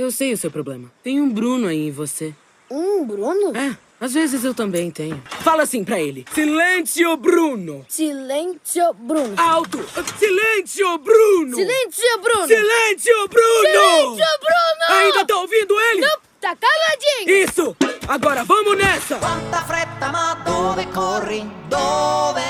Eu 0.00 0.10
sei 0.10 0.32
o 0.32 0.36
seu 0.38 0.50
problema. 0.50 0.90
Tem 1.04 1.20
um 1.20 1.28
Bruno 1.28 1.68
aí 1.68 1.88
em 1.88 1.90
você. 1.90 2.34
Um 2.70 3.04
Bruno? 3.04 3.54
É, 3.54 3.76
às 4.00 4.14
vezes 4.14 4.42
eu 4.42 4.54
também 4.54 4.90
tenho. 4.90 5.22
Fala 5.42 5.64
assim 5.64 5.84
pra 5.84 6.00
ele. 6.00 6.24
Silêncio, 6.32 7.18
Bruno! 7.18 7.84
Silêncio, 7.86 8.94
Bruno. 8.94 9.34
Alto! 9.36 9.78
Silêncio, 10.18 10.96
Bruno! 10.96 11.54
Silêncio, 11.54 12.18
Bruno. 12.22 12.46
Silêncio, 12.46 13.28
Bruno! 13.28 13.60
Silêncio, 13.60 14.38
Bruno. 14.40 15.00
Ainda 15.00 15.24
tá 15.26 15.36
ouvindo 15.36 15.78
ele? 15.78 16.00
Não, 16.00 16.18
tá 16.40 16.56
caladinho. 16.56 17.44
Isso! 17.44 17.76
Agora 18.08 18.42
vamos 18.42 18.78
nessa! 18.78 19.16
Quanta 19.18 19.62
fretta, 19.64 20.10
ma 20.10 20.32
dove 20.32 20.86
corri? 20.86 21.44
Dove 21.68 22.40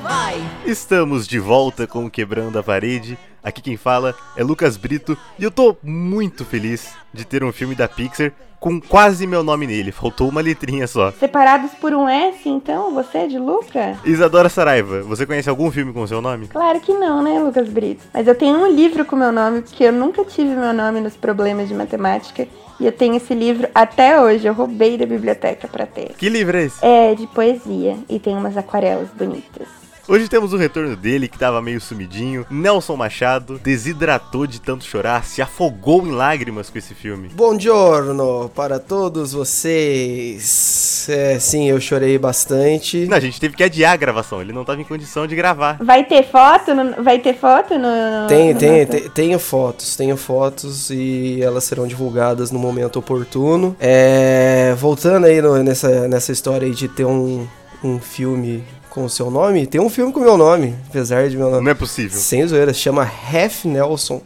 vai? 0.00 0.36
Estamos 0.64 1.26
de 1.26 1.40
volta 1.40 1.88
com 1.88 2.04
o 2.06 2.10
Quebrando 2.10 2.56
a 2.56 2.62
Parede. 2.62 3.18
Aqui 3.42 3.62
quem 3.62 3.76
fala 3.76 4.14
é 4.36 4.44
Lucas 4.44 4.76
Brito 4.76 5.16
e 5.38 5.44
eu 5.44 5.50
tô 5.50 5.76
muito 5.82 6.44
feliz 6.44 6.92
de 7.12 7.24
ter 7.24 7.42
um 7.42 7.52
filme 7.52 7.74
da 7.74 7.88
Pixar 7.88 8.32
com 8.60 8.78
quase 8.78 9.26
meu 9.26 9.42
nome 9.42 9.66
nele. 9.66 9.90
Faltou 9.90 10.28
uma 10.28 10.42
letrinha 10.42 10.86
só. 10.86 11.10
Separados 11.12 11.72
por 11.80 11.94
um 11.94 12.06
S, 12.06 12.46
então? 12.46 12.92
Você 12.94 13.18
é 13.18 13.26
de 13.26 13.38
Luca? 13.38 13.98
Isadora 14.04 14.50
Saraiva, 14.50 15.02
você 15.02 15.24
conhece 15.24 15.48
algum 15.48 15.70
filme 15.70 15.92
com 15.92 16.06
seu 16.06 16.20
nome? 16.20 16.48
Claro 16.48 16.78
que 16.80 16.92
não, 16.92 17.22
né, 17.22 17.40
Lucas 17.40 17.68
Brito? 17.70 18.04
Mas 18.12 18.28
eu 18.28 18.34
tenho 18.34 18.58
um 18.58 18.66
livro 18.66 19.04
com 19.06 19.16
meu 19.16 19.32
nome, 19.32 19.62
porque 19.62 19.84
eu 19.84 19.92
nunca 19.92 20.22
tive 20.24 20.54
meu 20.54 20.74
nome 20.74 21.00
nos 21.00 21.16
problemas 21.16 21.68
de 21.68 21.74
matemática. 21.74 22.46
E 22.78 22.84
eu 22.84 22.92
tenho 22.92 23.16
esse 23.16 23.34
livro 23.34 23.68
até 23.74 24.20
hoje. 24.20 24.46
Eu 24.46 24.54
roubei 24.54 24.98
da 24.98 25.06
biblioteca 25.06 25.66
pra 25.66 25.86
ter. 25.86 26.12
Que 26.16 26.28
livro 26.28 26.56
é 26.56 26.64
esse? 26.64 26.84
É 26.84 27.14
de 27.14 27.26
poesia 27.26 27.96
e 28.08 28.18
tem 28.18 28.36
umas 28.36 28.56
aquarelas 28.56 29.08
bonitas. 29.10 29.79
Hoje 30.12 30.28
temos 30.28 30.52
o 30.52 30.56
retorno 30.56 30.96
dele, 30.96 31.28
que 31.28 31.38
tava 31.38 31.62
meio 31.62 31.80
sumidinho. 31.80 32.44
Nelson 32.50 32.96
Machado 32.96 33.60
desidratou 33.62 34.44
de 34.44 34.60
tanto 34.60 34.82
chorar, 34.84 35.24
se 35.24 35.40
afogou 35.40 36.04
em 36.04 36.10
lágrimas 36.10 36.68
com 36.68 36.76
esse 36.78 36.94
filme. 36.96 37.28
Buongiorno 37.28 38.50
para 38.52 38.80
todos 38.80 39.32
vocês. 39.32 41.06
É, 41.08 41.38
sim, 41.38 41.68
eu 41.70 41.80
chorei 41.80 42.18
bastante. 42.18 43.06
Não, 43.06 43.16
a 43.16 43.20
gente 43.20 43.38
teve 43.40 43.54
que 43.54 43.62
adiar 43.62 43.92
a 43.92 43.96
gravação, 43.96 44.40
ele 44.40 44.52
não 44.52 44.64
tava 44.64 44.80
em 44.80 44.84
condição 44.84 45.28
de 45.28 45.36
gravar. 45.36 45.78
Vai 45.80 46.02
ter 46.02 46.24
foto? 46.28 46.74
No, 46.74 47.04
vai 47.04 47.20
ter 47.20 47.36
foto 47.36 47.78
no. 47.78 48.26
Tem, 48.26 48.52
no 48.52 48.58
tem, 48.58 48.86
tem- 48.86 49.08
tenho 49.10 49.38
fotos, 49.38 49.94
tenho 49.94 50.16
fotos 50.16 50.90
e 50.90 51.38
elas 51.40 51.62
serão 51.62 51.86
divulgadas 51.86 52.50
no 52.50 52.58
momento 52.58 52.98
oportuno. 52.98 53.76
É, 53.78 54.74
voltando 54.76 55.26
aí 55.26 55.40
no- 55.40 55.62
nessa, 55.62 56.08
nessa 56.08 56.32
história 56.32 56.66
aí 56.66 56.74
de 56.74 56.88
ter 56.88 57.04
um, 57.04 57.46
um 57.84 58.00
filme 58.00 58.64
com 58.90 59.04
o 59.04 59.08
seu 59.08 59.30
nome, 59.30 59.66
tem 59.66 59.80
um 59.80 59.88
filme 59.88 60.12
com 60.12 60.20
o 60.20 60.22
meu 60.24 60.36
nome, 60.36 60.74
apesar 60.88 61.28
de 61.28 61.36
meu 61.36 61.48
nome. 61.48 61.64
Não 61.64 61.70
é 61.70 61.74
possível. 61.74 62.18
Sem 62.18 62.46
zoeira, 62.46 62.74
chama 62.74 63.02
Half 63.02 63.64
Nelson, 63.64 64.20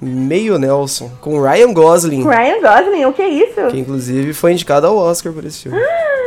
Meio 0.00 0.58
Nelson, 0.58 1.10
com 1.20 1.40
Ryan 1.40 1.72
Gosling. 1.72 2.24
Ryan 2.24 2.60
Gosling, 2.60 3.04
o 3.04 3.12
que 3.12 3.22
é 3.22 3.28
isso? 3.28 3.68
Que 3.70 3.78
inclusive 3.78 4.32
foi 4.32 4.52
indicado 4.52 4.86
ao 4.86 4.96
Oscar 4.96 5.32
por 5.32 5.44
esse 5.44 5.62
filme. 5.62 5.78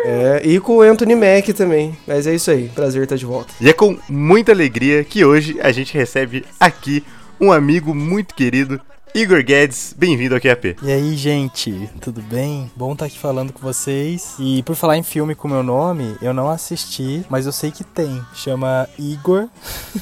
É, 0.05 0.41
e 0.43 0.59
com 0.59 0.77
o 0.77 0.81
Anthony 0.81 1.15
Mack 1.15 1.53
também. 1.53 1.97
Mas 2.07 2.27
é 2.27 2.33
isso 2.33 2.49
aí, 2.49 2.69
prazer 2.73 3.03
estar 3.03 3.15
de 3.15 3.25
volta. 3.25 3.53
E 3.59 3.69
é 3.69 3.73
com 3.73 3.97
muita 4.09 4.51
alegria 4.51 5.03
que 5.03 5.23
hoje 5.23 5.57
a 5.61 5.71
gente 5.71 5.93
recebe 5.97 6.45
aqui 6.59 7.03
um 7.39 7.51
amigo 7.51 7.93
muito 7.93 8.33
querido, 8.33 8.81
Igor 9.13 9.43
Guedes. 9.43 9.95
Bem-vindo 9.97 10.35
ao 10.35 10.41
QAP. 10.41 10.75
E 10.83 10.91
aí, 10.91 11.15
gente, 11.15 11.89
tudo 12.01 12.21
bem? 12.21 12.69
Bom 12.75 12.93
estar 12.93 13.05
aqui 13.05 13.17
falando 13.17 13.51
com 13.51 13.59
vocês. 13.59 14.35
E 14.39 14.61
por 14.63 14.75
falar 14.75 14.97
em 14.97 15.03
filme 15.03 15.33
com 15.33 15.47
meu 15.47 15.63
nome, 15.63 16.15
eu 16.21 16.33
não 16.33 16.49
assisti, 16.49 17.25
mas 17.29 17.45
eu 17.45 17.51
sei 17.51 17.71
que 17.71 17.83
tem. 17.83 18.21
Chama 18.33 18.87
Igor. 18.99 19.47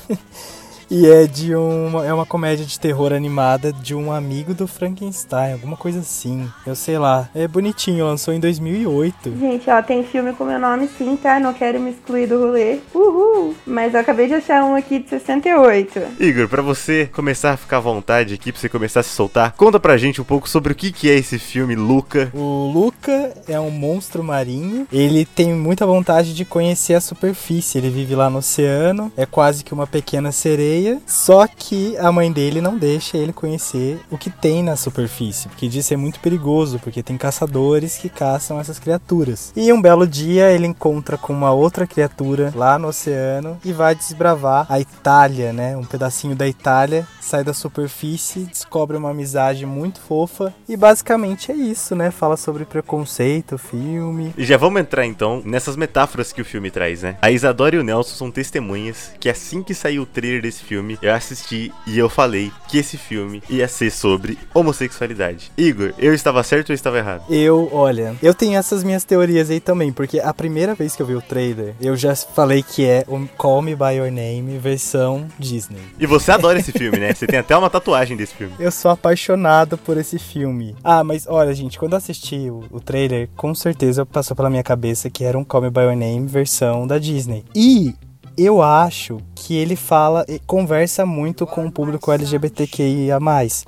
e 0.89 1.08
é 1.08 1.25
de 1.25 1.55
uma 1.55 2.05
é 2.05 2.14
uma 2.14 2.25
comédia 2.25 2.66
de 2.66 2.80
terror 2.80 3.14
animada 3.14 3.73
de 3.73 3.95
um 3.95 4.11
amigo 4.11 4.53
do 4.53 4.67
Frankenstein, 4.67 5.53
alguma 5.53 5.78
coisa 5.78 6.00
assim. 6.00 6.50
Eu 6.66 6.75
sei 6.75 6.97
lá. 6.97 7.30
É 7.33 7.47
bonitinho, 7.47 8.05
lançou 8.05 8.33
em 8.33 8.39
2008. 8.39 9.38
Gente, 9.39 9.69
ó, 9.69 9.81
tem 9.81 10.03
filme 10.03 10.33
com 10.33 10.45
meu 10.45 10.59
nome 10.59 10.89
sim, 10.97 11.16
tá? 11.16 11.39
Não 11.39 11.53
quero 11.53 11.80
me 11.80 11.91
excluir 11.91 12.28
do 12.28 12.39
rolê. 12.39 12.80
Uhul! 12.94 13.56
Mas 13.66 13.94
eu 13.94 14.00
acabei 14.00 14.28
de 14.28 14.35
achar 14.35 14.63
um 14.63 14.75
aqui 14.75 15.00
de 15.00 15.09
68. 15.09 16.01
Igor, 16.19 16.47
pra 16.47 16.62
você 16.62 17.09
começar 17.12 17.53
a 17.53 17.57
ficar 17.57 17.78
à 17.78 17.81
vontade 17.81 18.34
aqui, 18.34 18.51
pra 18.51 18.62
você 18.62 18.69
começar 18.69 19.00
a 19.00 19.03
se 19.03 19.09
soltar, 19.09 19.53
conta 19.53 19.79
pra 19.79 19.97
gente 19.97 20.22
um 20.22 20.25
pouco 20.25 20.47
sobre 20.47 20.74
o 20.74 20.75
que, 20.75 20.91
que 20.91 21.09
é 21.09 21.16
esse 21.16 21.40
filme 21.40 21.75
Luca. 21.75 22.29
O 22.34 22.72
Luca 22.74 23.34
é 23.47 23.59
um 23.59 23.72
monstro 23.72 24.24
marinho. 24.24 24.88
Ele 24.91 25.25
tem 25.25 25.53
muita 25.53 25.85
vontade 25.85 26.34
de 26.34 26.45
conhecer 26.45 26.94
a 26.94 27.01
superfície. 27.01 27.78
Ele 27.78 27.90
vive 27.90 28.16
lá 28.16 28.29
no 28.29 28.40
oceano, 28.40 29.12
é 29.18 29.25
quase 29.25 29.63
que 29.63 29.74
uma 29.74 29.88
pequena 29.88 30.31
sereia. 30.31 30.75
Só 31.06 31.47
que 31.47 31.97
a 31.97 32.12
mãe 32.12 32.31
dele 32.31 32.62
não 32.62 32.78
deixa 32.78 33.18
ele 33.18 33.34
conhecer 33.34 34.00
o 34.09 34.18
que 34.18 34.30
tem 34.30 34.63
na 34.63 34.75
superfície, 34.75 35.47
porque 35.47 35.68
diz 35.68 35.86
ser 35.86 35.97
muito 35.97 36.19
perigoso, 36.19 36.80
porque 36.80 37.03
tem 37.03 37.18
caçadores 37.18 37.97
que 37.97 38.09
caçam 38.09 38.59
essas 38.59 38.80
criaturas. 38.80 39.52
E 39.56 39.72
um 39.72 39.81
belo 39.81 40.08
dia 40.08 40.52
ele 40.52 40.68
encontra 40.68 41.18
com 41.18 41.34
uma 41.34 41.52
outra 41.52 41.88
criatura 41.88 42.52
lá 42.56 42.78
no 42.78 42.90
oceano 42.90 43.58
e 43.63 43.72
vai 43.72 43.96
desbravar 43.96 44.66
a 44.69 44.80
Itália, 44.80 45.53
né? 45.53 45.78
Um 45.78 45.86
pedacinho 45.86 46.36
da 46.36 46.47
Itália, 46.47 47.07
sai 47.22 47.44
da 47.44 47.53
superfície, 47.53 48.46
descobre 48.46 48.97
uma 48.97 49.12
amizade 49.12 49.66
muito 49.66 50.00
fofa 50.00 50.53
e 50.68 50.78
basicamente 50.78 51.52
é 51.52 51.56
isso, 51.56 51.96
né? 51.96 52.12
Fala 52.12 52.38
sobre 52.38 52.66
preconceito, 52.66 53.57
filme. 53.57 54.34
E 54.38 54.44
já 54.44 54.57
vamos 54.57 54.81
entrar 54.81 55.06
então 55.06 55.42
nessas 55.46 55.75
metáforas 55.75 56.31
que 56.31 56.42
o 56.42 56.46
filme 56.46 56.69
traz, 56.69 57.02
né? 57.02 57.18
A 57.22 57.31
Isadora 57.31 57.75
e 57.75 57.80
o 57.80 57.84
Nelson 57.84 58.16
são 58.16 58.31
testemunhas 58.31 59.12
que 59.19 59.30
assim 59.30 59.63
que 59.63 59.74
saiu 59.74 60.03
o 60.03 60.06
trailer 60.06 60.42
desse 60.42 60.63
filme, 60.65 60.97
eu 61.01 61.13
assisti 61.13 61.71
e 61.85 61.97
eu 61.97 62.09
falei 62.09 62.51
que 62.67 62.77
esse 62.77 62.97
filme 62.97 63.41
ia 63.49 63.67
ser 63.67 63.91
sobre 63.91 64.37
homossexualidade. 64.53 65.51
Igor, 65.57 65.93
eu 65.97 66.13
estava 66.13 66.43
certo 66.43 66.69
ou 66.69 66.73
eu 66.73 66.75
estava 66.75 66.97
errado? 66.97 67.23
Eu, 67.29 67.69
olha, 67.71 68.15
eu 68.21 68.33
tenho 68.33 68.57
essas 68.57 68.83
minhas 68.83 69.03
teorias 69.03 69.49
aí 69.49 69.59
também, 69.59 69.91
porque 69.91 70.19
a 70.19 70.33
primeira 70.33 70.73
vez 70.73 70.95
que 70.95 71.01
eu 71.01 71.05
vi 71.05 71.15
o 71.15 71.21
trailer, 71.21 71.75
eu 71.79 71.95
já 71.95 72.15
falei 72.15 72.63
que 72.63 72.85
é 72.85 73.05
o 73.07 73.25
Call 73.37 73.61
Me 73.61 73.75
By 73.75 73.95
Your 73.97 74.11
Name 74.11 74.57
versão 74.57 75.27
Disney. 75.37 75.81
E 75.99 76.05
você 76.05 76.31
adora 76.31 76.59
esse 76.59 76.71
filme, 76.71 76.97
né? 76.97 77.13
Você 77.13 77.27
tem 77.27 77.39
até 77.39 77.55
uma 77.55 77.69
tatuagem 77.69 78.17
desse 78.17 78.33
filme. 78.33 78.53
Eu 78.59 78.71
sou 78.71 78.91
apaixonado 78.91 79.77
por 79.77 79.97
esse 79.97 80.17
filme. 80.17 80.75
Ah, 80.83 81.03
mas 81.03 81.25
olha, 81.27 81.53
gente, 81.53 81.77
quando 81.77 81.93
eu 81.93 81.97
assisti 81.97 82.49
o, 82.49 82.63
o 82.71 82.79
trailer, 82.79 83.29
com 83.35 83.53
certeza 83.53 84.05
passou 84.05 84.35
pela 84.35 84.49
minha 84.49 84.63
cabeça 84.63 85.09
que 85.09 85.23
era 85.23 85.37
um 85.37 85.43
Call 85.43 85.61
Me 85.61 85.69
By 85.69 85.81
Your 85.81 85.95
Name 85.95 86.27
versão 86.27 86.87
da 86.87 86.97
Disney. 86.97 87.43
E 87.55 87.93
eu 88.38 88.62
acho 88.62 89.18
que 89.35 89.56
ele 89.56 89.75
fala, 89.75 90.25
e 90.28 90.40
conversa 90.40 91.06
muito 91.06 91.46
com 91.46 91.66
o 91.66 91.72
público 91.72 92.12
LGBTQIA+. 92.12 93.19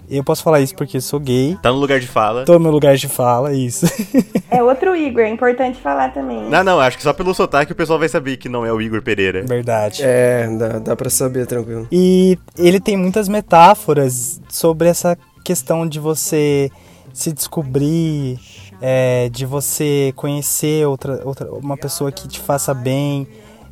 Eu 0.09 0.23
posso 0.23 0.43
falar 0.43 0.59
isso 0.61 0.75
porque 0.75 0.99
sou 0.99 1.19
gay, 1.19 1.57
Tá 1.61 1.71
no 1.71 1.77
lugar 1.77 1.99
de 1.99 2.07
fala. 2.07 2.45
tô 2.45 2.57
no 2.57 2.71
lugar 2.71 2.95
de 2.95 3.07
fala, 3.07 3.53
isso. 3.53 3.85
É 4.49 4.63
outro 4.63 4.95
Igor, 4.95 5.23
é 5.23 5.29
importante 5.29 5.77
falar 5.77 6.13
também. 6.13 6.49
Não, 6.49 6.63
não, 6.63 6.79
acho 6.79 6.95
que 6.95 7.03
só 7.03 7.11
pelo 7.11 7.33
sotaque 7.33 7.73
o 7.73 7.75
pessoal 7.75 7.99
vai 7.99 8.07
saber 8.07 8.37
que 8.37 8.47
não 8.47 8.65
é 8.65 8.71
o 8.71 8.81
Igor 8.81 9.01
Pereira. 9.01 9.43
Verdade. 9.45 10.01
É, 10.03 10.47
dá, 10.57 10.79
dá 10.79 10.95
pra 10.95 11.09
saber 11.09 11.45
tranquilo. 11.45 11.85
E 11.91 12.39
ele 12.57 12.79
tem 12.79 12.95
muitas 12.95 13.27
metáforas 13.27 14.39
sobre 14.47 14.87
essa 14.87 15.17
questão 15.43 15.85
de 15.85 15.99
você 15.99 16.71
se 17.13 17.33
descobrir, 17.33 18.39
é, 18.81 19.27
de 19.29 19.45
você 19.45 20.13
conhecer 20.15 20.87
outra, 20.87 21.21
outra, 21.25 21.51
uma 21.51 21.75
pessoa 21.75 22.09
que 22.11 22.25
te 22.27 22.39
faça 22.39 22.73
bem. 22.73 23.27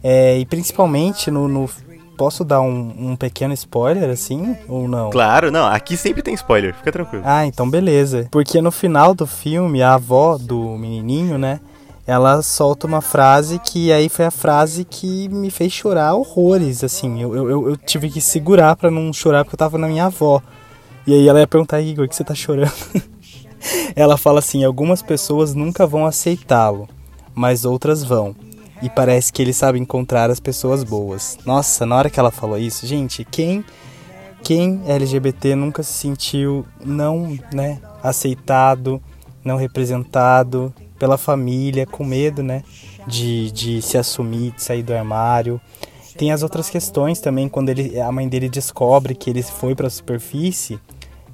É, 0.08 0.38
e 0.38 0.46
principalmente 0.46 1.32
no, 1.32 1.48
no- 1.48 1.70
Posso 2.18 2.46
dar 2.46 2.62
um, 2.62 3.12
um 3.12 3.16
pequeno 3.18 3.54
spoiler 3.54 4.10
assim? 4.10 4.56
Ou 4.70 4.88
não? 4.88 5.10
Claro, 5.10 5.52
não, 5.52 5.66
aqui 5.66 5.98
sempre 5.98 6.22
tem 6.22 6.34
spoiler, 6.34 6.74
fica 6.74 6.90
tranquilo. 6.90 7.24
Ah, 7.28 7.46
então 7.46 7.70
beleza. 7.70 8.30
Porque 8.32 8.62
no 8.62 8.72
final 8.72 9.14
do 9.14 9.28
filme, 9.28 9.82
a 9.82 9.96
avó 9.96 10.38
do 10.38 10.78
menininho, 10.78 11.38
né? 11.38 11.60
Ela 12.08 12.42
solta 12.42 12.88
uma 12.88 13.02
frase 13.02 13.60
que 13.60 13.92
aí 13.92 14.08
foi 14.08 14.24
a 14.24 14.32
frase 14.32 14.86
que 14.86 15.28
me 15.28 15.52
fez 15.52 15.74
chorar 15.74 16.14
horrores, 16.14 16.86
assim. 16.86 17.22
Eu, 17.22 17.36
eu, 17.36 17.50
eu- 17.50 17.70
eu 17.72 17.76
tive 17.76 18.10
que 18.10 18.22
segurar 18.22 18.78
pra 18.78 18.90
não 18.90 19.12
chorar 19.12 19.44
porque 19.44 19.56
eu 19.56 19.60
tava 19.60 19.78
na 19.78 19.88
minha 19.88 20.06
avó. 20.06 20.42
E 21.06 21.14
aí 21.14 21.28
ela 21.28 21.42
ia 21.42 21.48
perguntar, 21.48 21.82
Igor, 21.82 22.06
o 22.06 22.08
que 22.08 22.16
você 22.16 22.24
tá 22.24 22.34
chorando? 22.34 22.72
ela 23.94 24.16
fala 24.18 24.40
assim, 24.40 24.64
algumas 24.64 25.02
pessoas 25.02 25.54
nunca 25.54 25.86
vão 25.86 26.06
aceitá-lo, 26.06 26.88
mas 27.34 27.66
outras 27.66 28.04
vão. 28.06 28.34
E 28.86 28.90
parece 28.92 29.34
que 29.34 29.42
ele 29.42 29.52
sabe 29.52 29.80
encontrar 29.80 30.30
as 30.30 30.40
pessoas 30.40 30.84
boas. 30.84 31.40
Nossa, 31.44 31.88
na 31.88 31.96
hora 31.96 32.08
que 32.08 32.20
ela 32.20 32.30
falou 32.30 32.56
isso, 32.56 32.86
gente, 32.86 33.26
quem 33.26 33.66
quem 34.44 34.84
LGBT 34.86 35.56
nunca 35.56 35.82
se 35.82 35.92
sentiu 35.92 36.64
não, 36.86 37.36
né, 37.52 37.82
aceitado, 38.04 39.02
não 39.44 39.58
representado 39.58 40.72
pela 41.00 41.18
família, 41.18 41.88
com 41.88 42.06
medo, 42.06 42.44
né, 42.44 42.62
de, 43.08 43.50
de 43.50 43.82
se 43.82 43.98
assumir, 43.98 44.52
de 44.52 44.62
sair 44.62 44.84
do 44.84 44.94
armário. 44.94 45.60
Tem 46.16 46.32
as 46.32 46.44
outras 46.44 46.70
questões 46.70 47.20
também, 47.20 47.50
quando 47.50 47.70
ele, 47.70 48.00
a 48.00 48.12
mãe 48.12 48.30
dele 48.30 48.48
descobre 48.48 49.16
que 49.16 49.32
ele 49.32 49.42
foi 49.42 49.74
para 49.74 49.88
a 49.88 49.90
superfície, 49.90 50.80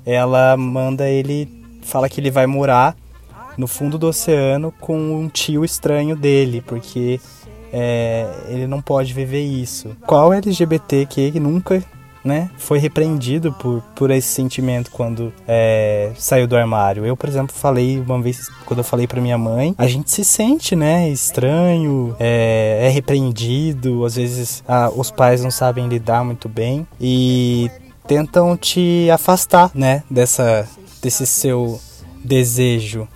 ela 0.06 0.56
manda 0.56 1.10
ele, 1.10 1.50
fala 1.82 2.08
que 2.08 2.22
ele 2.22 2.32
vai 2.32 2.48
morar 2.48 2.96
no 3.58 3.68
fundo 3.68 3.98
do 3.98 4.08
oceano 4.08 4.74
com 4.80 4.98
um 4.98 5.28
tio 5.28 5.66
estranho 5.66 6.16
dele, 6.16 6.62
porque 6.62 7.20
é, 7.72 8.28
ele 8.48 8.68
não 8.68 8.82
pode 8.82 9.14
viver 9.14 9.42
isso. 9.42 9.96
Qual 10.06 10.34
LGBT 10.34 11.06
que 11.06 11.40
nunca 11.40 11.84
né, 12.24 12.50
foi 12.58 12.78
repreendido 12.78 13.52
por, 13.54 13.82
por 13.96 14.12
esse 14.12 14.28
sentimento 14.28 14.92
quando 14.92 15.34
é, 15.48 16.12
saiu 16.16 16.48
do 16.48 16.56
armário. 16.56 17.06
Eu, 17.06 17.18
por 17.18 17.28
exemplo, 17.28 17.56
falei 17.56 18.00
uma 18.00 18.22
vez, 18.22 18.50
quando 18.66 18.80
eu 18.80 18.84
falei 18.84 19.08
para 19.08 19.22
minha 19.22 19.38
mãe, 19.38 19.74
a 19.78 19.88
gente 19.88 20.12
se 20.12 20.24
sente, 20.24 20.76
né, 20.76 21.10
estranho, 21.10 22.16
é, 22.20 22.82
é 22.84 22.90
repreendido, 22.90 24.06
às 24.06 24.16
vezes 24.16 24.64
os 24.96 25.12
pais 25.12 25.44
não 25.44 25.52
sabem 25.52 25.88
lidar 25.88 26.24
muito 26.24 26.48
bem 26.48 26.86
e 27.00 27.70
tentam 28.08 28.56
te 28.56 29.10
afastar, 29.12 29.72
né, 29.74 30.04
dessa, 30.10 30.68
desse 31.02 31.26
seu 31.26 31.80
desejo 32.24 33.08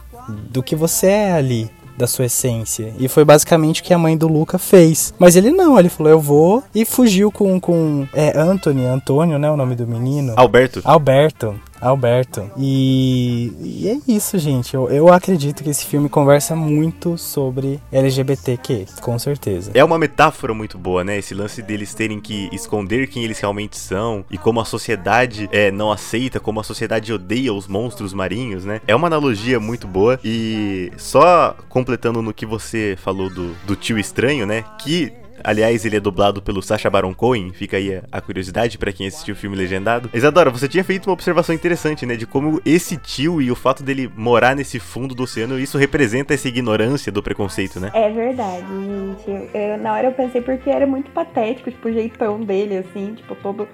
do 0.52 0.64
que 0.64 0.76
você 0.76 1.08
é 1.08 1.32
ali, 1.34 1.70
da 1.98 2.08
sua 2.08 2.26
essência. 2.26 2.94
E 3.00 3.08
foi 3.08 3.24
basicamente 3.26 3.82
o 3.82 3.84
que 3.84 3.94
a 3.94 3.98
mãe 3.98 4.18
do 4.18 4.28
Luca 4.28 4.58
fez. 4.58 5.14
Mas 5.18 5.36
ele 5.36 5.52
não, 5.52 5.80
ele 5.80 5.90
falou, 5.90 6.12
eu 6.12 6.20
vou, 6.20 6.64
e 6.74 6.86
fugiu 6.86 7.32
com, 7.32 7.60
com 7.60 8.08
é, 8.14 8.38
Anthony, 8.38 8.86
Antônio, 8.86 9.38
né, 9.38 9.50
o 9.50 9.58
nome 9.58 9.76
do 9.76 9.88
menino? 9.88 10.34
Alberto. 10.36 10.82
Alberto. 10.84 11.60
Alberto. 11.82 12.50
E, 12.58 13.52
e 13.62 13.90
é 13.90 13.98
isso, 14.08 14.38
gente. 14.38 14.74
Eu, 14.74 14.90
eu 14.90 15.12
acredito 15.12 15.64
que 15.64 15.70
esse 15.70 15.86
filme 15.86 16.10
conversa 16.10 16.56
muito 16.56 17.18
sobre 17.18 17.80
LGBTQ, 17.92 18.86
com 19.02 19.18
certeza. 19.20 19.72
É 19.74 19.84
uma 19.84 19.98
metáfora 19.98 20.54
muito 20.54 20.78
boa, 20.78 21.04
né? 21.04 21.18
Esse 21.18 21.34
lance 21.34 21.62
deles 21.62 21.94
terem 21.94 22.20
que 22.20 22.50
esconder 22.52 23.08
quem 23.08 23.24
eles 23.24 23.40
realmente 23.40 23.78
são 23.78 24.26
e 24.30 24.38
como 24.38 24.60
a 24.60 24.66
sociedade 24.66 25.50
é, 25.52 25.72
não 25.72 25.92
aceita, 25.92 26.40
como 26.40 26.60
a 26.60 26.64
sociedade 26.64 27.12
odeia 27.12 27.54
os 27.54 27.68
monstros 27.68 28.14
marinhos, 28.14 28.66
né? 28.66 28.82
É 28.88 28.96
uma 28.96 29.08
analogia 29.08 29.60
muito 29.60 29.88
boa. 29.88 30.20
E 30.24 30.92
só 30.98 31.56
completando 31.70 32.22
no 32.22 32.34
que 32.34 32.46
você 32.46 32.98
falou 33.02 33.30
do, 33.30 33.54
do 33.66 33.76
tio 33.76 33.98
estranho, 33.98 34.46
né? 34.46 34.64
Que 34.80 35.14
Aliás, 35.44 35.86
ele 35.86 35.98
é 35.98 36.00
dublado 36.00 36.42
pelo 36.42 36.62
Sacha 36.62 36.90
Baron 36.90 37.14
Cohen, 37.14 37.52
fica 37.54 37.78
aí 37.78 38.02
a, 38.12 38.22
curiosidade 38.22 38.78
para 38.78 38.92
quem 38.92 39.08
assistiu 39.08 39.34
o 39.34 39.38
filme 39.38 39.56
legendado. 39.56 40.10
Isadora, 40.14 40.50
você 40.50 40.68
tinha 40.68 40.84
feito 40.84 41.08
uma 41.08 41.14
observação 41.14 41.54
interessante, 41.54 42.06
né, 42.06 42.16
de 42.16 42.26
como 42.26 42.62
esse 42.66 42.98
tio 42.98 43.42
e 43.42 43.52
o 43.52 43.56
fato 43.56 43.84
dele 43.84 44.12
morar 44.16 44.56
nesse 44.56 44.80
fundo 44.80 45.14
do 45.14 45.24
oceano, 45.24 45.60
isso 45.60 45.78
representa 45.78 46.34
essa 46.34 46.48
ignorância 46.48 47.12
do 47.12 47.22
preconceito, 47.22 47.80
né? 47.80 47.92
É 47.94 48.10
verdade, 48.10 48.66
gente. 48.68 49.50
Eu, 49.54 49.78
na 49.78 49.94
hora 49.94 50.08
eu 50.08 50.12
pensei 50.12 50.42
porque 50.42 50.70
era 50.70 50.88
muito 50.88 51.12
patético, 51.12 51.70
tipo, 51.72 51.88
o 51.88 51.94
jeitão 51.94 52.40
dele, 52.42 52.78
assim, 52.78 53.14
tipo, 53.14 53.36
todo 53.36 53.68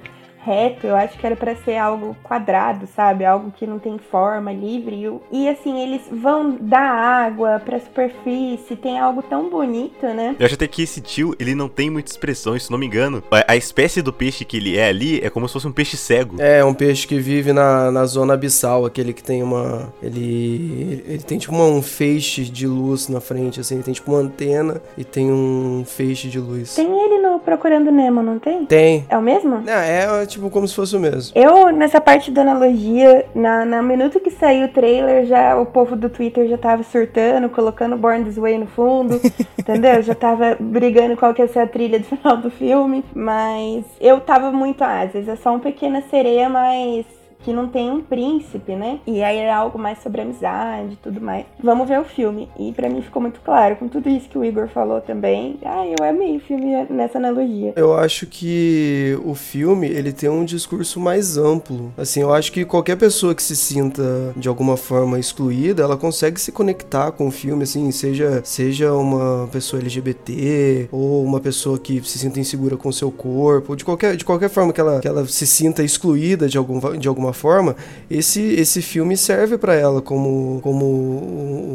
reto, 0.44 0.88
eu 0.88 0.96
acho 0.96 1.18
que 1.18 1.26
era 1.26 1.36
para 1.36 1.56
ser 1.56 1.78
algo 1.78 2.16
quadrado, 2.24 2.88
sabe? 2.96 3.26
Algo 3.26 3.52
que 3.52 3.68
não 3.68 3.80
tem 3.80 3.98
forma, 3.98 4.52
livre. 4.52 4.92
E 5.32 5.48
assim, 5.48 5.82
eles 5.82 6.02
vão 6.12 6.58
da 6.60 6.80
água 6.80 7.62
pra 7.64 7.80
superfície, 7.80 8.76
tem 8.76 9.00
algo 9.00 9.22
tão 9.22 9.50
bonito, 9.50 10.06
né? 10.08 10.36
Eu 10.40 10.46
acho 10.46 10.56
até 10.56 10.68
que 10.68 10.84
esse 10.84 11.02
tio, 11.02 11.36
ele 11.40 11.56
não 11.56 11.70
tem 11.70 11.90
muita 11.90 12.12
expressão, 12.12 12.58
se 12.58 12.72
não 12.72 12.78
me 12.78 12.86
engano. 12.86 13.24
A, 13.32 13.54
a, 13.54 13.56
espécie 13.56 14.02
do 14.02 14.12
peixe 14.12 14.44
que 14.44 14.58
ele 14.58 14.78
é 14.78 14.88
ali 14.88 15.20
é 15.22 15.30
como 15.30 15.48
se 15.48 15.54
fosse 15.54 15.68
um 15.68 15.72
peixe 15.72 15.98
cego. 15.98 16.42
É, 16.42 16.64
um 16.64 16.74
peixe 16.74 17.08
que 17.08 17.20
vive 17.20 17.54
na, 17.54 17.92
na 17.92 18.06
zona 18.06 18.34
abissal, 18.34 18.86
aquele 18.86 19.14
que 19.14 19.24
tem 19.24 19.44
uma. 19.44 19.94
Ele. 20.02 21.04
Ele 21.08 21.24
tem 21.24 21.38
tipo 21.38 21.54
uma, 21.54 21.66
um 21.66 21.82
feixe 21.82 22.44
de 22.44 22.68
luz 22.68 23.08
na 23.08 23.20
frente, 23.20 23.60
assim, 23.60 23.76
ele 23.76 23.84
tem 23.84 23.94
tipo 23.94 24.12
uma 24.12 24.20
antena 24.20 24.82
e 24.98 25.04
tem 25.04 25.32
um 25.32 25.84
feixe 25.86 26.28
de 26.28 26.40
luz. 26.40 26.76
Tem 26.76 26.86
ele 26.86 27.20
no 27.20 27.40
Procurando 27.40 27.92
Nemo, 27.92 28.22
não 28.22 28.40
tem? 28.40 28.66
Tem. 28.66 29.06
É 29.10 29.18
o 29.18 29.22
mesmo? 29.22 29.62
Não, 29.62 29.74
é 29.74 30.08
tipo 30.32 30.50
como 30.50 30.68
se 30.68 30.76
fosse 30.76 30.96
o 30.96 31.00
mesmo. 31.00 31.34
Eu, 31.36 31.72
nessa 31.72 32.02
parte 32.02 32.32
da 32.32 32.42
analogia, 32.42 33.26
na, 33.36 33.66
na 33.66 33.82
minuto 33.82 34.20
que 34.20 34.32
saiu 34.32 34.66
o 34.66 34.70
trailer, 34.70 35.26
já 35.26 35.56
o 35.56 35.66
povo 35.66 35.96
do 35.96 36.10
Twitter 36.10 36.48
já 36.48 36.58
tava 36.58 36.84
surtando, 36.84 37.50
colocando 37.50 37.98
Born 37.98 38.24
This 38.24 38.38
Way 38.38 38.58
no 38.60 38.68
fundo, 38.68 39.20
entendeu? 39.60 40.02
Já 40.02 40.16
tava 40.16 40.58
brigando 40.60 41.18
qual 41.18 41.34
que 41.34 41.42
ia 41.42 41.48
ser 41.48 41.60
a 41.60 41.68
trilha 41.68 42.00
do 42.00 42.06
final 42.06 42.38
do 42.38 42.50
filme, 42.50 43.04
mas 43.14 43.86
eu 44.00 44.20
tava 44.20 44.52
muito, 44.52 44.84
ah, 44.84 45.02
às 45.02 45.14
vezes 45.14 45.30
é 45.30 45.36
só 45.36 45.54
um 45.54 45.60
pequena 45.60 46.02
sereia, 46.10 46.50
mas 46.50 47.06
que 47.44 47.54
não 47.54 47.68
tem 47.68 47.90
um 47.90 48.02
príncipe, 48.02 48.76
né? 48.76 49.00
E 49.06 49.24
aí 49.24 49.38
era 49.38 49.56
algo 49.56 49.78
mais 49.78 50.02
sobre 50.02 50.22
amizade 50.22 50.94
e 50.94 50.98
tudo 50.98 51.22
mais. 51.22 51.46
Vamos 51.62 51.88
ver 51.88 52.00
o 52.00 52.04
filme. 52.04 52.50
E 52.58 52.72
para 52.72 52.90
mim 52.90 53.02
ficou 53.02 53.22
muito 53.22 53.40
claro, 53.42 53.76
com 53.76 53.88
tudo 53.88 54.10
isso 54.10 54.30
que 54.30 54.38
o 54.38 54.46
Igor 54.46 54.68
falou 54.68 55.02
também. 55.02 55.58
Ah, 55.66 55.86
eu 55.86 56.08
amei 56.08 56.38
o 56.38 56.40
filme 56.40 56.86
nessa 56.90 57.18
analogia. 57.18 57.74
Eu 57.76 57.96
acho 57.96 58.26
que 58.28 59.18
o 59.24 59.34
filme, 59.36 59.88
ele 59.88 60.12
tem 60.12 60.30
um 60.30 60.46
discurso 60.46 61.00
mais 61.00 61.38
amplo. 61.38 61.94
Assim, 61.98 62.22
eu 62.22 62.34
acho 62.34 62.52
que 62.52 62.66
qualquer 62.66 62.96
pessoa 62.96 63.34
que 63.34 63.44
se 63.44 63.56
sinta 63.56 64.34
de 64.36 64.48
alguma 64.48 64.78
forma 64.78 65.20
excluída, 65.20 65.84
ela 65.84 65.98
consegue 65.98 66.40
se 66.40 66.52
conectar 66.52 67.12
com 67.12 67.28
o 67.28 67.32
filme, 67.32 67.64
assim, 67.64 67.92
seja, 67.92 68.42
seja 68.44 68.94
uma 68.94 69.48
pessoa 69.52 69.82
LGBT 69.82 70.90
ou 70.92 71.24
uma 71.24 71.40
pessoa 71.40 71.78
que 71.80 72.02
se 72.02 72.20
sinta 72.20 72.40
insegura 72.40 72.78
com 72.78 72.92
seu 72.92 73.12
corpo, 73.12 73.76
de 73.76 73.84
qualquer, 73.84 74.16
de 74.16 74.26
qualquer 74.26 74.50
forma 74.50 74.74
que 74.74 74.82
ela, 74.82 75.00
que 75.00 75.08
ela 75.08 75.26
se 75.26 75.48
sinta 75.48 75.84
excluída 75.84 76.48
de, 76.48 76.58
algum, 76.58 76.80
de 76.98 77.08
alguma 77.08 77.31
forma, 77.34 77.76
esse, 78.10 78.42
esse 78.42 78.82
filme 78.82 79.16
serve 79.18 79.58
para 79.58 79.76
ela 79.76 80.02
como, 80.02 80.60
como 80.62 80.86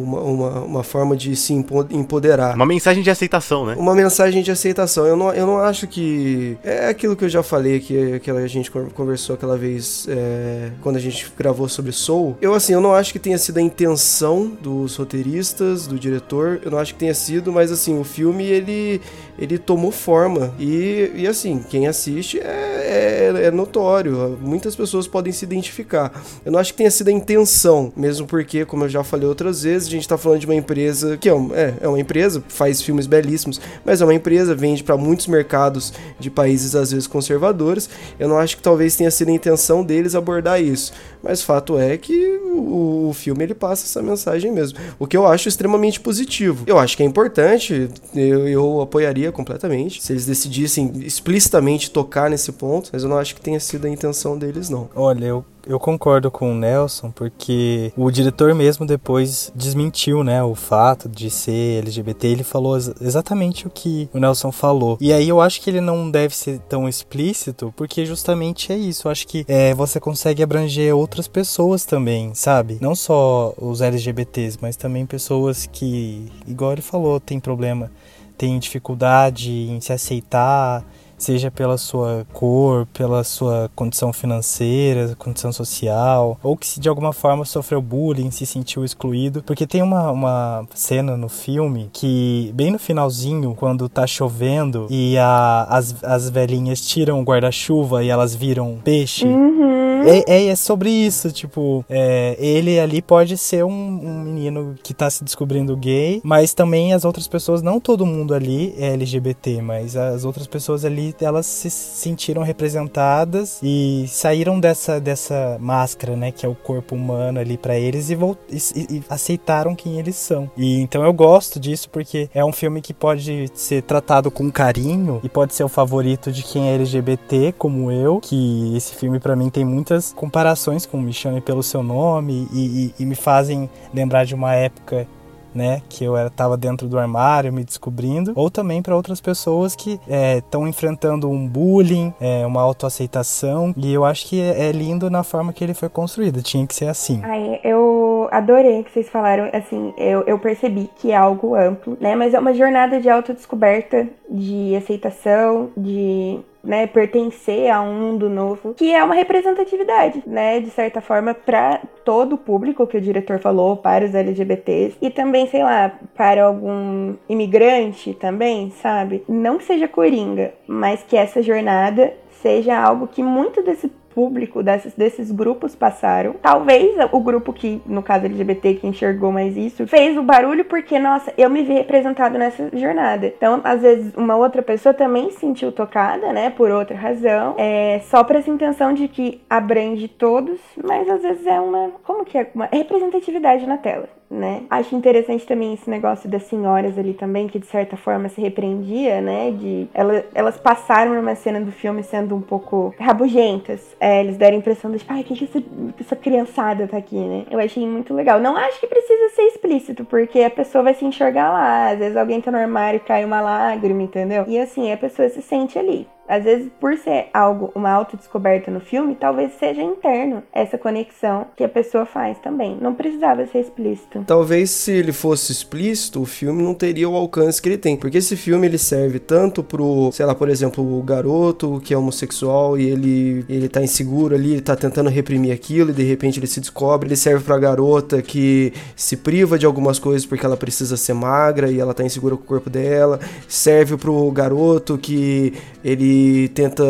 uma, 0.02 0.20
uma, 0.20 0.60
uma, 0.60 0.82
forma 0.82 1.16
de 1.16 1.34
se 1.36 1.52
empoderar. 1.52 2.54
Uma 2.54 2.66
mensagem 2.66 3.02
de 3.02 3.10
aceitação, 3.10 3.66
né? 3.66 3.74
Uma 3.78 3.94
mensagem 3.94 4.42
de 4.42 4.50
aceitação. 4.50 5.06
Eu 5.06 5.16
não, 5.16 5.32
eu 5.32 5.46
não 5.46 5.58
acho 5.58 5.86
que. 5.86 6.56
É 6.62 6.88
aquilo 6.88 7.16
que 7.16 7.24
eu 7.24 7.28
já 7.28 7.42
falei, 7.42 7.80
que, 7.80 8.20
que 8.20 8.30
a 8.30 8.46
gente 8.46 8.70
conversou 8.70 9.34
aquela 9.34 9.56
vez 9.56 10.06
é, 10.08 10.70
quando 10.82 10.96
a 10.96 11.00
gente 11.00 11.32
gravou 11.36 11.68
sobre 11.68 11.92
Soul. 11.92 12.36
Eu, 12.40 12.54
assim, 12.54 12.72
eu 12.72 12.80
não 12.80 12.94
acho 12.94 13.12
que 13.12 13.18
tenha 13.18 13.38
sido 13.38 13.58
a 13.58 13.62
intenção 13.62 14.52
dos 14.60 14.96
roteiristas, 14.96 15.86
do 15.86 15.98
diretor. 15.98 16.60
Eu 16.64 16.70
não 16.70 16.78
acho 16.78 16.94
que 16.94 17.00
tenha 17.00 17.14
sido, 17.14 17.52
mas, 17.52 17.70
assim, 17.72 17.98
o 17.98 18.04
filme 18.04 18.44
ele, 18.44 19.00
ele 19.38 19.58
tomou 19.58 19.90
forma. 19.90 20.54
E, 20.58 21.10
e 21.14 21.26
assim, 21.26 21.64
quem 21.68 21.86
assiste 21.86 22.38
é, 22.40 23.32
é, 23.36 23.46
é 23.46 23.50
notório. 23.50 24.38
Muitas 24.40 24.74
pessoas 24.74 25.06
podem 25.06 25.32
se 25.32 25.44
identificar. 25.44 26.12
Eu 26.44 26.52
não 26.52 26.58
acho 26.58 26.72
que 26.72 26.78
tenha 26.78 26.90
sido 26.90 27.08
a 27.08 27.12
intenção, 27.12 27.92
mesmo 27.96 28.26
porque, 28.26 28.64
como 28.64 28.84
eu 28.84 28.88
já 28.88 29.04
falei 29.04 29.28
outras 29.28 29.62
vezes, 29.62 29.88
a 29.88 29.90
gente 29.90 30.08
tá 30.08 30.16
falando 30.16 30.40
de 30.40 30.46
uma 30.46 30.54
empresa 30.54 31.16
que 31.16 31.28
é, 31.28 31.32
é, 31.32 31.74
é 31.82 31.88
uma 31.88 32.00
empresa, 32.00 32.42
faz 32.48 32.80
filmes 32.82 33.06
belíssimos, 33.06 33.60
mas 33.84 34.00
é 34.00 34.04
uma 34.04 34.14
empresa, 34.14 34.54
vende 34.54 34.82
para 34.82 34.96
muitos 34.96 35.26
mercados 35.26 35.92
de 36.18 36.30
países 36.30 36.74
às 36.74 36.90
vezes 36.92 37.06
conservadores. 37.06 37.88
Eu 38.18 38.28
não 38.28 38.38
acho 38.38 38.56
que 38.56 38.62
talvez 38.62 38.96
tenha 38.96 39.10
sido 39.10 39.28
a 39.28 39.32
intenção 39.32 39.84
deles 39.84 40.14
abordar 40.14 40.60
isso, 40.60 40.92
mas 41.26 41.42
fato 41.42 41.78
é 41.78 41.96
que 41.96 42.38
o, 42.52 43.08
o 43.08 43.12
filme 43.12 43.42
ele 43.44 43.54
passa 43.54 43.84
essa 43.84 44.02
mensagem 44.02 44.52
mesmo, 44.52 44.78
o 44.98 45.06
que 45.06 45.16
eu 45.16 45.26
acho 45.26 45.48
extremamente 45.48 46.00
positivo. 46.00 46.64
Eu 46.66 46.78
acho 46.78 46.96
que 46.96 47.02
é 47.02 47.06
importante, 47.06 47.88
eu, 48.14 48.48
eu 48.48 48.80
apoiaria 48.80 49.32
completamente 49.32 50.02
se 50.02 50.12
eles 50.12 50.26
decidissem 50.26 50.92
explicitamente 51.00 51.90
tocar 51.90 52.30
nesse 52.30 52.52
ponto, 52.52 52.90
mas 52.92 53.02
eu 53.02 53.08
não 53.08 53.18
acho 53.18 53.34
que 53.34 53.40
tenha 53.40 53.60
sido 53.60 53.86
a 53.86 53.90
intenção 53.90 54.38
deles 54.38 54.70
não. 54.70 54.88
Olha, 54.94 55.24
eu 55.24 55.44
eu 55.66 55.78
concordo 55.78 56.30
com 56.30 56.52
o 56.52 56.54
Nelson, 56.54 57.10
porque 57.10 57.92
o 57.96 58.10
diretor 58.10 58.54
mesmo 58.54 58.86
depois 58.86 59.52
desmentiu, 59.54 60.22
né, 60.22 60.42
o 60.42 60.54
fato 60.54 61.08
de 61.08 61.28
ser 61.30 61.78
LGBT. 61.78 62.28
Ele 62.28 62.44
falou 62.44 62.76
exatamente 62.76 63.66
o 63.66 63.70
que 63.70 64.08
o 64.12 64.18
Nelson 64.18 64.52
falou. 64.52 64.96
E 65.00 65.12
aí 65.12 65.28
eu 65.28 65.40
acho 65.40 65.60
que 65.60 65.68
ele 65.68 65.80
não 65.80 66.10
deve 66.10 66.34
ser 66.34 66.58
tão 66.60 66.88
explícito, 66.88 67.72
porque 67.76 68.06
justamente 68.06 68.72
é 68.72 68.76
isso. 68.76 69.08
Eu 69.08 69.12
acho 69.12 69.26
que 69.26 69.44
é, 69.48 69.74
você 69.74 69.98
consegue 69.98 70.42
abranger 70.42 70.94
outras 70.94 71.26
pessoas 71.26 71.84
também, 71.84 72.34
sabe? 72.34 72.78
Não 72.80 72.94
só 72.94 73.52
os 73.60 73.80
LGBTs, 73.80 74.58
mas 74.60 74.76
também 74.76 75.04
pessoas 75.04 75.68
que, 75.70 76.30
igual 76.46 76.72
ele 76.72 76.82
falou, 76.82 77.18
tem 77.18 77.40
problema, 77.40 77.90
tem 78.36 78.58
dificuldade 78.58 79.50
em 79.50 79.80
se 79.80 79.92
aceitar 79.92 80.84
seja 81.18 81.50
pela 81.50 81.78
sua 81.78 82.26
cor, 82.32 82.86
pela 82.92 83.24
sua 83.24 83.70
condição 83.74 84.12
financeira, 84.12 85.14
condição 85.18 85.52
social, 85.52 86.38
ou 86.42 86.56
que 86.56 86.78
de 86.78 86.88
alguma 86.88 87.12
forma 87.12 87.44
sofreu 87.44 87.80
bullying, 87.80 88.30
se 88.30 88.44
sentiu 88.44 88.84
excluído. 88.84 89.42
Porque 89.42 89.66
tem 89.66 89.82
uma, 89.82 90.10
uma 90.10 90.66
cena 90.74 91.16
no 91.16 91.28
filme 91.28 91.88
que, 91.92 92.52
bem 92.54 92.70
no 92.70 92.78
finalzinho, 92.78 93.54
quando 93.54 93.88
tá 93.88 94.06
chovendo 94.06 94.86
e 94.90 95.16
a, 95.18 95.66
as, 95.68 96.04
as 96.04 96.28
velhinhas 96.28 96.80
tiram 96.80 97.20
o 97.20 97.24
guarda-chuva 97.24 98.04
e 98.04 98.08
elas 98.08 98.34
viram 98.34 98.78
peixe. 98.84 99.26
Uhum. 99.26 99.85
É, 100.06 100.24
é, 100.28 100.46
é, 100.46 100.56
sobre 100.56 100.88
isso, 100.88 101.32
tipo, 101.32 101.84
é, 101.90 102.36
ele 102.38 102.78
ali 102.78 103.02
pode 103.02 103.36
ser 103.36 103.64
um, 103.64 103.70
um, 103.70 104.22
menino 104.22 104.76
que 104.80 104.94
tá 104.94 105.10
se 105.10 105.24
descobrindo 105.24 105.76
gay, 105.76 106.20
mas 106.22 106.54
também 106.54 106.94
as 106.94 107.04
outras 107.04 107.26
pessoas, 107.26 107.60
não 107.60 107.80
todo 107.80 108.06
mundo 108.06 108.32
ali 108.32 108.72
é 108.78 108.92
LGBT, 108.92 109.60
mas 109.60 109.96
as 109.96 110.24
outras 110.24 110.46
pessoas 110.46 110.84
ali, 110.84 111.12
elas 111.20 111.44
se 111.46 111.68
sentiram 111.70 112.44
representadas 112.44 113.58
e 113.60 114.04
saíram 114.06 114.60
dessa, 114.60 115.00
dessa 115.00 115.56
máscara, 115.60 116.14
né, 116.14 116.30
que 116.30 116.46
é 116.46 116.48
o 116.48 116.54
corpo 116.54 116.94
humano 116.94 117.40
ali 117.40 117.58
para 117.58 117.76
eles 117.76 118.08
e, 118.08 118.14
e, 118.14 118.96
e, 118.96 119.02
aceitaram 119.08 119.74
quem 119.74 119.98
eles 119.98 120.14
são. 120.14 120.48
E 120.56 120.80
então 120.80 121.04
eu 121.04 121.12
gosto 121.12 121.58
disso 121.58 121.90
porque 121.90 122.30
é 122.32 122.44
um 122.44 122.52
filme 122.52 122.80
que 122.80 122.94
pode 122.94 123.50
ser 123.54 123.82
tratado 123.82 124.30
com 124.30 124.52
carinho 124.52 125.20
e 125.24 125.28
pode 125.28 125.52
ser 125.52 125.64
o 125.64 125.68
favorito 125.68 126.30
de 126.30 126.44
quem 126.44 126.70
é 126.70 126.74
LGBT, 126.76 127.54
como 127.58 127.90
eu, 127.90 128.20
que 128.20 128.76
esse 128.76 128.94
filme 128.94 129.18
para 129.18 129.34
mim 129.34 129.50
tem 129.50 129.64
muitas 129.64 129.95
muitas 129.96 130.12
comparações 130.12 130.84
com 130.84 131.00
Me 131.00 131.12
Chame 131.12 131.40
Pelo 131.40 131.62
Seu 131.62 131.82
Nome 131.82 132.46
e, 132.52 132.92
e, 132.98 133.02
e 133.02 133.06
me 133.06 133.14
fazem 133.14 133.68
lembrar 133.94 134.24
de 134.24 134.34
uma 134.34 134.54
época 134.54 135.06
né, 135.54 135.80
que 135.88 136.04
eu 136.04 136.14
era, 136.14 136.28
tava 136.28 136.54
dentro 136.54 136.86
do 136.86 136.98
armário 136.98 137.50
me 137.50 137.64
descobrindo, 137.64 138.34
ou 138.36 138.50
também 138.50 138.82
para 138.82 138.94
outras 138.94 139.22
pessoas 139.22 139.74
que 139.74 139.98
estão 140.36 140.66
é, 140.66 140.68
enfrentando 140.68 141.30
um 141.30 141.48
bullying, 141.48 142.12
é, 142.20 142.44
uma 142.44 142.60
autoaceitação, 142.60 143.72
e 143.74 143.90
eu 143.90 144.04
acho 144.04 144.26
que 144.26 144.38
é, 144.38 144.68
é, 144.68 144.72
lindo 144.72 145.08
na 145.08 145.24
forma 145.24 145.54
que 145.54 145.64
ele 145.64 145.72
foi 145.72 145.88
construído, 145.88 146.42
tinha 146.42 146.66
que 146.66 146.74
ser 146.74 146.88
assim. 146.88 147.22
Ai, 147.22 147.58
eu 147.64 148.28
adorei 148.30 148.84
que 148.84 148.90
vocês 148.90 149.08
falaram, 149.08 149.48
assim, 149.50 149.94
eu, 149.96 150.24
eu 150.26 150.38
percebi 150.38 150.90
que 150.94 151.10
é 151.10 151.16
algo 151.16 151.54
amplo, 151.54 151.96
né, 151.98 152.14
mas 152.14 152.34
é 152.34 152.38
uma 152.38 152.52
jornada 152.52 153.00
de 153.00 153.08
autodescoberta, 153.08 154.06
de 154.28 154.76
aceitação, 154.76 155.70
de 155.74 156.38
né, 156.66 156.86
pertencer 156.86 157.70
a 157.70 157.80
um 157.80 157.94
mundo 157.94 158.28
novo, 158.28 158.74
que 158.74 158.92
é 158.92 159.02
uma 159.02 159.14
representatividade, 159.14 160.22
né, 160.26 160.60
de 160.60 160.70
certa 160.70 161.00
forma, 161.00 161.32
para 161.32 161.80
todo 162.04 162.34
o 162.34 162.38
público 162.38 162.86
que 162.86 162.96
o 162.96 163.00
diretor 163.00 163.38
falou, 163.38 163.76
para 163.76 164.04
os 164.04 164.14
LGBTs 164.14 164.96
e 165.00 165.10
também, 165.10 165.46
sei 165.46 165.62
lá, 165.62 165.92
para 166.14 166.44
algum 166.44 167.14
imigrante 167.28 168.12
também, 168.14 168.70
sabe? 168.70 169.24
Não 169.28 169.58
que 169.58 169.64
seja 169.64 169.88
coringa, 169.88 170.52
mas 170.66 171.02
que 171.02 171.16
essa 171.16 171.40
jornada 171.40 172.12
seja 172.42 172.78
algo 172.78 173.06
que 173.06 173.22
muito 173.22 173.62
desse 173.62 173.90
público 174.16 174.62
desses, 174.62 175.30
grupos 175.30 175.76
passaram. 175.76 176.36
Talvez 176.40 176.96
o 177.12 177.20
grupo 177.20 177.52
que, 177.52 177.82
no 177.84 178.02
caso 178.02 178.24
LGBT, 178.24 178.74
que 178.76 178.86
enxergou 178.86 179.30
mais 179.30 179.54
isso, 179.58 179.86
fez 179.86 180.16
o 180.16 180.22
barulho 180.22 180.64
porque, 180.64 180.98
nossa, 180.98 181.34
eu 181.36 181.50
me 181.50 181.62
vi 181.62 181.74
representado 181.74 182.38
nessa 182.38 182.70
jornada. 182.72 183.26
Então, 183.26 183.60
às 183.62 183.82
vezes, 183.82 184.14
uma 184.16 184.34
outra 184.34 184.62
pessoa 184.62 184.94
também 184.94 185.30
se 185.30 185.40
sentiu 185.40 185.70
tocada, 185.70 186.32
né, 186.32 186.48
por 186.48 186.70
outra 186.70 186.96
razão, 186.96 187.54
é, 187.58 188.00
só 188.04 188.24
para 188.24 188.38
essa 188.38 188.50
intenção 188.50 188.94
de 188.94 189.06
que 189.06 189.42
abrange 189.50 190.08
todos, 190.08 190.58
mas 190.82 191.06
às 191.10 191.20
vezes 191.20 191.46
é 191.46 191.60
uma, 191.60 191.90
como 192.02 192.24
que 192.24 192.38
é? 192.38 192.50
Uma 192.54 192.68
representatividade 192.72 193.66
na 193.66 193.76
tela 193.76 194.08
né? 194.30 194.64
Acho 194.68 194.94
interessante 194.96 195.46
também 195.46 195.74
esse 195.74 195.88
negócio 195.88 196.28
das 196.28 196.44
senhoras 196.44 196.98
ali 196.98 197.14
também, 197.14 197.46
que 197.48 197.58
de 197.58 197.66
certa 197.66 197.96
forma 197.96 198.28
se 198.28 198.40
repreendia, 198.40 199.20
né? 199.20 199.50
De 199.50 199.88
ela, 199.94 200.24
elas 200.34 200.58
passaram 200.58 201.14
numa 201.14 201.34
cena 201.34 201.60
do 201.60 201.72
filme 201.72 202.02
sendo 202.02 202.34
um 202.34 202.40
pouco 202.40 202.94
rabugentas. 202.98 203.96
É, 204.00 204.20
eles 204.20 204.36
deram 204.36 204.56
a 204.56 204.58
impressão 204.58 204.90
de, 204.90 205.04
ai, 205.08 205.22
que, 205.22 205.34
que 205.34 205.44
essa, 205.44 205.62
essa 206.00 206.16
criançada 206.16 206.86
tá 206.86 206.96
aqui, 206.96 207.18
né? 207.18 207.46
Eu 207.50 207.58
achei 207.58 207.86
muito 207.86 208.12
legal. 208.12 208.40
Não 208.40 208.56
acho 208.56 208.80
que 208.80 208.86
precisa 208.86 209.34
ser 209.34 209.42
explícito, 209.42 210.04
porque 210.04 210.40
a 210.40 210.50
pessoa 210.50 210.84
vai 210.84 210.94
se 210.94 211.04
enxergar 211.04 211.50
lá. 211.50 211.90
Às 211.90 211.98
vezes 211.98 212.16
alguém 212.16 212.40
tá 212.40 212.50
no 212.50 212.58
armário 212.58 212.98
e 212.98 213.00
cai 213.00 213.24
uma 213.24 213.40
lágrima, 213.40 214.02
entendeu? 214.02 214.44
E 214.48 214.58
assim, 214.58 214.92
a 214.92 214.96
pessoa 214.96 215.28
se 215.28 215.42
sente 215.42 215.78
ali. 215.78 216.06
Às 216.28 216.44
vezes, 216.44 216.68
por 216.80 216.96
ser 216.98 217.28
algo, 217.32 217.70
uma 217.74 217.90
autodescoberta 217.90 218.70
no 218.70 218.80
filme, 218.80 219.14
talvez 219.14 219.52
seja 219.58 219.82
interno 219.82 220.42
essa 220.52 220.76
conexão 220.76 221.46
que 221.56 221.62
a 221.62 221.68
pessoa 221.68 222.04
faz 222.04 222.38
também. 222.38 222.76
Não 222.80 222.94
precisava 222.94 223.46
ser 223.46 223.60
explícito. 223.60 224.24
Talvez 224.26 224.70
se 224.70 224.92
ele 224.92 225.12
fosse 225.12 225.52
explícito, 225.52 226.20
o 226.20 226.26
filme 226.26 226.62
não 226.62 226.74
teria 226.74 227.08
o 227.08 227.14
alcance 227.14 227.60
que 227.62 227.68
ele 227.68 227.78
tem. 227.78 227.96
Porque 227.96 228.18
esse 228.18 228.36
filme 228.36 228.66
ele 228.66 228.78
serve 228.78 229.18
tanto 229.18 229.62
pro, 229.62 230.10
sei 230.12 230.26
lá, 230.26 230.34
por 230.34 230.48
exemplo, 230.48 230.98
o 230.98 231.02
garoto 231.02 231.80
que 231.84 231.94
é 231.94 231.98
homossexual 231.98 232.78
e 232.78 232.88
ele, 232.88 233.44
ele 233.48 233.68
tá 233.68 233.80
inseguro 233.82 234.34
ali, 234.34 234.52
ele 234.52 234.62
tá 234.62 234.74
tentando 234.74 235.08
reprimir 235.08 235.52
aquilo 235.52 235.90
e 235.90 235.94
de 235.94 236.02
repente 236.02 236.40
ele 236.40 236.46
se 236.46 236.60
descobre. 236.60 237.08
Ele 237.08 237.16
serve 237.16 237.44
pra 237.44 237.58
garota 237.58 238.20
que 238.20 238.72
se 238.96 239.16
priva 239.16 239.58
de 239.58 239.66
algumas 239.66 239.98
coisas 239.98 240.26
porque 240.26 240.44
ela 240.44 240.56
precisa 240.56 240.96
ser 240.96 241.14
magra 241.14 241.70
e 241.70 241.78
ela 241.78 241.94
tá 241.94 242.02
insegura 242.04 242.36
com 242.36 242.42
o 242.42 242.46
corpo 242.46 242.68
dela. 242.68 243.20
Serve 243.46 243.96
pro 243.96 244.30
garoto 244.32 244.98
que 244.98 245.54
ele 245.84 246.15
tenta 246.54 246.84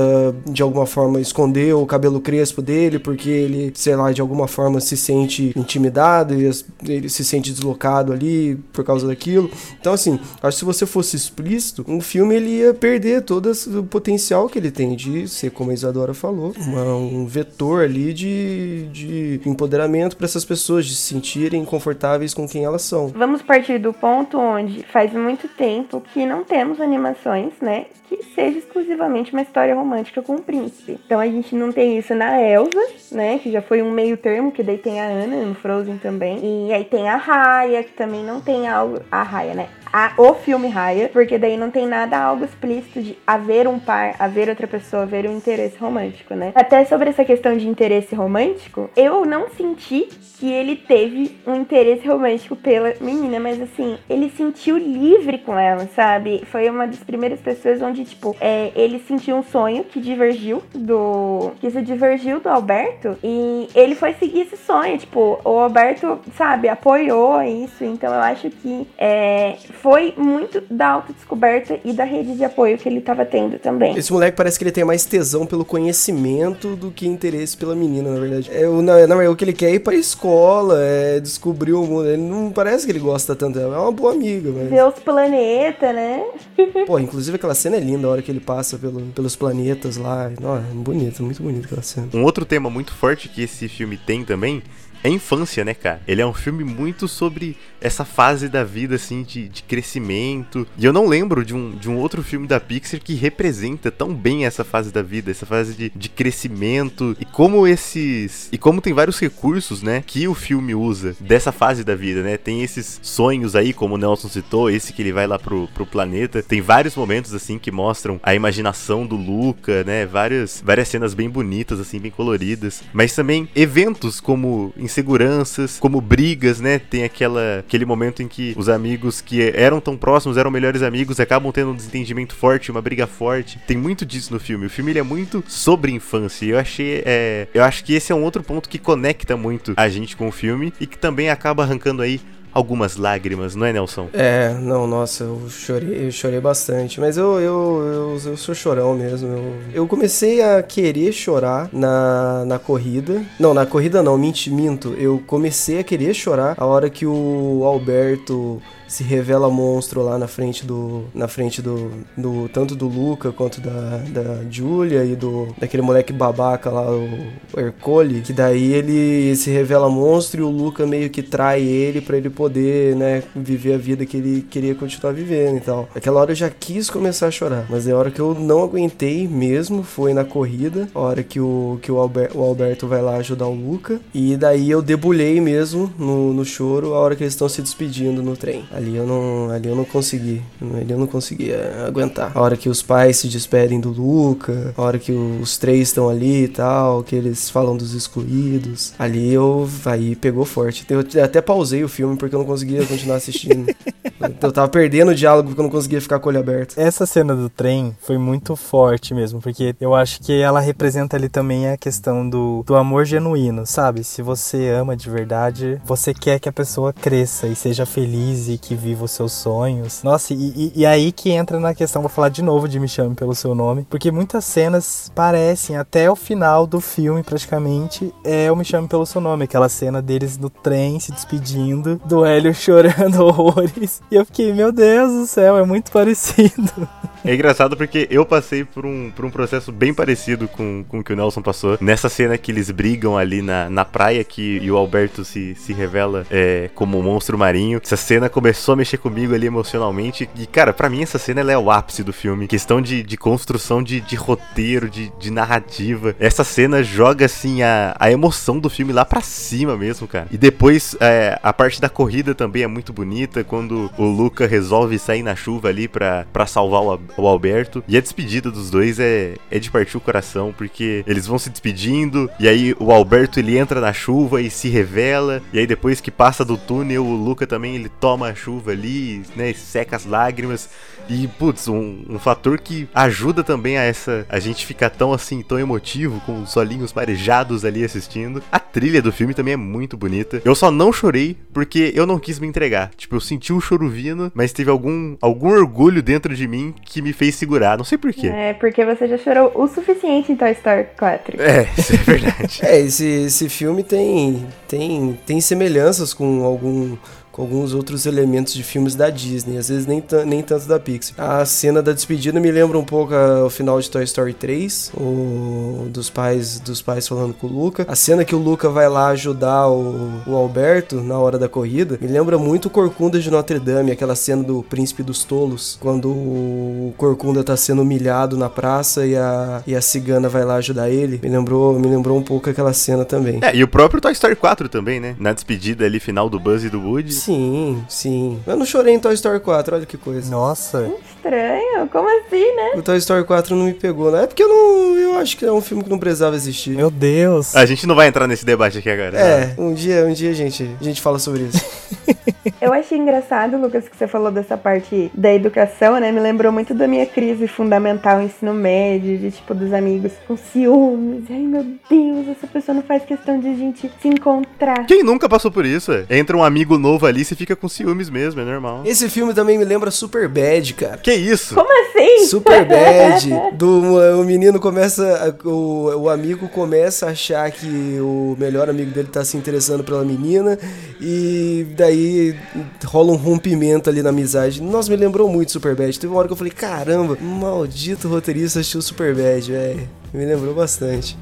de 0.47 0.63
alguma 0.63 0.87
forma 0.87 1.21
esconder 1.21 1.75
o 1.75 1.87
cabelo 1.87 2.21
crespo 2.21 2.61
dele 2.61 2.99
porque 2.99 3.29
ele, 3.29 3.73
sei 3.75 3.97
lá, 3.97 4.13
de 4.13 4.21
alguma 4.21 4.49
forma 4.49 4.81
se 4.81 4.97
sente 4.97 5.53
intimidado 5.57 6.35
e 6.35 6.51
ele 6.87 7.09
se 7.09 7.25
sente 7.25 7.53
deslocado 7.53 8.13
ali 8.13 8.57
por 8.73 8.85
causa 8.85 9.07
daquilo. 9.07 9.51
Então, 9.81 9.93
assim, 9.93 10.19
acho 10.43 10.57
que 10.57 10.59
se 10.59 10.65
você 10.65 10.87
fosse 10.87 11.17
explícito, 11.17 11.85
um 11.89 12.01
filme 12.01 12.35
ele 12.35 12.59
ia 12.59 12.75
perder 12.75 13.23
todo 13.23 13.51
o 13.51 13.85
potencial 13.85 14.49
que 14.49 14.59
ele 14.59 14.71
tem 14.71 14.95
de 14.95 15.29
ser, 15.29 15.51
como 15.51 15.71
a 15.71 15.75
Isadora 15.75 16.15
falou, 16.15 16.53
uma, 16.59 16.95
um 16.95 17.27
vetor 17.27 17.85
ali 17.85 18.13
de, 18.13 18.89
de 18.93 19.41
empoderamento 19.47 20.17
para 20.17 20.27
essas 20.27 20.45
pessoas, 20.45 20.87
de 20.87 20.95
se 20.95 21.03
sentirem 21.03 21.65
confortáveis 21.65 22.35
com 22.35 22.47
quem 22.47 22.65
elas 22.65 22.83
são. 22.83 23.09
Vamos 23.09 23.43
partir 23.43 23.79
do 23.79 23.93
ponto 23.93 24.39
onde 24.39 24.83
faz 24.93 25.13
muito 25.13 25.49
tempo 25.49 26.03
que 26.13 26.27
não 26.27 26.45
temos 26.45 26.81
animações, 26.81 27.53
né, 27.61 27.87
que 28.09 28.23
seja 28.35 28.59
exclusivamente 28.59 29.33
uma 29.33 29.43
história 29.43 29.75
romântica 29.75 30.23
com 30.23 30.37
o 30.37 30.43
príncipe. 30.43 30.99
Então 31.05 31.21
a 31.21 31.27
gente 31.27 31.55
não 31.55 31.73
tem 31.73 31.99
isso 31.99 32.15
na 32.15 32.41
Elsa, 32.41 32.81
né? 33.13 33.39
Que 33.39 33.51
já 33.51 33.61
foi 33.61 33.83
um 33.83 33.91
meio 33.91 34.17
termo, 34.17 34.53
que 34.53 34.63
daí 34.63 34.79
tem 34.79 35.01
a 35.01 35.05
Ana 35.05 35.45
no 35.45 35.55
Frozen 35.55 35.99
também. 35.99 36.69
E 36.69 36.73
aí 36.73 36.85
tem 36.85 37.09
a 37.09 37.17
Raya, 37.17 37.83
que 37.83 37.93
também 37.93 38.25
não 38.25 38.41
tem 38.41 38.69
algo. 38.69 39.01
A 39.11 39.23
Raya, 39.23 39.55
né? 39.55 39.69
A, 39.93 40.13
o 40.17 40.35
filme 40.35 40.69
Raya, 40.69 41.09
porque 41.09 41.39
daí 41.39 41.57
não 41.57 41.71
tem 41.71 41.87
nada 41.87 42.19
algo 42.19 42.45
explícito 42.45 43.01
de 43.01 43.19
haver 43.27 43.67
um 43.67 43.79
par, 43.79 44.15
haver 44.19 44.49
outra 44.49 44.67
pessoa, 44.67 45.03
haver 45.03 45.29
um 45.29 45.37
interesse 45.37 45.77
romântico, 45.79 46.35
né? 46.35 46.53
Até 46.55 46.85
sobre 46.85 47.11
essa 47.11 47.25
questão 47.25 47.57
de 47.57 47.69
interesse 47.69 48.15
romântico, 48.15 48.91
eu 48.97 49.25
não 49.25 49.49
senti 49.51 50.09
que 50.39 50.53
ele 50.53 50.77
teve 50.77 51.37
um 51.47 51.55
interesse 51.55 52.07
romântico 52.07 52.55
pela 52.57 52.93
menina, 53.01 53.41
mas 53.41 53.61
assim, 53.61 53.99
ele 54.09 54.31
sentiu 54.31 54.77
livre 54.77 55.39
com 55.39 55.59
ela, 55.59 55.87
sabe? 55.95 56.43
Foi 56.47 56.69
uma 56.69 56.87
das 56.87 57.03
primeiras 57.03 57.41
pessoas 57.41 57.81
onde, 57.81 58.05
tipo, 58.05 58.37
é, 58.41 58.71
ele 58.75 58.99
sentiu 58.99 59.37
um 59.37 59.43
sonho 59.43 59.85
que 59.85 60.01
divergiu 60.01 60.63
do. 60.75 61.53
que 61.61 61.71
se 61.71 61.81
divergiu 61.81 62.41
do 62.41 62.49
Alberto 62.49 63.17
e 63.23 63.69
ele 63.75 63.95
foi 63.95 64.13
seguir 64.15 64.43
esse 64.43 64.57
sonho. 64.57 64.99
Tipo, 64.99 65.41
o 65.45 65.59
Alberto, 65.59 66.21
sabe, 66.37 66.69
apoiou 66.69 67.43
isso. 67.43 67.85
Então 67.85 68.13
eu 68.13 68.21
acho 68.21 68.51
que 68.51 68.87
é, 68.99 69.57
foi 69.83 70.15
muito 70.17 70.63
da 70.71 70.89
autodescoberta 70.89 71.79
e 71.85 71.93
da 71.93 72.05
rede 72.05 72.37
de 72.37 72.45
apoio 72.45 72.79
que 72.79 72.89
ele 72.89 72.99
estava 72.99 73.25
tendo 73.25 73.59
também. 73.59 73.97
Esse 73.97 74.13
moleque 74.13 74.37
parece 74.37 74.59
que 74.59 74.65
ele 74.65 74.73
tem 74.73 74.85
mais 74.85 75.05
tesão 75.05 75.47
pelo 75.47 75.65
conhecimento 75.65 76.77
do 76.77 76.91
que 76.91 77.07
interesse 77.07 77.57
pela 77.57 77.75
menina, 77.75 78.11
na 78.11 78.21
verdade. 78.21 78.51
É, 78.53 78.69
o, 78.69 78.83
na, 78.83 79.07
na, 79.07 79.17
o 79.31 79.37
que 79.37 79.45
ele 79.45 79.53
quer 79.53 79.71
é 79.71 79.75
ir 79.75 79.81
pra 79.81 79.95
escola, 79.95 80.79
é 80.81 81.21
descobrir 81.21 81.73
o 81.73 81.85
mundo. 81.85 82.09
Ele 82.09 82.23
não 82.23 82.51
parece 82.51 82.87
que 82.87 82.93
ele 82.93 82.99
gosta 82.99 83.35
tanto 83.35 83.59
dela. 83.59 83.77
É 83.77 83.79
uma 83.79 83.93
boa 83.93 84.13
amiga, 84.13 84.51
mas... 84.51 84.71
Ver 84.71 84.85
os 84.85 84.95
planetas, 84.95 85.95
né? 85.95 86.25
Pô, 86.87 86.99
inclusive 86.99 87.37
aquela 87.37 87.55
cena 87.55 87.77
é 87.77 87.81
linda, 87.81 88.07
a 88.07 88.11
hora 88.11 88.23
que 88.23 88.31
ele 88.31 88.41
passa 88.41 88.79
pelo, 88.79 89.01
pelos 89.15 89.37
planetas 89.37 89.97
lá. 89.97 90.31
Não, 90.41 90.57
é 90.57 90.61
bonito, 90.61 91.23
muito 91.23 91.43
bonito 91.43 91.67
aquela 91.67 91.83
cena. 91.83 92.09
Um 92.15 92.23
outro 92.23 92.45
tema 92.45 92.71
muito 92.71 92.93
forte 92.95 93.29
que 93.29 93.43
esse 93.43 93.69
filme 93.69 93.97
tem 93.97 94.25
também 94.25 94.63
é 95.03 95.09
infância, 95.09 95.65
né, 95.65 95.75
cara? 95.75 96.01
Ele 96.07 96.21
é 96.21 96.27
um 96.27 96.35
filme 96.35 96.65
muito 96.65 97.09
sobre 97.09 97.57
essa 97.81 98.05
fase 98.05 98.49
da 98.49 98.65
vida, 98.65 98.97
assim, 98.97 99.23
de, 99.23 99.49
de 99.49 99.63
crescimento. 99.63 100.67
E 100.77 100.85
eu 100.85 100.93
não 100.93 101.07
lembro 101.07 101.45
de 101.45 101.55
um, 101.55 101.71
de 101.71 101.89
um 101.89 101.97
outro 101.97 102.23
filme 102.23 102.47
da 102.47 102.59
Pixar 102.59 103.01
que 103.01 103.15
representa 103.15 103.91
tão 103.91 104.15
bem 104.15 104.45
essa 104.45 104.65
fase 104.65 104.93
da 104.93 105.03
vida, 105.03 105.31
essa 105.31 105.47
fase 105.47 105.75
de, 105.75 105.93
de 105.95 106.09
crescimento. 106.09 107.17
E 107.21 107.25
como 107.25 107.67
esses. 107.67 108.49
E 108.51 108.59
como 108.59 108.81
tem 108.81 108.93
vários 108.93 109.21
recursos, 109.21 109.83
né, 109.83 110.03
que 110.07 110.27
o 110.27 110.35
filme 110.35 110.75
usa 110.75 111.15
dessa 111.21 111.53
fase 111.53 111.85
da 111.85 111.95
vida, 111.95 112.23
né? 112.23 112.37
Tem 112.37 112.63
esses 112.63 112.99
sonhos 113.03 113.55
aí, 113.55 113.73
como 113.73 113.95
o 113.95 113.99
Nelson 113.99 114.29
citou, 114.29 114.71
esse 114.71 114.93
que 114.93 115.03
ele 115.03 115.13
vai 115.13 115.27
lá 115.27 115.39
pro, 115.39 115.69
pro 115.69 115.87
planeta. 115.87 116.43
Tem 116.43 116.61
vários 116.61 116.97
momentos, 116.97 117.35
assim, 117.35 117.59
que 117.59 117.71
mostram 117.71 118.19
a 118.23 118.35
imaginação 118.35 119.07
do 119.07 119.17
Luca, 119.17 119.85
né? 119.85 120.07
Várias, 120.07 120.63
várias 120.65 120.89
cenas 120.89 121.15
bem 121.15 121.29
bonitas, 121.29 121.79
assim, 121.79 121.99
bem 121.99 122.11
coloridas. 122.11 122.83
Mas 122.93 123.15
também 123.15 123.49
eventos 123.55 124.21
como 124.21 124.73
inseguranças, 124.87 125.79
como 125.79 126.01
brigas, 126.01 126.61
né? 126.61 126.79
Tem 126.79 127.05
aquela, 127.05 127.59
aquele 127.61 127.85
momento 127.85 128.23
em 128.23 128.29
que 128.29 128.55
os 128.57 128.69
amigos 128.69 129.21
que 129.21 129.43
eram 129.55 129.81
tão 129.81 129.97
próximos, 129.97 130.37
eram 130.37 130.51
melhores 130.51 130.83
amigos, 130.83 131.21
acabam 131.21 131.53
tendo 131.53 131.71
um 131.71 131.75
desentendimento 131.75 132.35
forte, 132.35 132.71
uma 132.71 132.81
briga 132.81 133.07
forte. 133.07 133.59
Tem 133.67 133.77
muito 133.77 134.07
disso 134.07 134.33
no 134.33 134.41
filme. 134.41 134.67
O 134.67 134.71
filme 134.71 134.97
é 134.97 135.03
muito 135.03 135.45
sobre 135.47 135.93
infância. 135.93 136.47
Eu 136.47 136.59
achei. 136.59 137.03
É, 137.05 137.49
eu 137.53 137.63
acho 137.63 137.85
que 137.85 137.93
esse 137.93 138.13
é 138.13 138.15
um 138.15 138.23
outro 138.23 138.43
ponto 138.43 138.69
que 138.69 138.79
conecta 138.79 139.37
muito 139.37 139.75
a 139.77 139.89
gente 139.89 140.17
com 140.17 140.29
o 140.29 140.33
filme 140.33 140.73
e 140.81 140.87
que 140.87 140.97
também 140.97 141.29
acaba 141.29 141.63
arrancando 141.63 142.03
aí 142.03 142.21
algumas 142.57 142.97
lágrimas, 142.97 143.55
não 143.55 143.67
é, 143.67 143.73
Nelson? 143.73 144.09
É, 144.15 144.55
não, 144.55 144.87
nossa, 144.87 145.25
eu 145.25 145.43
chorei, 145.51 146.07
eu 146.07 146.11
chorei 146.11 146.41
bastante. 146.41 146.99
Mas 146.99 147.19
eu, 147.19 147.39
eu, 147.39 148.17
eu, 148.25 148.31
eu 148.31 148.37
sou 148.37 148.55
chorão 148.55 148.95
mesmo. 148.95 149.29
Eu, 149.29 149.55
eu 149.75 149.87
comecei 149.87 150.43
a 150.43 150.63
querer 150.63 151.13
chorar 151.13 151.69
na, 151.71 152.45
na 152.47 152.59
corrida. 152.59 153.23
Não, 153.39 153.53
na 153.53 153.67
corrida 153.67 154.03
não, 154.03 154.17
minto, 154.17 154.51
minto. 154.51 154.95
Eu 154.95 155.23
comecei 155.27 155.79
a 155.79 155.85
querer 155.85 156.15
chorar 156.15 156.55
a 156.57 156.65
hora 156.65 156.89
que 156.89 157.05
o 157.05 157.63
Alberto 157.65 158.63
se 158.87 159.03
revela 159.03 159.51
monstro 159.51 160.03
lá 160.03 160.19
na 160.19 160.27
frente 160.27 160.65
do. 160.65 161.05
Na 161.15 161.29
frente 161.29 161.61
do. 161.61 161.91
do 162.17 162.49
tanto 162.49 162.75
do 162.75 162.87
Luca 162.87 163.33
quanto 163.33 163.61
da, 163.61 163.99
da 164.09 164.51
Julia 164.51 165.05
e 165.05 165.17
do. 165.17 165.49
daquele 165.59 165.83
moleque 165.83 166.13
babaca 166.13 166.71
lá, 166.71 166.91
o, 166.91 167.09
o 167.55 167.61
Ercole. 167.61 168.21
Que 168.21 168.33
daí 168.33 168.73
ele 168.73 169.35
se 169.37 169.51
revela 169.51 169.89
monstro 169.89 170.41
e 170.41 170.45
o 170.45 170.51
Luca 170.51 170.87
meio 170.87 171.11
que 171.11 171.23
trai 171.23 171.63
ele 171.63 172.01
para 172.01 172.17
ele 172.17 172.31
poder 172.31 172.97
né, 172.97 173.23
viver 173.35 173.75
a 173.75 173.79
vida 173.79 174.07
que 174.07 174.17
ele 174.17 174.43
queria 174.43 174.75
continuar 174.75 175.13
vivendo 175.13 175.57
e 175.57 175.61
tal. 175.61 175.89
Aquela 175.95 176.21
hora 176.21 176.33
eu 176.33 176.37
já 176.37 176.51
quis 176.51 176.91
começar 176.91 177.29
a 177.29 177.31
chorar, 177.31 177.67
mas 177.69 177.89
a 177.89 177.97
hora 177.97 178.11
que 178.11 178.21
eu 178.21 178.35
não 178.35 178.63
aguentei 178.63 179.27
mesmo 179.27 179.83
foi 179.83 180.13
na 180.13 180.25
corrida, 180.25 180.89
a 180.95 181.01
hora 181.01 181.23
que 181.23 181.41
o, 181.41 181.79
que 181.83 181.91
o, 181.91 181.99
Alber, 181.99 182.31
o 182.35 182.43
Alberto 182.43 182.87
vai 182.87 183.03
lá 183.03 183.17
ajudar 183.17 183.47
o 183.47 183.55
Luca, 183.55 184.01
e 184.15 184.37
daí 184.37 184.71
eu 184.71 184.83
debulhei 184.83 185.41
mesmo 185.41 185.93
no, 185.99 186.33
no 186.33 186.45
choro 186.45 186.95
a 186.95 186.99
hora 186.99 187.17
que 187.17 187.23
eles 187.23 187.35
estão 187.35 187.49
se 187.49 187.63
despedindo 187.63 188.23
no 188.23 188.37
trem. 188.37 188.65
Ali 188.77 188.95
eu 188.95 189.07
não, 189.07 189.51
ali 189.51 189.71
eu 189.71 189.75
não 189.75 189.87
consegui, 189.87 190.43
ali 190.61 190.91
eu 190.91 190.99
não 190.99 191.07
conseguia 191.07 191.87
aguentar. 191.87 192.31
A 192.35 192.41
hora 192.43 192.59
que 192.59 192.69
os 192.69 192.83
pais 192.83 193.17
se 193.17 193.27
despedem 193.27 193.81
do 193.81 193.89
Luca, 193.89 194.75
a 194.77 194.83
hora 194.83 194.99
que 194.99 195.13
os 195.13 195.57
três 195.57 195.89
estão 195.89 196.11
ali 196.11 196.45
e 196.45 196.49
tal, 196.49 197.03
que 197.03 197.17
eles 197.17 197.49
falam 197.49 197.75
dos 197.75 197.95
excluídos, 197.95 198.93
ali 198.99 199.33
eu, 199.33 199.67
aí 199.87 200.15
pegou 200.15 200.45
forte. 200.45 200.85
Eu 200.91 201.01
até 201.25 201.41
pausei 201.41 201.83
o 201.85 201.89
filme 201.89 202.19
porque 202.19 202.35
eu 202.35 202.39
não 202.39 202.47
conseguia 202.47 202.85
continuar 202.85 203.17
assistindo. 203.17 203.65
eu 204.43 204.53
tava 204.53 204.69
perdendo 204.69 205.13
o 205.13 205.15
diálogo 205.15 205.49
porque 205.49 205.61
eu 205.61 205.65
não 205.65 205.71
conseguia 205.71 206.01
ficar 206.01 206.19
com 206.19 206.29
o 206.29 206.33
olho 206.33 206.41
aberto. 206.41 206.77
Essa 206.77 207.07
cena 207.07 207.35
do 207.35 207.49
trem 207.49 207.97
foi 208.03 208.19
muito 208.19 208.57
forte 208.57 209.15
mesmo, 209.15 209.41
porque 209.41 209.75
eu 209.81 209.95
acho 209.95 210.21
que 210.21 210.39
ela 210.39 210.61
representa 210.61 211.17
ali 211.17 211.31
também 211.31 211.67
a 211.71 211.79
questão 211.79 212.29
do, 212.29 212.63
do 212.67 212.77
amor 212.77 213.07
genuíno, 213.07 213.65
sabe? 213.65 214.05
Se 214.05 214.21
você 214.21 214.69
ama 214.69 214.95
de 214.95 215.09
verdade, 215.09 215.81
você 215.83 216.13
quer 216.13 216.39
que 216.39 216.49
a 216.49 216.53
pessoa 216.53 216.93
cresça 216.93 217.47
e 217.47 217.57
seja 217.57 217.87
feliz 217.87 218.49
e 218.49 218.59
que 218.67 218.75
viva 218.75 219.05
os 219.05 219.13
seus 219.13 219.33
sonhos. 219.33 220.03
Nossa, 220.03 220.35
e, 220.35 220.37
e, 220.37 220.73
e 220.77 220.87
aí 220.87 221.13
que 221.13 221.31
entra 221.31 221.61
na 221.61 221.75
questão, 221.75 222.03
vou 222.03 222.09
falar 222.09 222.29
de 222.29 222.43
novo 222.43 222.69
de 222.69 222.81
Me 222.81 222.89
Chame 222.89 223.15
Pelo 223.15 223.35
Seu 223.35 223.55
Nome, 223.55 223.87
porque 223.89 224.11
muitas 224.11 224.45
cenas 224.45 225.11
parecem, 225.15 225.77
até 225.77 226.11
o 226.11 226.17
final 226.17 226.67
do 226.67 226.81
filme 226.81 227.23
praticamente, 227.23 228.13
é 228.25 228.51
o 228.51 228.57
Me 228.57 228.65
Chame 228.65 228.89
Pelo 228.89 229.07
Seu 229.07 229.21
Nome, 229.21 229.45
aquela 229.45 229.69
cena 229.69 230.03
deles 230.03 230.37
no 230.37 230.51
trem 230.51 230.99
se 230.99 231.13
despedindo, 231.13 232.01
do 232.05 232.25
Hélio 232.25 232.53
chorando 232.55 233.25
horrores. 233.25 234.01
E 234.11 234.17
eu 234.17 234.25
fiquei, 234.25 234.53
meu 234.53 234.73
Deus 234.73 235.13
do 235.13 235.27
céu, 235.27 235.57
é 235.57 235.65
muito 235.65 235.91
parecido. 235.91 236.89
É 237.27 237.35
engraçado 237.35 237.77
porque 237.77 238.07
eu 238.09 238.25
passei 238.25 238.65
por 238.65 238.87
um, 238.87 239.11
por 239.11 239.25
um 239.25 239.31
processo 239.31 239.73
bem 239.73 239.93
parecido 239.93 240.47
com, 240.47 240.85
com 240.89 241.01
o 241.01 241.05
que 241.05 241.13
o 241.13 241.17
Nelson 241.17 241.43
passou. 241.43 241.77
Nessa 241.81 242.09
cena 242.09 242.39
que 242.39 242.53
eles 242.53 242.71
brigam 242.71 243.19
ali 243.19 243.43
na, 243.43 243.69
na 243.69 243.85
praia, 243.85 244.23
que 244.23 244.59
e 244.63 244.71
o 244.71 244.77
Alberto 244.77 245.25
se, 245.25 245.57
se 245.57 245.73
revela 245.73 246.25
é, 246.31 246.71
como 246.75 246.99
um 246.99 247.03
monstro 247.03 247.37
marinho. 247.37 247.81
Essa 247.83 247.97
cena 247.97 248.29
começou 248.29 248.75
a 248.75 248.77
mexer 248.77 248.99
comigo 248.99 249.35
ali 249.35 249.47
emocionalmente. 249.47 250.29
E, 250.37 250.47
cara, 250.47 250.73
para 250.73 250.89
mim 250.89 251.03
essa 251.03 251.19
cena 251.19 251.41
é 251.51 251.59
o 251.59 251.71
ápice 251.71 252.05
do 252.05 252.13
filme. 252.13 252.47
Questão 252.47 252.81
de, 252.81 253.03
de 253.03 253.17
construção 253.17 253.83
de, 253.83 254.01
de 254.01 254.15
roteiro, 254.15 254.89
de, 254.89 255.13
de 255.19 255.31
narrativa. 255.31 256.15
Essa 256.21 256.45
cena 256.45 256.83
joga, 256.83 257.27
assim, 257.27 257.63
a, 257.63 257.97
a 257.99 258.11
emoção 258.11 258.59
do 258.61 258.71
filme 258.71 258.93
lá 258.93 259.05
pra 259.05 259.21
cima 259.21 259.77
mesmo, 259.77 260.07
cara. 260.07 260.29
E 260.31 260.39
depois, 260.39 260.97
é, 261.01 261.39
a 261.43 261.53
parte 261.53 261.81
da 261.81 261.89
corrida 261.89 262.37
também 262.37 262.63
é 262.63 262.69
muito 262.69 262.93
bonita. 262.93 263.43
Quando 263.43 263.91
o 263.99 264.05
Luca 264.05 264.47
resolve 264.47 264.97
sair 264.99 265.25
na 265.25 265.35
chuva 265.35 265.69
ali 265.69 265.89
pra 265.89 266.47
salvar 266.47 266.83
o, 266.83 267.01
o 267.17 267.27
Alberto. 267.27 267.83
E 267.89 267.97
a 267.97 268.01
despedida 268.01 268.51
dos 268.51 268.71
dois 268.71 268.99
é, 268.99 269.37
é 269.51 269.59
de 269.59 269.71
partir 269.71 269.97
o 269.97 270.01
coração, 270.01 270.55
porque 270.57 271.05
eles 271.07 271.27
vão 271.27 271.39
se 271.39 271.51
despedindo. 271.51 272.31
E 272.39 272.49
aí 272.49 272.75
o 272.79 272.93
Alberto 272.93 273.39
ele 273.39 273.59
entra 273.59 273.81
na 273.81 273.93
chuva 273.93 274.41
e 274.41 274.51
se 274.51 274.69
revela. 274.69 275.43
E 275.53 275.59
aí 275.59 275.67
depois 275.67 276.01
que 276.01 276.11
passa 276.11 276.45
do 276.45 276.57
túnel, 276.57 277.05
o 277.05 277.15
Luca 277.15 277.47
também 277.47 277.75
ele 277.77 277.89
toma 277.89 278.29
a 278.29 278.35
chuva 278.35 278.73
ali, 278.73 279.23
né? 279.35 279.53
Seca 279.53 279.97
as 279.97 280.05
lágrimas. 280.05 280.69
E, 281.09 281.29
putz, 281.29 281.69
um, 281.69 282.05
um, 282.09 282.19
fator 282.19 282.59
que 282.59 282.89
ajuda 282.95 283.45
também 283.45 283.79
a 283.79 283.83
essa. 283.83 284.27
A 284.29 284.39
gente 284.39 284.67
ficar 284.67 284.91
tão 284.91 285.13
assim, 285.13 285.43
tão 285.43 285.59
emotivo, 285.59 286.21
com 286.27 286.43
os 286.43 286.57
olhinhos 286.57 286.93
marejados 286.93 287.65
ali 287.65 287.85
assistindo. 287.85 288.43
A 288.51 288.59
trilha 288.59 289.01
do 289.01 289.13
filme 289.13 289.35
também 289.35 289.55
é 289.55 289.57
muito 289.57 289.97
bonita. 289.97 290.41
Eu 290.45 290.55
só 290.55 290.71
não 290.71 290.93
chorei 290.93 291.37
porque 291.53 291.93
eu 291.95 292.07
não 292.07 292.19
quis 292.19 292.39
me 292.39 292.47
entregar. 292.47 292.91
Tipo, 292.97 293.17
eu 293.17 293.21
senti 293.21 293.53
o 293.53 293.61
choro 293.61 293.89
vindo, 293.89 294.33
mas 294.35 294.53
teve 294.53 294.71
algum, 294.71 295.17
algum 295.21 295.49
orgulho 295.49 296.03
dentro 296.03 296.35
de 296.35 296.49
mim 296.49 296.75
que 296.85 297.01
me 297.01 297.13
fez 297.13 297.35
segurar. 297.37 297.77
Não 297.77 297.85
sei 297.85 297.99
porquê. 297.99 298.29
É, 298.29 298.53
porque 298.55 298.85
você 298.85 299.07
já 299.07 299.19
chorou 299.19 299.53
o 299.55 299.67
suficiente 299.69 300.33
em 300.33 300.37
Toy 300.37 300.53
Story 300.53 300.87
4. 300.99 301.41
É, 301.41 301.69
isso 301.79 301.95
é 301.95 301.97
verdade. 301.97 302.61
é, 302.63 302.81
esse, 302.81 303.07
esse 303.07 303.49
filme 303.49 303.85
tem, 303.85 304.47
tem, 304.67 305.19
tem 305.25 305.41
semelhanças 305.41 306.13
com 306.13 306.45
algum 306.45 306.97
com 307.37 307.43
alguns 307.43 307.75
outros 307.75 308.07
elementos 308.07 308.55
de 308.55 308.63
filmes 308.63 308.95
da 308.95 309.11
Disney, 309.11 309.59
às 309.59 309.69
vezes 309.69 309.87
nem, 309.87 310.03
nem 310.25 310.43
tanto 310.43 310.67
da 310.67 310.81
Pixar. 310.81 311.15
A 311.19 311.45
cena 311.45 311.83
da 311.83 311.93
despedida 311.93 312.41
me 312.41 312.51
lembra 312.51 312.79
um 312.79 312.85
pouco 312.85 313.15
a, 313.15 313.45
o 313.45 313.51
final 313.51 313.79
de 313.79 313.91
Toy 313.91 314.03
Story 314.05 314.33
3, 314.33 314.93
o, 314.97 315.87
dos 315.91 316.09
pais 316.09 316.59
dos 316.59 316.81
pais 316.81 317.07
falando 317.07 317.35
com 317.35 317.47
o 317.47 317.51
Luca. 317.51 317.85
A 317.87 317.95
cena 317.95 318.25
que 318.25 318.35
o 318.35 318.39
Luca 318.39 318.71
vai 318.71 318.89
lá 318.89 319.09
ajudar 319.09 319.69
o, 319.69 320.23
o 320.27 320.35
Alberto 320.35 321.03
na 321.03 321.19
hora 321.19 321.39
da 321.39 321.47
corrida, 321.47 321.99
me 322.01 322.09
lembra 322.09 322.39
muito 322.39 322.71
Corcunda 322.71 323.21
de 323.21 323.31
Notre 323.31 323.59
Dame, 323.59 323.93
aquela 323.93 324.15
cena 324.15 324.43
do 324.43 324.63
Príncipe 324.63 325.03
dos 325.03 325.23
Tolos, 325.23 325.77
quando 325.79 326.09
o 326.09 326.95
Corcunda 326.97 327.45
tá 327.45 327.55
sendo 327.55 327.83
humilhado 327.83 328.39
na 328.39 328.49
praça 328.49 329.05
e 329.05 329.15
a, 329.15 329.63
e 329.67 329.77
a 329.77 329.83
cigana 329.83 330.27
vai 330.27 330.43
lá 330.43 330.55
ajudar 330.55 330.89
ele. 330.89 331.21
Me 331.23 331.29
lembrou, 331.29 331.79
me 331.79 331.87
lembrou 331.87 332.17
um 332.17 332.23
pouco 332.23 332.49
aquela 332.49 332.73
cena 332.73 333.05
também. 333.05 333.41
É, 333.43 333.55
e 333.55 333.63
o 333.63 333.69
próprio 333.69 334.01
Toy 334.01 334.13
Story 334.13 334.37
4 334.37 334.71
também, 334.71 334.99
né? 334.99 335.15
Na 335.19 335.35
despedida 335.35 335.85
ali 335.85 336.01
final 336.01 336.31
do 336.31 336.41
Buzz 336.41 336.65
e 336.65 336.71
do 336.71 336.81
Woody. 336.81 337.26
Sim, 337.27 337.85
sim. 337.89 338.41
Eu 338.47 338.57
não 338.57 338.65
chorei 338.65 338.95
em 338.95 339.01
Toy 339.01 339.13
Story 339.15 339.41
4, 339.41 339.75
olha 339.75 339.85
que 339.85 339.97
coisa. 339.97 340.31
Nossa. 340.31 340.89
Estranho, 341.17 341.89
como 341.91 342.09
assim, 342.21 342.55
né? 342.55 342.75
O 342.77 342.83
Toy 342.83 342.97
Story 342.99 343.25
4 343.25 343.57
não 343.57 343.65
me 343.65 343.75
pegou, 343.75 344.13
né? 344.13 344.23
É 344.23 344.27
porque 344.29 344.45
eu 344.45 344.49
não. 344.49 344.97
Eu 344.97 345.19
acho 345.19 345.37
que 345.37 345.45
é 345.45 345.51
um 345.51 345.61
filme 345.61 345.83
que 345.83 345.91
não 345.91 345.99
precisava 345.99 346.37
existir. 346.37 346.71
Meu 346.77 346.89
Deus. 346.89 347.57
A 347.57 347.67
gente 347.67 347.85
não 347.85 347.97
vai 347.97 348.07
entrar 348.07 348.29
nesse 348.29 348.47
debate 348.47 348.79
aqui 348.79 348.89
agora. 348.89 349.19
É, 349.19 349.55
um 349.59 349.75
dia, 349.75 350.07
um 350.07 350.13
dia, 350.13 350.33
gente, 350.35 350.71
a 350.81 350.85
gente 350.85 351.01
fala 351.01 351.19
sobre 351.19 351.43
isso. 351.43 351.65
eu 352.61 352.73
achei 352.73 352.99
engraçado, 352.99 353.57
Lucas, 353.57 353.89
que 353.89 353.97
você 353.97 354.07
falou 354.07 354.31
dessa 354.31 354.57
parte 354.57 355.11
da 355.15 355.33
educação, 355.33 355.99
né? 355.99 356.13
Me 356.13 356.21
lembrou 356.21 356.53
muito 356.53 356.75
da 356.75 356.87
minha 356.87 357.07
crise 357.07 357.47
fundamental 357.47 358.21
ensino 358.23 358.55
médio, 358.55 359.19
de 359.19 359.31
tipo, 359.31 359.55
dos 359.55 359.73
amigos 359.73 360.13
com 360.27 360.37
ciúmes. 360.37 361.25
Ai, 361.31 361.39
meu 361.39 361.65
Deus, 361.89 362.29
essa 362.29 362.47
pessoa 362.47 362.75
não 362.75 362.83
faz 362.83 363.05
questão 363.05 363.39
de 363.41 363.49
a 363.49 363.55
gente 363.55 363.91
se 364.01 364.09
encontrar. 364.09 364.87
Quem 364.87 365.03
nunca 365.03 365.29
passou 365.29 365.51
por 365.51 365.65
isso? 365.65 365.93
É? 365.93 366.07
Entra 366.11 366.37
um 366.37 366.45
amigo 366.45 366.79
novo 366.79 367.07
ali, 367.07 367.25
você 367.25 367.35
fica 367.35 367.57
com 367.57 367.69
ciúmes 367.69 368.11
mesmo, 368.11 368.41
é 368.41 368.45
normal. 368.45 368.83
Esse 368.85 369.09
filme 369.09 369.35
também 369.35 369.59
me 369.59 369.65
lembra 369.65 369.91
Super 369.91 370.29
Bad, 370.29 370.75
cara. 370.75 370.99
Que 370.99 371.15
isso? 371.15 371.55
Como 371.55 371.69
assim? 371.83 372.27
Super 372.27 372.65
Bad. 372.65 373.29
do, 373.57 373.97
o 374.21 374.25
menino 374.25 374.61
começa. 374.61 375.37
O, 375.45 376.03
o 376.03 376.11
amigo 376.11 376.49
começa 376.49 377.07
a 377.07 377.11
achar 377.11 377.51
que 377.51 377.99
o 378.01 378.37
melhor 378.39 378.69
amigo 378.69 378.91
dele 378.91 379.09
tá 379.11 379.25
se 379.25 379.37
interessando 379.37 379.83
pela 379.83 380.05
menina. 380.05 380.59
E 381.01 381.67
daí 381.77 382.36
rola 382.85 383.13
um 383.13 383.17
rompimento 383.17 383.91
ali 383.91 384.03
na 384.03 384.11
amizade. 384.11 384.63
Nossa, 384.63 384.91
me 384.91 384.97
lembrou 384.97 385.29
muito 385.29 385.53
Super 385.53 385.75
Bad. 385.75 385.99
Teve 385.99 386.13
uma 386.13 386.19
hora 386.19 386.29
que 386.29 386.33
eu 386.33 386.37
falei, 386.37 386.53
caramba, 386.53 387.17
maldito 387.21 388.09
roteirista 388.09 388.61
assistiu 388.61 388.83
Super 388.83 389.15
Bad, 389.15 389.51
velho. 389.51 389.89
Me 390.13 390.25
lembrou 390.25 390.55
bastante. 390.55 391.17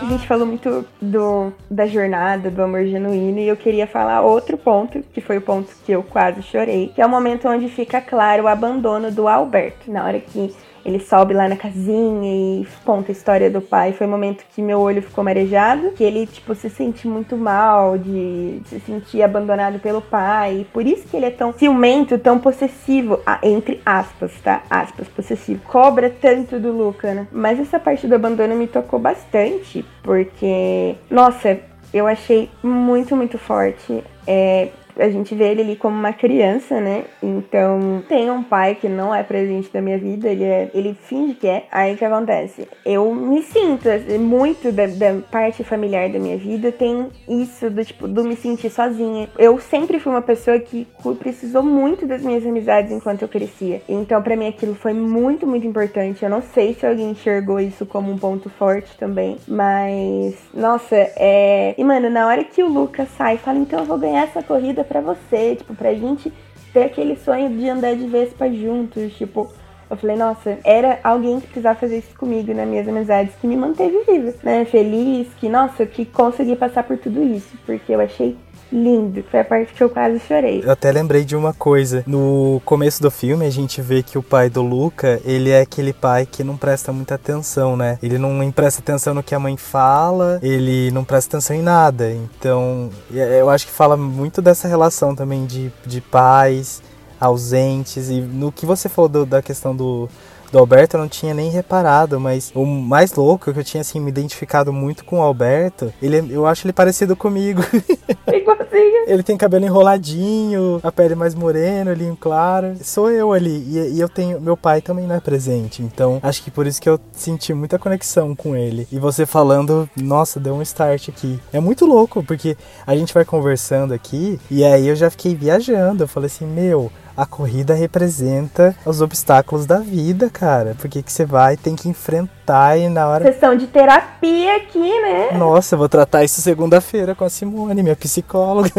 A 0.00 0.16
gente 0.16 0.28
falou 0.28 0.46
muito 0.46 0.86
do, 1.02 1.52
da 1.68 1.86
jornada, 1.86 2.48
do 2.48 2.62
amor 2.62 2.84
genuíno, 2.84 3.40
e 3.40 3.48
eu 3.48 3.56
queria 3.56 3.86
falar 3.86 4.20
outro 4.20 4.56
ponto, 4.56 5.02
que 5.12 5.20
foi 5.20 5.38
o 5.38 5.40
ponto 5.40 5.74
que 5.84 5.90
eu 5.90 6.04
quase 6.04 6.40
chorei, 6.42 6.92
que 6.94 7.02
é 7.02 7.06
o 7.06 7.08
momento 7.08 7.48
onde 7.48 7.68
fica 7.68 8.00
claro 8.00 8.44
o 8.44 8.48
abandono 8.48 9.10
do 9.10 9.26
Alberto. 9.26 9.90
Na 9.90 10.04
hora 10.04 10.20
que 10.20 10.54
ele 10.84 11.00
sobe 11.00 11.32
lá 11.32 11.48
na 11.48 11.56
casinha 11.56 12.60
e 12.62 12.66
conta 12.84 13.10
a 13.10 13.12
história 13.12 13.50
do 13.50 13.60
pai. 13.60 13.92
Foi 13.92 14.06
um 14.06 14.10
momento 14.10 14.44
que 14.54 14.60
meu 14.60 14.80
olho 14.80 15.02
ficou 15.02 15.24
marejado, 15.24 15.92
que 15.92 16.04
ele, 16.04 16.26
tipo, 16.26 16.54
se 16.54 16.68
sente 16.68 17.08
muito 17.08 17.36
mal 17.36 17.96
de 17.96 18.60
se 18.66 18.78
sentir 18.80 19.22
abandonado 19.22 19.78
pelo 19.78 20.02
pai. 20.02 20.60
E 20.60 20.64
por 20.64 20.86
isso 20.86 21.08
que 21.08 21.16
ele 21.16 21.26
é 21.26 21.30
tão 21.30 21.52
ciumento, 21.52 22.18
tão 22.18 22.38
possessivo, 22.38 23.20
entre 23.42 23.80
aspas, 23.84 24.32
tá? 24.42 24.62
Aspas, 24.68 25.08
possessivo. 25.08 25.62
Cobra 25.64 26.10
tanto 26.10 26.60
do 26.60 26.72
Luca, 26.72 27.14
né? 27.14 27.26
Mas 27.32 27.58
essa 27.58 27.78
parte 27.78 28.06
do 28.06 28.14
abandono 28.14 28.54
me 28.54 28.66
tocou 28.66 28.98
bastante, 28.98 29.84
porque, 30.02 30.96
nossa, 31.10 31.58
eu 31.92 32.06
achei 32.06 32.50
muito, 32.62 33.16
muito 33.16 33.38
forte. 33.38 34.04
É, 34.26 34.68
a 34.98 35.08
gente 35.08 35.34
vê 35.34 35.50
ele 35.50 35.62
ali 35.62 35.76
como 35.76 35.96
uma 35.96 36.12
criança, 36.12 36.80
né? 36.80 37.04
Então, 37.22 38.02
tem 38.08 38.30
um 38.30 38.42
pai 38.42 38.74
que 38.74 38.88
não 38.88 39.14
é 39.14 39.22
presente 39.22 39.70
na 39.72 39.80
minha 39.80 39.98
vida, 39.98 40.28
ele, 40.28 40.44
é, 40.44 40.70
ele 40.74 40.94
finge 40.94 41.34
que 41.34 41.46
é. 41.46 41.66
Aí 41.70 41.94
o 41.94 41.96
que 41.96 42.04
acontece? 42.04 42.68
Eu 42.84 43.14
me 43.14 43.42
sinto, 43.42 43.88
assim, 43.88 44.18
muito 44.18 44.70
da, 44.72 44.86
da, 44.86 45.20
parte 45.30 45.64
familiar 45.64 46.08
da 46.10 46.18
minha 46.18 46.36
vida 46.36 46.70
tem 46.70 47.08
isso 47.28 47.70
do 47.70 47.84
tipo, 47.84 48.06
do 48.06 48.24
me 48.24 48.36
sentir 48.36 48.70
sozinha. 48.70 49.28
Eu 49.38 49.58
sempre 49.58 49.98
fui 49.98 50.12
uma 50.12 50.22
pessoa 50.22 50.58
que 50.58 50.86
precisou 51.18 51.62
muito 51.62 52.06
das 52.06 52.22
minhas 52.22 52.46
amizades 52.46 52.92
enquanto 52.92 53.22
eu 53.22 53.28
crescia. 53.28 53.82
Então, 53.88 54.22
para 54.22 54.36
mim, 54.36 54.48
aquilo 54.48 54.74
foi 54.74 54.92
muito, 54.92 55.46
muito 55.46 55.66
importante. 55.66 56.22
Eu 56.22 56.30
não 56.30 56.42
sei 56.42 56.74
se 56.74 56.86
alguém 56.86 57.10
enxergou 57.10 57.58
isso 57.58 57.86
como 57.86 58.10
um 58.10 58.18
ponto 58.18 58.48
forte 58.50 58.96
também, 58.96 59.38
mas, 59.48 60.36
nossa, 60.52 60.94
é. 60.96 61.74
E, 61.76 61.84
mano, 61.84 62.10
na 62.10 62.26
hora 62.26 62.44
que 62.44 62.62
o 62.62 62.68
Lucas 62.68 63.08
sai 63.16 63.34
e 63.34 63.38
fala, 63.38 63.58
então 63.58 63.80
eu 63.80 63.84
vou 63.84 63.98
ganhar 63.98 64.22
essa 64.22 64.42
corrida 64.42 64.83
para 64.84 65.00
você, 65.00 65.56
tipo, 65.56 65.74
pra 65.74 65.94
gente 65.94 66.32
ter 66.72 66.84
aquele 66.84 67.16
sonho 67.16 67.50
de 67.50 67.68
andar 67.68 67.94
de 67.96 68.06
Vespa 68.06 68.50
juntos, 68.50 69.12
tipo, 69.14 69.50
Eu 69.90 69.96
falei, 69.96 70.16
nossa, 70.16 70.58
era 70.64 70.98
alguém 71.04 71.38
que 71.40 71.46
precisava 71.46 71.78
fazer 71.78 71.98
isso 71.98 72.16
comigo 72.16 72.52
nas 72.54 72.66
minhas 72.66 72.88
amizades 72.88 73.34
que 73.36 73.46
me 73.46 73.56
manteve 73.56 74.02
viva, 74.06 74.34
né? 74.42 74.64
Feliz, 74.64 75.28
que, 75.34 75.48
nossa, 75.48 75.84
que 75.84 76.04
consegui 76.06 76.56
passar 76.56 76.84
por 76.84 76.96
tudo 76.96 77.22
isso, 77.22 77.56
porque 77.66 77.92
eu 77.94 78.00
achei 78.00 78.36
lindo. 78.72 79.22
Foi 79.30 79.40
a 79.40 79.44
parte 79.44 79.72
que 79.72 79.82
eu 79.82 79.88
quase 79.88 80.20
chorei. 80.20 80.62
Eu 80.64 80.70
até 80.70 80.90
lembrei 80.90 81.24
de 81.24 81.36
uma 81.36 81.52
coisa. 81.52 82.02
No 82.06 82.60
começo 82.64 83.02
do 83.02 83.10
filme, 83.10 83.46
a 83.46 83.50
gente 83.50 83.80
vê 83.80 84.02
que 84.02 84.18
o 84.18 84.22
pai 84.22 84.50
do 84.50 84.62
Luca, 84.62 85.20
ele 85.24 85.50
é 85.50 85.60
aquele 85.60 85.92
pai 85.92 86.26
que 86.26 86.42
não 86.42 86.56
presta 86.56 86.92
muita 86.92 87.14
atenção, 87.14 87.76
né? 87.76 87.98
Ele 88.02 88.18
não 88.18 88.50
presta 88.50 88.80
atenção 88.80 89.14
no 89.14 89.22
que 89.22 89.34
a 89.34 89.38
mãe 89.38 89.56
fala, 89.56 90.38
ele 90.42 90.90
não 90.90 91.04
presta 91.04 91.36
atenção 91.36 91.56
em 91.56 91.62
nada. 91.62 92.10
Então, 92.10 92.90
eu 93.12 93.48
acho 93.48 93.66
que 93.66 93.72
fala 93.72 93.96
muito 93.96 94.42
dessa 94.42 94.68
relação 94.68 95.14
também 95.14 95.46
de, 95.46 95.72
de 95.86 96.00
pais 96.00 96.82
ausentes. 97.20 98.10
E 98.10 98.20
no 98.20 98.52
que 98.52 98.66
você 98.66 98.88
falou 98.88 99.08
do, 99.08 99.26
da 99.26 99.42
questão 99.42 99.74
do 99.74 100.08
do 100.54 100.58
Alberto 100.60 100.96
eu 100.96 101.00
não 101.00 101.08
tinha 101.08 101.34
nem 101.34 101.50
reparado, 101.50 102.20
mas 102.20 102.52
o 102.54 102.64
mais 102.64 103.12
louco 103.12 103.52
que 103.52 103.58
eu 103.58 103.64
tinha 103.64 103.80
assim 103.80 103.98
me 103.98 104.08
identificado 104.08 104.72
muito 104.72 105.04
com 105.04 105.18
o 105.18 105.22
Alberto, 105.22 105.92
ele 106.00 106.18
é, 106.18 106.24
eu 106.30 106.46
acho 106.46 106.64
ele 106.64 106.72
parecido 106.72 107.16
comigo. 107.16 107.60
Igualzinho. 108.32 109.04
ele 109.08 109.24
tem 109.24 109.36
cabelo 109.36 109.64
enroladinho, 109.64 110.78
a 110.82 110.92
pele 110.92 111.16
mais 111.16 111.34
morena, 111.34 111.90
olhinho 111.90 112.16
claro. 112.16 112.76
Sou 112.82 113.10
eu 113.10 113.32
ali 113.32 113.64
e, 113.68 113.96
e, 113.96 114.00
eu 114.00 114.08
tenho 114.08 114.40
meu 114.40 114.56
pai 114.56 114.80
também 114.80 115.08
não 115.08 115.16
é 115.16 115.20
presente, 115.20 115.82
então 115.82 116.20
acho 116.22 116.42
que 116.42 116.52
por 116.52 116.68
isso 116.68 116.80
que 116.80 116.88
eu 116.88 117.00
senti 117.10 117.52
muita 117.52 117.76
conexão 117.76 118.36
com 118.36 118.54
ele. 118.54 118.86
E 118.92 118.98
você 118.98 119.26
falando, 119.26 119.90
nossa, 119.96 120.38
deu 120.38 120.54
um 120.54 120.62
start 120.62 121.08
aqui. 121.08 121.40
É 121.52 121.58
muito 121.58 121.84
louco 121.84 122.22
porque 122.22 122.56
a 122.86 122.94
gente 122.96 123.12
vai 123.12 123.24
conversando 123.24 123.92
aqui 123.92 124.38
e 124.48 124.64
aí 124.64 124.86
eu 124.86 124.94
já 124.94 125.10
fiquei 125.10 125.34
viajando. 125.34 126.04
Eu 126.04 126.08
falei 126.08 126.26
assim, 126.26 126.46
meu, 126.46 126.92
a 127.16 127.24
corrida 127.24 127.74
representa 127.74 128.74
os 128.84 129.00
obstáculos 129.00 129.66
da 129.66 129.78
vida, 129.78 130.28
cara. 130.28 130.74
Porque 130.78 131.02
que 131.02 131.12
você 131.12 131.24
vai, 131.24 131.56
tem 131.56 131.76
que 131.76 131.88
enfrentar 131.88 132.76
e 132.76 132.88
na 132.88 133.06
hora. 133.08 133.24
Questão 133.24 133.56
de 133.56 133.66
terapia 133.66 134.56
aqui, 134.56 135.00
né? 135.00 135.30
Nossa, 135.38 135.74
eu 135.74 135.78
vou 135.78 135.88
tratar 135.88 136.24
isso 136.24 136.40
segunda-feira 136.40 137.14
com 137.14 137.24
a 137.24 137.30
Simone, 137.30 137.82
minha 137.82 137.96
psicóloga. 137.96 138.70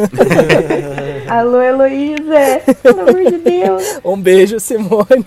Alô, 1.30 1.62
Heloísa! 1.62 2.76
Pelo 2.84 3.02
amor 3.02 3.32
de 3.32 3.38
Deus! 3.38 4.00
Um 4.04 4.21
beijo, 4.21 4.60
Simone! 4.60 5.26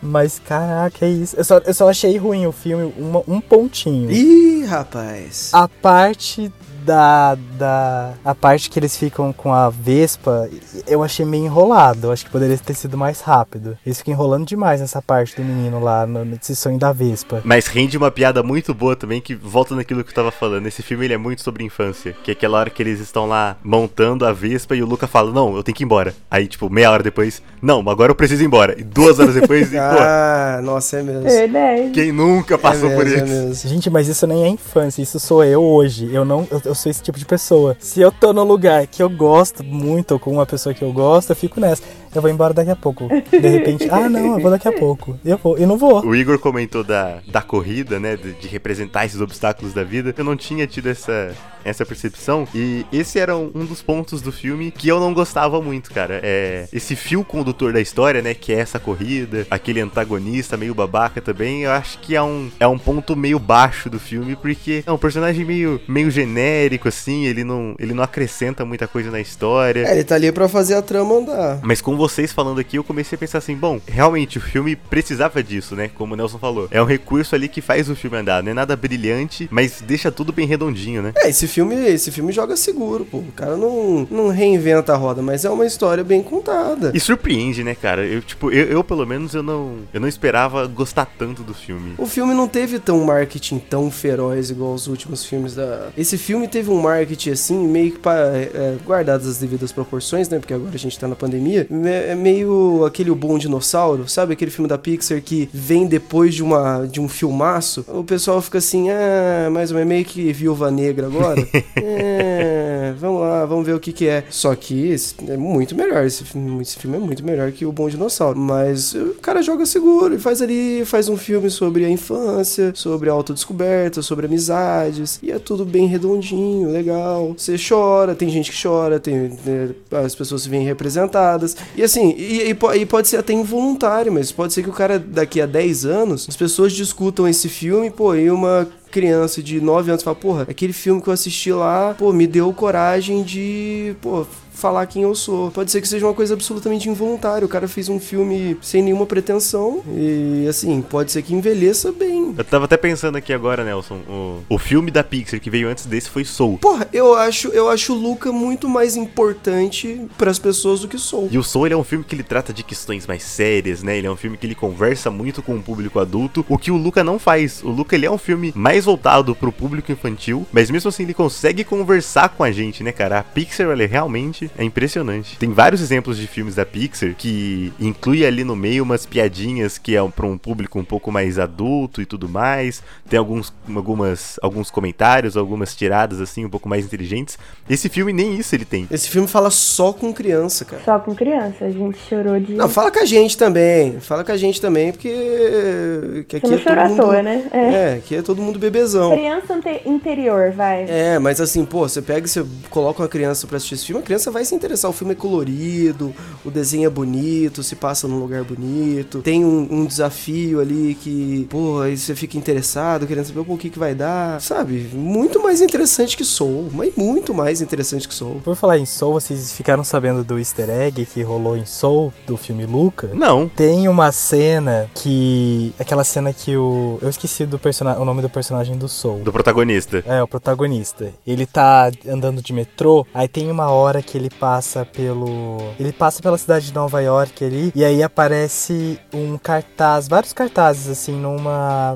Mas 0.00 0.40
caraca, 0.40 1.06
é 1.06 1.08
isso. 1.08 1.36
Eu 1.36 1.44
só, 1.44 1.58
eu 1.58 1.72
só 1.74 1.88
achei 1.88 2.16
ruim 2.16 2.44
o 2.44 2.50
filme, 2.50 2.92
uma, 2.98 3.22
um 3.28 3.40
pontinho. 3.40 4.10
Ih, 4.10 4.64
rapaz. 4.64 5.50
A 5.52 5.68
parte 5.68 6.52
da, 6.84 7.36
da 7.58 8.14
a 8.24 8.34
parte 8.34 8.70
que 8.70 8.78
eles 8.78 8.96
ficam 8.96 9.32
com 9.32 9.52
a 9.52 9.70
Vespa, 9.70 10.48
eu 10.86 11.02
achei 11.02 11.24
meio 11.24 11.44
enrolado. 11.44 12.08
Eu 12.08 12.12
acho 12.12 12.24
que 12.24 12.30
poderia 12.30 12.56
ter 12.58 12.74
sido 12.74 12.96
mais 12.96 13.20
rápido. 13.20 13.76
Eles 13.84 13.98
ficam 13.98 14.14
enrolando 14.14 14.46
demais 14.46 14.80
nessa 14.80 15.00
parte 15.00 15.36
do 15.36 15.44
menino 15.44 15.80
lá, 15.80 16.06
no, 16.06 16.24
nesse 16.24 16.54
sonho 16.56 16.78
da 16.78 16.92
Vespa. 16.92 17.40
Mas 17.44 17.66
rende 17.66 17.96
uma 17.96 18.10
piada 18.10 18.42
muito 18.42 18.74
boa 18.74 18.96
também, 18.96 19.20
que 19.20 19.34
volta 19.34 19.74
naquilo 19.74 20.02
que 20.04 20.10
eu 20.10 20.14
tava 20.14 20.30
falando. 20.30 20.66
Esse 20.66 20.82
filme 20.82 21.04
ele 21.04 21.14
é 21.14 21.18
muito 21.18 21.42
sobre 21.42 21.64
infância. 21.64 22.14
Que 22.22 22.30
é 22.30 22.34
aquela 22.34 22.58
hora 22.58 22.70
que 22.70 22.82
eles 22.82 23.00
estão 23.00 23.26
lá 23.26 23.56
montando 23.62 24.26
a 24.26 24.32
Vespa 24.32 24.74
e 24.74 24.82
o 24.82 24.86
Luca 24.86 25.06
fala: 25.06 25.32
Não, 25.32 25.56
eu 25.56 25.62
tenho 25.62 25.74
que 25.74 25.82
ir 25.82 25.86
embora. 25.86 26.14
Aí, 26.30 26.46
tipo, 26.46 26.68
meia 26.70 26.90
hora 26.90 27.02
depois, 27.02 27.42
não, 27.60 27.80
agora 27.88 28.10
eu 28.10 28.16
preciso 28.16 28.42
ir 28.42 28.46
embora. 28.46 28.78
E 28.78 28.82
duas 28.82 29.18
horas 29.18 29.34
depois, 29.34 29.72
e, 29.72 29.78
ah, 29.78 30.60
nossa, 30.62 30.98
é 30.98 31.02
mesmo. 31.02 31.22
Verdade. 31.22 31.90
Quem 31.92 32.12
nunca 32.12 32.58
passou 32.58 32.90
é 32.90 32.94
por 32.94 33.04
mesmo, 33.04 33.24
isso? 33.24 33.34
É 33.34 33.46
mesmo. 33.46 33.68
Gente, 33.68 33.90
mas 33.90 34.08
isso 34.08 34.26
nem 34.26 34.44
é 34.44 34.48
infância, 34.48 35.02
isso 35.02 35.20
sou 35.20 35.44
eu 35.44 35.62
hoje. 35.62 36.12
Eu 36.12 36.24
não. 36.24 36.46
Eu, 36.50 36.71
eu 36.72 36.74
sou 36.74 36.90
esse 36.90 37.02
tipo 37.02 37.18
de 37.18 37.24
pessoa. 37.24 37.76
Se 37.78 38.00
eu 38.00 38.10
tô 38.10 38.32
num 38.32 38.44
lugar 38.44 38.86
que 38.86 39.02
eu 39.02 39.08
gosto 39.08 39.62
muito, 39.62 40.12
ou 40.12 40.18
com 40.18 40.32
uma 40.32 40.46
pessoa 40.46 40.74
que 40.74 40.82
eu 40.82 40.92
gosto, 40.92 41.30
eu 41.30 41.36
fico 41.36 41.60
nessa. 41.60 41.82
Eu 42.14 42.20
vou 42.20 42.30
embora 42.30 42.52
daqui 42.52 42.70
a 42.70 42.76
pouco. 42.76 43.08
De 43.08 43.48
repente, 43.48 43.88
ah, 43.90 44.08
não, 44.08 44.34
eu 44.34 44.40
vou 44.40 44.50
daqui 44.50 44.68
a 44.68 44.72
pouco. 44.72 45.18
Eu 45.24 45.38
vou, 45.38 45.58
e 45.58 45.64
não 45.64 45.78
vou. 45.78 46.04
O 46.04 46.14
Igor 46.14 46.38
comentou 46.38 46.84
da, 46.84 47.18
da 47.26 47.40
corrida, 47.40 47.98
né? 47.98 48.16
De, 48.16 48.32
de 48.34 48.48
representar 48.48 49.06
esses 49.06 49.20
obstáculos 49.20 49.72
da 49.72 49.82
vida. 49.82 50.14
Eu 50.16 50.24
não 50.24 50.36
tinha 50.36 50.66
tido 50.66 50.88
essa, 50.88 51.34
essa 51.64 51.86
percepção. 51.86 52.46
E 52.54 52.84
esse 52.92 53.18
era 53.18 53.36
um, 53.36 53.50
um 53.54 53.64
dos 53.64 53.80
pontos 53.80 54.20
do 54.20 54.30
filme 54.30 54.70
que 54.70 54.88
eu 54.88 55.00
não 55.00 55.14
gostava 55.14 55.60
muito, 55.60 55.90
cara. 55.90 56.20
É 56.22 56.68
esse 56.72 56.94
fio 56.94 57.24
condutor 57.24 57.72
da 57.72 57.80
história, 57.80 58.20
né? 58.20 58.34
Que 58.34 58.52
é 58.52 58.60
essa 58.60 58.78
corrida, 58.78 59.46
aquele 59.50 59.80
antagonista 59.80 60.56
meio 60.56 60.74
babaca 60.74 61.20
também. 61.20 61.62
Eu 61.62 61.72
acho 61.72 61.98
que 61.98 62.14
é 62.14 62.22
um, 62.22 62.50
é 62.60 62.66
um 62.66 62.78
ponto 62.78 63.16
meio 63.16 63.38
baixo 63.38 63.88
do 63.88 63.98
filme, 63.98 64.36
porque 64.36 64.82
é 64.86 64.92
um 64.92 64.98
personagem 64.98 65.44
meio, 65.44 65.80
meio 65.88 66.10
genérico, 66.10 66.88
assim. 66.88 67.24
Ele 67.24 67.44
não, 67.44 67.74
ele 67.78 67.94
não 67.94 68.02
acrescenta 68.02 68.64
muita 68.64 68.86
coisa 68.86 69.10
na 69.10 69.20
história. 69.20 69.86
É, 69.86 69.92
ele 69.92 70.04
tá 70.04 70.14
ali 70.14 70.30
pra 70.30 70.48
fazer 70.48 70.74
a 70.74 70.82
trama 70.82 71.14
andar. 71.14 71.60
Mas 71.62 71.80
com 71.80 71.96
vocês 72.02 72.32
falando 72.32 72.58
aqui, 72.58 72.76
eu 72.76 72.82
comecei 72.82 73.14
a 73.14 73.18
pensar 73.18 73.38
assim: 73.38 73.54
bom, 73.54 73.80
realmente 73.86 74.38
o 74.38 74.40
filme 74.40 74.74
precisava 74.74 75.40
disso, 75.40 75.76
né? 75.76 75.88
Como 75.94 76.14
o 76.14 76.16
Nelson 76.16 76.38
falou. 76.38 76.66
É 76.70 76.82
um 76.82 76.84
recurso 76.84 77.34
ali 77.34 77.48
que 77.48 77.60
faz 77.60 77.88
o 77.88 77.94
filme 77.94 78.16
andar. 78.16 78.42
Não 78.42 78.50
é 78.50 78.54
nada 78.54 78.74
brilhante, 78.74 79.48
mas 79.52 79.80
deixa 79.80 80.10
tudo 80.10 80.32
bem 80.32 80.46
redondinho, 80.46 81.00
né? 81.00 81.12
É, 81.16 81.28
esse 81.28 81.46
filme, 81.46 81.76
esse 81.76 82.10
filme 82.10 82.32
joga 82.32 82.56
seguro, 82.56 83.04
pô. 83.04 83.18
O 83.18 83.32
cara 83.36 83.56
não, 83.56 84.06
não 84.10 84.28
reinventa 84.30 84.92
a 84.92 84.96
roda, 84.96 85.22
mas 85.22 85.44
é 85.44 85.50
uma 85.50 85.64
história 85.64 86.02
bem 86.02 86.22
contada. 86.22 86.90
E 86.92 86.98
surpreende, 86.98 87.62
né, 87.62 87.74
cara? 87.74 88.04
Eu, 88.04 88.20
tipo, 88.20 88.50
eu, 88.50 88.66
eu, 88.66 88.82
pelo 88.82 89.06
menos 89.06 89.34
eu 89.34 89.42
não, 89.42 89.76
eu 89.94 90.00
não 90.00 90.08
esperava 90.08 90.66
gostar 90.66 91.06
tanto 91.06 91.44
do 91.44 91.54
filme. 91.54 91.94
O 91.98 92.06
filme 92.06 92.34
não 92.34 92.48
teve 92.48 92.80
tão 92.80 93.04
marketing 93.04 93.58
tão 93.58 93.90
feroz 93.90 94.50
igual 94.50 94.74
os 94.74 94.88
últimos 94.88 95.24
filmes 95.24 95.54
da. 95.54 95.90
Esse 95.96 96.18
filme 96.18 96.48
teve 96.48 96.68
um 96.70 96.80
marketing 96.80 97.30
assim, 97.30 97.66
meio 97.68 97.92
que 97.92 97.98
para 97.98 98.36
é, 98.36 98.76
guardadas 98.84 99.26
as 99.28 99.38
devidas 99.38 99.70
proporções, 99.70 100.28
né? 100.28 100.40
Porque 100.40 100.52
agora 100.54 100.74
a 100.74 100.78
gente 100.78 100.98
tá 100.98 101.06
na 101.06 101.14
pandemia. 101.14 101.66
É 101.70 101.74
meio 102.14 102.84
aquele 102.84 103.10
O 103.10 103.14
Bom 103.14 103.38
Dinossauro, 103.38 104.08
sabe? 104.08 104.32
Aquele 104.32 104.50
filme 104.50 104.68
da 104.68 104.78
Pixar 104.78 105.20
que 105.22 105.48
vem 105.52 105.86
depois 105.86 106.34
de, 106.34 106.42
uma, 106.42 106.86
de 106.86 107.00
um 107.00 107.08
filmaço. 107.08 107.84
O 107.88 108.04
pessoal 108.04 108.40
fica 108.40 108.58
assim, 108.58 108.90
ah, 108.90 109.48
mais 109.50 109.70
ou 109.70 109.76
menos 109.76 109.88
meio 109.88 110.04
que 110.04 110.32
viúva 110.32 110.70
negra 110.70 111.06
agora. 111.06 111.46
é, 111.76 112.94
vamos 112.98 113.20
lá, 113.20 113.44
vamos 113.44 113.66
ver 113.66 113.74
o 113.74 113.80
que 113.80 113.92
que 113.92 114.08
é. 114.08 114.24
Só 114.30 114.54
que 114.54 114.94
é 115.28 115.36
muito 115.36 115.74
melhor, 115.74 116.04
esse 116.04 116.24
filme, 116.24 116.62
esse 116.62 116.78
filme 116.78 116.96
é 116.96 117.00
muito 117.00 117.24
melhor 117.24 117.50
que 117.52 117.66
O 117.66 117.72
Bom 117.72 117.88
Dinossauro. 117.88 118.38
Mas 118.38 118.94
o 118.94 119.14
cara 119.20 119.42
joga 119.42 119.66
seguro 119.66 120.14
e 120.14 120.18
faz 120.18 120.40
ali, 120.40 120.84
faz 120.84 121.08
um 121.08 121.16
filme 121.16 121.50
sobre 121.50 121.84
a 121.84 121.90
infância, 121.90 122.72
sobre 122.74 123.10
a 123.10 123.12
autodescoberta, 123.12 124.02
sobre 124.02 124.26
amizades. 124.26 125.18
E 125.22 125.30
é 125.30 125.38
tudo 125.38 125.64
bem 125.64 125.86
redondinho, 125.86 126.70
legal. 126.70 127.34
Você 127.36 127.56
chora, 127.56 128.14
tem 128.14 128.28
gente 128.28 128.50
que 128.50 128.62
chora, 128.62 128.98
tem, 128.98 129.32
né, 129.44 129.70
as 130.04 130.14
pessoas 130.14 130.42
se 130.42 130.48
veem 130.48 130.64
representadas. 130.64 131.56
E 131.76 131.81
assim, 131.84 132.14
e, 132.16 132.50
e, 132.50 132.80
e, 132.80 132.86
pode 132.86 133.08
ser 133.08 133.16
até 133.16 133.32
involuntário, 133.32 134.12
mas 134.12 134.30
pode 134.30 134.52
ser 134.52 134.62
que 134.62 134.70
o 134.70 134.72
cara 134.72 134.98
daqui 134.98 135.40
a 135.40 135.46
10 135.46 135.84
anos, 135.84 136.26
as 136.28 136.36
pessoas 136.36 136.72
discutam 136.72 137.26
esse 137.26 137.48
filme, 137.48 137.90
pô, 137.90 138.14
e 138.14 138.30
uma 138.30 138.68
criança 138.90 139.42
de 139.42 139.60
9 139.60 139.90
anos 139.90 140.02
fala, 140.02 140.14
porra, 140.14 140.46
aquele 140.48 140.72
filme 140.72 141.00
que 141.00 141.08
eu 141.08 141.12
assisti 141.12 141.52
lá, 141.52 141.94
pô, 141.94 142.12
me 142.12 142.26
deu 142.26 142.52
coragem 142.52 143.22
de, 143.22 143.96
pô, 144.00 144.26
falar 144.52 144.86
quem 144.86 145.02
eu 145.02 145.14
sou. 145.14 145.50
Pode 145.50 145.70
ser 145.72 145.80
que 145.80 145.88
seja 145.88 146.06
uma 146.06 146.14
coisa 146.14 146.34
absolutamente 146.34 146.88
involuntária. 146.88 147.44
O 147.44 147.48
cara 147.48 147.66
fez 147.66 147.88
um 147.88 147.98
filme 147.98 148.56
sem 148.62 148.82
nenhuma 148.82 149.06
pretensão 149.06 149.82
e, 149.96 150.46
assim, 150.48 150.80
pode 150.82 151.10
ser 151.10 151.22
que 151.22 151.34
envelheça 151.34 151.90
bem. 151.90 152.21
Eu 152.36 152.44
tava 152.44 152.64
até 152.64 152.76
pensando 152.76 153.16
aqui 153.16 153.32
agora, 153.32 153.64
Nelson, 153.64 154.00
o, 154.08 154.42
o 154.48 154.58
filme 154.58 154.90
da 154.90 155.04
Pixar 155.04 155.40
que 155.40 155.50
veio 155.50 155.68
antes 155.68 155.86
desse 155.86 156.10
foi 156.10 156.24
Soul. 156.24 156.58
Porra, 156.58 156.88
eu 156.92 157.14
acho, 157.14 157.48
eu 157.48 157.68
acho 157.68 157.92
o 157.92 157.96
Luca 157.96 158.32
muito 158.32 158.68
mais 158.68 158.96
importante 158.96 160.06
para 160.16 160.30
as 160.30 160.38
pessoas 160.38 160.80
do 160.80 160.88
que 160.88 160.98
Soul. 160.98 161.28
E 161.30 161.38
o 161.38 161.42
Soul 161.42 161.66
ele 161.66 161.74
é 161.74 161.76
um 161.76 161.84
filme 161.84 162.04
que 162.04 162.14
ele 162.14 162.22
trata 162.22 162.52
de 162.52 162.62
questões 162.62 163.06
mais 163.06 163.22
sérias, 163.22 163.82
né? 163.82 163.98
Ele 163.98 164.06
é 164.06 164.10
um 164.10 164.16
filme 164.16 164.36
que 164.36 164.46
ele 164.46 164.54
conversa 164.54 165.10
muito 165.10 165.42
com 165.42 165.56
o 165.56 165.62
público 165.62 165.98
adulto, 165.98 166.44
o 166.48 166.58
que 166.58 166.70
o 166.70 166.76
Luca 166.76 167.04
não 167.04 167.18
faz. 167.18 167.62
O 167.62 167.70
Luca 167.70 167.94
ele 167.94 168.06
é 168.06 168.10
um 168.10 168.18
filme 168.18 168.52
mais 168.54 168.84
voltado 168.84 169.34
pro 169.34 169.52
público 169.52 169.92
infantil, 169.92 170.46
mas 170.52 170.70
mesmo 170.70 170.88
assim 170.88 171.02
ele 171.02 171.14
consegue 171.14 171.64
conversar 171.64 172.30
com 172.30 172.44
a 172.44 172.52
gente, 172.52 172.82
né, 172.82 172.92
cara? 172.92 173.18
A 173.18 173.22
Pixar, 173.22 173.68
ela 173.68 173.82
é 173.82 173.86
realmente 173.86 174.50
é 174.56 174.64
impressionante. 174.64 175.36
Tem 175.38 175.52
vários 175.52 175.80
exemplos 175.80 176.18
de 176.18 176.26
filmes 176.26 176.54
da 176.54 176.64
Pixar 176.64 177.14
que 177.14 177.72
inclui 177.78 178.24
ali 178.24 178.44
no 178.44 178.56
meio 178.56 178.84
umas 178.84 179.06
piadinhas 179.06 179.78
que 179.78 179.96
é 179.96 180.02
para 180.08 180.26
um 180.26 180.38
público 180.38 180.78
um 180.78 180.84
pouco 180.84 181.12
mais 181.12 181.38
adulto 181.38 182.02
e 182.02 182.06
tudo 182.06 182.21
mais. 182.28 182.82
Tem 183.08 183.18
alguns, 183.18 183.52
algumas, 183.74 184.38
alguns 184.42 184.70
comentários, 184.70 185.36
algumas 185.36 185.74
tiradas 185.74 186.20
assim 186.20 186.44
um 186.44 186.50
pouco 186.50 186.68
mais 186.68 186.84
inteligentes. 186.84 187.38
Esse 187.68 187.88
filme 187.88 188.12
nem 188.12 188.36
isso 188.38 188.54
ele 188.54 188.64
tem. 188.64 188.86
Esse 188.90 189.08
filme 189.08 189.28
fala 189.28 189.50
só 189.50 189.92
com 189.92 190.12
criança, 190.12 190.64
cara. 190.64 190.82
Só 190.84 190.98
com 190.98 191.14
criança, 191.14 191.64
a 191.64 191.70
gente 191.70 191.98
chorou 192.08 192.38
de. 192.40 192.54
Não, 192.54 192.68
fala 192.68 192.90
com 192.90 193.00
a 193.00 193.04
gente 193.04 193.36
também. 193.36 194.00
Fala 194.00 194.24
com 194.24 194.32
a 194.32 194.36
gente 194.36 194.60
também, 194.60 194.92
porque 194.92 196.24
que 196.28 196.36
aqui 196.36 196.46
Você 196.46 196.54
é 196.54 196.56
não 196.56 196.62
chorou 196.62 196.78
à 196.84 196.88
todo 196.88 196.96
mundo, 196.96 197.02
toa, 197.02 197.22
né? 197.22 197.48
É. 197.52 197.58
é, 197.58 197.94
aqui 197.94 198.16
é 198.16 198.22
todo 198.22 198.42
mundo 198.42 198.58
bebezão. 198.58 199.12
Criança 199.12 199.54
inte- 199.54 199.82
interior, 199.88 200.52
vai. 200.52 200.84
É, 200.88 201.18
mas 201.18 201.40
assim, 201.40 201.64
pô, 201.64 201.88
você 201.88 202.02
pega 202.02 202.26
e 202.26 202.28
você 202.28 202.44
coloca 202.70 203.02
uma 203.02 203.08
criança 203.08 203.46
pra 203.46 203.56
assistir 203.56 203.74
esse 203.74 203.86
filme, 203.86 204.00
a 204.02 204.04
criança 204.04 204.30
vai 204.30 204.44
se 204.44 204.54
interessar. 204.54 204.90
O 204.90 204.94
filme 204.94 205.12
é 205.12 205.16
colorido, 205.16 206.14
o 206.44 206.50
desenho 206.50 206.86
é 206.86 206.90
bonito, 206.90 207.62
se 207.62 207.76
passa 207.76 208.06
num 208.08 208.18
lugar 208.18 208.44
bonito, 208.44 209.20
tem 209.20 209.44
um, 209.44 209.68
um 209.70 209.84
desafio 209.86 210.60
ali 210.60 210.96
que, 211.00 211.46
pô, 211.50 211.80
aí 211.80 211.96
você 211.96 212.11
você 212.12 212.16
fica 212.16 212.36
interessado, 212.36 213.06
querendo 213.06 213.24
saber 213.24 213.40
o 213.40 213.58
que, 213.58 213.70
que 213.70 213.78
vai 213.78 213.94
dar, 213.94 214.40
sabe? 214.40 214.90
Muito 214.92 215.42
mais 215.42 215.60
interessante 215.60 216.16
que 216.16 216.24
Soul, 216.24 216.70
mas 216.72 216.94
muito 216.96 217.34
mais 217.34 217.60
interessante 217.60 218.06
que 218.06 218.14
Soul. 218.14 218.40
Por 218.44 218.54
falar 218.54 218.78
em 218.78 218.86
Soul, 218.86 219.14
vocês 219.14 219.52
ficaram 219.52 219.82
sabendo 219.82 220.22
do 220.22 220.38
easter 220.38 220.68
egg 220.68 221.06
que 221.06 221.22
rolou 221.22 221.56
em 221.56 221.64
Soul, 221.64 222.12
do 222.26 222.36
filme 222.36 222.66
Luca? 222.66 223.10
Não. 223.14 223.48
Tem 223.48 223.88
uma 223.88 224.12
cena 224.12 224.90
que. 224.94 225.74
Aquela 225.78 226.04
cena 226.04 226.32
que 226.32 226.56
o. 226.56 226.98
Eu 227.00 227.08
esqueci 227.08 227.46
do 227.46 227.58
persona... 227.58 227.98
o 227.98 228.04
nome 228.04 228.22
do 228.22 228.28
personagem 228.28 228.76
do 228.76 228.88
Soul. 228.88 229.20
Do 229.20 229.32
protagonista. 229.32 230.02
É, 230.06 230.22
o 230.22 230.28
protagonista. 230.28 231.12
Ele 231.26 231.46
tá 231.46 231.90
andando 232.06 232.42
de 232.42 232.52
metrô, 232.52 233.06
aí 233.14 233.28
tem 233.28 233.50
uma 233.50 233.70
hora 233.70 234.02
que 234.02 234.16
ele 234.16 234.30
passa 234.30 234.84
pelo. 234.84 235.58
Ele 235.78 235.92
passa 235.92 236.20
pela 236.22 236.36
cidade 236.36 236.66
de 236.66 236.74
Nova 236.74 237.00
York 237.00 237.44
ali, 237.44 237.72
e 237.74 237.84
aí 237.84 238.02
aparece 238.02 238.98
um 239.12 239.38
cartaz, 239.38 240.08
vários 240.08 240.32
cartazes 240.32 240.88
assim, 240.88 241.12
numa. 241.12 241.91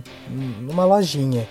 Numa 0.60 0.84
lojinha. 0.84 1.48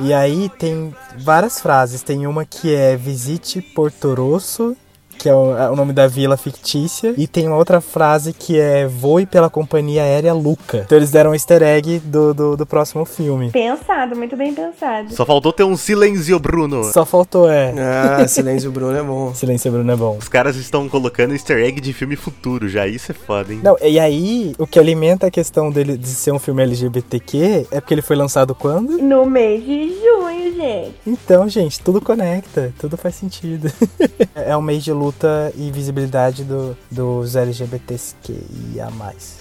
E 0.00 0.12
aí 0.12 0.48
tem 0.58 0.94
várias 1.18 1.60
frases. 1.60 2.02
Tem 2.02 2.26
uma 2.26 2.44
que 2.44 2.74
é 2.74 2.96
Visite 2.96 3.60
Porto 3.62 4.12
Rosso, 4.14 4.76
que 5.18 5.28
é 5.28 5.34
o, 5.34 5.56
é 5.56 5.70
o 5.70 5.76
nome 5.76 5.92
da 5.92 6.06
vila 6.06 6.36
fictícia. 6.36 7.14
E 7.16 7.26
tem 7.26 7.46
uma 7.46 7.56
outra 7.56 7.80
frase 7.80 8.32
que 8.32 8.58
é 8.58 8.86
Voe 8.86 9.26
pela 9.26 9.48
companhia 9.48 10.02
aérea 10.02 10.32
Luca. 10.32 10.82
Então 10.84 10.98
eles 10.98 11.10
deram 11.10 11.30
um 11.30 11.34
easter 11.34 11.62
egg 11.62 12.00
do, 12.00 12.34
do, 12.34 12.56
do 12.56 12.66
próximo 12.66 13.04
filme. 13.04 13.50
Pensado, 13.50 14.16
muito 14.16 14.36
bem 14.36 14.54
pensado. 14.54 15.12
Só 15.14 15.24
faltou 15.24 15.52
ter 15.52 15.64
um 15.64 15.76
silêncio, 15.76 16.38
Bruno. 16.38 16.84
Só 16.84 17.04
faltou, 17.04 17.50
é. 17.50 17.74
Ah, 17.78 18.26
Silêncio 18.28 18.70
Bruno 18.70 18.96
é 18.96 19.02
bom. 19.02 19.34
Silêncio 19.34 19.70
Bruno 19.70 19.90
é 19.90 19.96
bom. 19.96 20.16
Os 20.18 20.28
caras 20.28 20.56
estão 20.56 20.88
colocando 20.88 21.32
easter 21.32 21.58
egg 21.58 21.80
de 21.80 21.92
filme 21.92 22.16
futuro 22.16 22.68
já. 22.68 22.86
Isso 22.86 23.12
é 23.12 23.14
foda, 23.14 23.52
hein? 23.52 23.60
Não, 23.62 23.76
e 23.80 23.98
aí, 23.98 24.54
o 24.58 24.66
que 24.66 24.78
alimenta 24.78 25.26
a 25.26 25.30
questão 25.30 25.70
dele 25.70 25.96
de 25.96 26.08
ser 26.08 26.32
um 26.32 26.38
filme 26.38 26.62
LGBTQ 26.62 27.66
é 27.70 27.80
porque 27.80 27.94
ele 27.94 28.02
foi 28.02 28.16
lançado 28.16 28.54
quando? 28.54 28.98
No 28.98 29.24
mês 29.26 29.64
de 29.64 29.94
junho, 30.00 30.54
gente. 30.54 30.94
Então, 31.06 31.48
gente, 31.48 31.80
tudo 31.80 32.00
conecta, 32.00 32.72
tudo 32.78 32.96
faz 32.96 33.14
sentido. 33.14 33.70
é 34.34 34.56
um 34.56 34.62
mês 34.62 34.82
de 34.82 34.92
luta 35.04 35.52
e 35.56 35.70
visibilidade 35.70 36.44
do, 36.44 36.76
dos 36.90 37.36
LGBTQIA+. 37.36 38.88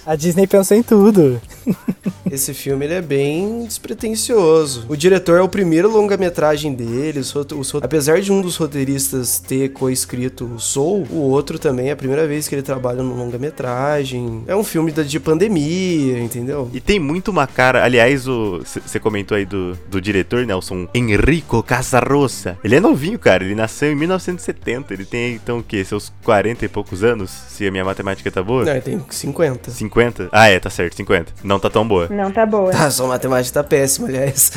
A 0.05 0.15
Disney 0.15 0.45
pensou 0.47 0.75
em 0.75 0.83
tudo. 0.83 1.39
Esse 2.29 2.53
filme 2.53 2.85
ele 2.85 2.95
é 2.95 3.01
bem 3.01 3.65
despretensioso. 3.65 4.85
O 4.89 4.95
diretor 4.95 5.39
é 5.39 5.41
o 5.41 5.47
primeiro 5.47 5.89
longa-metragem 5.89 6.73
dele. 6.73 7.19
os 7.19 7.33
os 7.33 7.75
apesar 7.75 8.21
de 8.21 8.31
um 8.31 8.41
dos 8.41 8.55
roteiristas 8.57 9.39
ter 9.39 9.69
co-escrito 9.69 10.45
o 10.45 10.59
Soul, 10.59 11.05
o 11.09 11.17
outro 11.19 11.57
também 11.59 11.89
é 11.89 11.91
a 11.91 11.95
primeira 11.95 12.27
vez 12.27 12.47
que 12.47 12.55
ele 12.55 12.61
trabalha 12.61 13.01
no 13.03 13.15
longa-metragem. 13.15 14.43
É 14.47 14.55
um 14.55 14.63
filme 14.63 14.91
da- 14.91 15.03
de 15.03 15.19
pandemia, 15.19 16.19
entendeu? 16.19 16.69
E 16.73 16.79
tem 16.79 16.99
muito 16.99 17.29
uma 17.29 17.45
cara. 17.47 17.83
Aliás, 17.83 18.25
você 18.25 18.99
comentou 18.99 19.37
aí 19.37 19.45
do, 19.45 19.77
do 19.89 20.01
diretor, 20.01 20.45
Nelson 20.45 20.87
Enrico 20.93 21.61
Casarossa. 21.63 22.57
Ele 22.63 22.75
é 22.75 22.79
novinho, 22.79 23.19
cara. 23.19 23.43
Ele 23.43 23.55
nasceu 23.55 23.91
em 23.91 23.95
1970. 23.95 24.93
Ele 24.93 25.05
tem 25.05 25.35
então 25.35 25.52
o 25.59 25.63
quê? 25.63 25.83
Seus 25.83 26.11
40 26.23 26.65
e 26.65 26.67
poucos 26.67 27.03
anos? 27.03 27.29
Se 27.29 27.67
a 27.67 27.71
minha 27.71 27.85
matemática 27.85 28.31
tá 28.31 28.41
boa? 28.41 28.65
Não, 28.65 28.71
ele 28.71 28.81
tem 28.81 29.05
50. 29.09 29.71
50? 29.71 30.29
Ah, 30.31 30.47
é, 30.47 30.59
tá 30.59 30.69
certo, 30.69 30.95
50. 30.95 31.33
Não 31.43 31.59
tá 31.59 31.69
tão 31.69 31.87
boa. 31.87 32.07
Não 32.09 32.31
tá 32.31 32.45
boa. 32.45 32.71
Tá, 32.71 32.89
sua 32.89 33.07
matemática 33.07 33.61
tá 33.61 33.67
péssima, 33.67 34.07
aliás. 34.07 34.51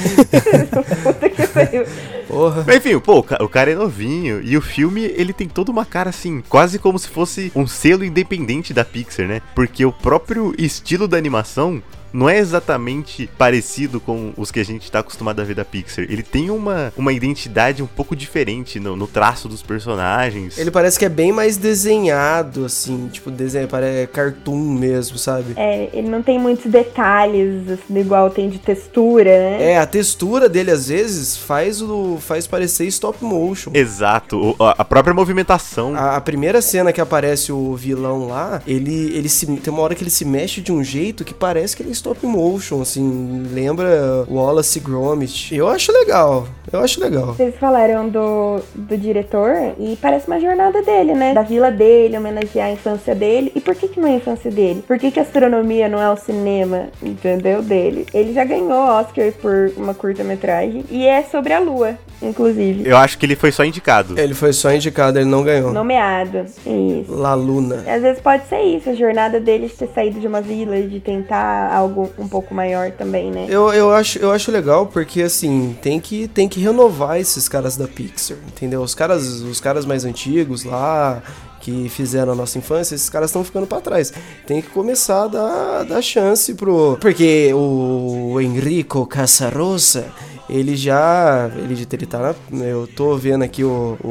Puta 1.02 1.28
que 1.28 1.46
pariu. 1.48 1.84
Porra. 2.28 2.64
Mas 2.66 2.76
enfim, 2.76 2.98
pô, 2.98 3.18
o 3.18 3.48
cara 3.48 3.70
é 3.70 3.74
novinho. 3.74 4.40
E 4.42 4.56
o 4.56 4.60
filme, 4.60 5.02
ele 5.16 5.32
tem 5.32 5.48
toda 5.48 5.70
uma 5.70 5.84
cara 5.84 6.10
assim, 6.10 6.42
quase 6.48 6.78
como 6.78 6.98
se 6.98 7.08
fosse 7.08 7.52
um 7.54 7.66
selo 7.66 8.04
independente 8.04 8.74
da 8.74 8.84
Pixar, 8.84 9.26
né? 9.26 9.40
Porque 9.54 9.84
o 9.84 9.92
próprio 9.92 10.54
estilo 10.58 11.06
da 11.06 11.16
animação. 11.16 11.82
Não 12.16 12.30
é 12.30 12.38
exatamente 12.38 13.28
parecido 13.36 14.00
com 14.00 14.32
os 14.38 14.50
que 14.50 14.58
a 14.58 14.64
gente 14.64 14.90
tá 14.90 15.00
acostumado 15.00 15.38
a 15.40 15.44
ver 15.44 15.54
da 15.54 15.66
Pixar. 15.66 16.06
Ele 16.08 16.22
tem 16.22 16.48
uma, 16.48 16.90
uma 16.96 17.12
identidade 17.12 17.82
um 17.82 17.86
pouco 17.86 18.16
diferente 18.16 18.80
no, 18.80 18.96
no 18.96 19.06
traço 19.06 19.50
dos 19.50 19.62
personagens. 19.62 20.56
Ele 20.56 20.70
parece 20.70 20.98
que 20.98 21.04
é 21.04 21.10
bem 21.10 21.30
mais 21.30 21.58
desenhado, 21.58 22.64
assim, 22.64 23.08
tipo, 23.12 23.30
desenho, 23.30 23.68
parece 23.68 24.06
cartoon 24.06 24.56
mesmo, 24.56 25.18
sabe? 25.18 25.52
É, 25.56 25.90
ele 25.92 26.08
não 26.08 26.22
tem 26.22 26.38
muitos 26.38 26.72
detalhes, 26.72 27.68
assim, 27.68 27.98
igual 27.98 28.30
tem 28.30 28.48
de 28.48 28.58
textura, 28.58 29.24
né? 29.24 29.72
É, 29.72 29.78
a 29.78 29.86
textura 29.86 30.48
dele 30.48 30.70
às 30.70 30.88
vezes 30.88 31.36
faz 31.36 31.82
o 31.82 32.16
faz 32.18 32.46
parecer 32.46 32.86
stop 32.86 33.22
motion. 33.22 33.72
Exato, 33.74 34.56
a 34.58 34.84
própria 34.86 35.12
movimentação. 35.12 35.94
A, 35.94 36.16
a 36.16 36.20
primeira 36.22 36.62
cena 36.62 36.94
que 36.94 37.00
aparece 37.00 37.52
o 37.52 37.76
vilão 37.76 38.26
lá, 38.26 38.62
ele, 38.66 39.14
ele 39.14 39.28
se, 39.28 39.44
tem 39.44 39.70
uma 39.70 39.82
hora 39.82 39.94
que 39.94 40.02
ele 40.02 40.10
se 40.10 40.24
mexe 40.24 40.62
de 40.62 40.72
um 40.72 40.82
jeito 40.82 41.22
que 41.22 41.34
parece 41.34 41.76
que 41.76 41.82
ele 41.82 41.90
é 41.90 41.92
stop 41.92 42.05
motion, 42.22 42.82
assim, 42.82 43.46
lembra 43.52 44.24
Wallace 44.28 44.78
e 44.78 44.82
Gromit. 44.82 45.54
Eu 45.54 45.68
acho 45.68 45.92
legal, 45.92 46.46
eu 46.72 46.80
acho 46.80 47.00
legal. 47.00 47.34
Vocês 47.34 47.54
falaram 47.56 48.08
do, 48.08 48.60
do 48.74 48.96
diretor 48.96 49.54
e 49.78 49.96
parece 50.00 50.26
uma 50.26 50.40
jornada 50.40 50.82
dele, 50.82 51.14
né? 51.14 51.34
Da 51.34 51.42
vila 51.42 51.70
dele, 51.70 52.16
homenagear 52.16 52.68
a 52.68 52.72
infância 52.72 53.14
dele. 53.14 53.52
E 53.54 53.60
por 53.60 53.74
que, 53.74 53.88
que 53.88 54.00
não 54.00 54.08
é 54.08 54.12
a 54.12 54.16
infância 54.16 54.50
dele? 54.50 54.82
Por 54.86 54.98
que, 54.98 55.10
que 55.10 55.18
a 55.18 55.22
astronomia 55.22 55.88
não 55.88 56.00
é 56.00 56.10
o 56.10 56.16
cinema, 56.16 56.88
entendeu? 57.02 57.62
Dele. 57.62 58.06
Ele 58.12 58.32
já 58.32 58.44
ganhou 58.44 58.72
Oscar 58.72 59.32
por 59.40 59.72
uma 59.76 59.94
curta-metragem 59.94 60.84
e 60.90 61.06
é 61.06 61.22
sobre 61.22 61.52
a 61.52 61.58
lua, 61.58 61.96
inclusive. 62.22 62.88
Eu 62.88 62.96
acho 62.96 63.18
que 63.18 63.26
ele 63.26 63.36
foi 63.36 63.52
só 63.52 63.64
indicado. 63.64 64.18
Ele 64.18 64.34
foi 64.34 64.52
só 64.52 64.72
indicado, 64.72 65.18
ele 65.18 65.28
não 65.28 65.42
ganhou. 65.42 65.72
Nomeado. 65.72 66.44
Isso. 66.66 67.12
La 67.12 67.34
Luna. 67.34 67.84
Às 67.86 68.02
vezes 68.02 68.20
pode 68.20 68.46
ser 68.48 68.62
isso, 68.62 68.90
a 68.90 68.94
jornada 68.94 69.40
dele 69.40 69.68
de 69.68 69.74
ter 69.74 69.88
saído 69.94 70.20
de 70.20 70.26
uma 70.26 70.40
vila 70.40 70.76
e 70.76 70.86
de 70.86 71.00
tentar 71.00 71.72
algo 71.72 71.95
um 72.18 72.28
pouco 72.28 72.54
maior 72.54 72.90
também, 72.92 73.30
né? 73.30 73.46
Eu, 73.48 73.72
eu, 73.72 73.90
acho, 73.90 74.18
eu 74.18 74.30
acho 74.30 74.50
legal 74.50 74.86
porque, 74.86 75.22
assim, 75.22 75.76
tem 75.80 75.98
que, 76.00 76.28
tem 76.28 76.48
que 76.48 76.60
renovar 76.60 77.18
esses 77.18 77.48
caras 77.48 77.76
da 77.76 77.88
Pixar, 77.88 78.36
entendeu? 78.46 78.82
Os 78.82 78.94
caras, 78.94 79.26
os 79.26 79.60
caras 79.60 79.86
mais 79.86 80.04
antigos 80.04 80.64
lá, 80.64 81.22
que 81.60 81.88
fizeram 81.88 82.32
a 82.32 82.36
nossa 82.36 82.58
infância, 82.58 82.94
esses 82.94 83.08
caras 83.10 83.30
estão 83.30 83.42
ficando 83.42 83.66
pra 83.66 83.80
trás. 83.80 84.12
Tem 84.46 84.62
que 84.62 84.68
começar 84.68 85.24
a 85.24 85.28
dar, 85.28 85.84
dar 85.84 86.02
chance 86.02 86.54
pro... 86.54 86.96
Porque 87.00 87.52
o 87.54 88.40
Enrico 88.40 89.06
Casarosa... 89.06 90.06
Ele 90.48 90.76
já. 90.76 91.50
Ele, 91.56 91.86
ele 91.90 92.06
tá 92.06 92.18
na. 92.18 92.34
Eu 92.64 92.86
tô 92.86 93.16
vendo 93.16 93.42
aqui 93.42 93.64
o, 93.64 93.96
o, 94.02 94.08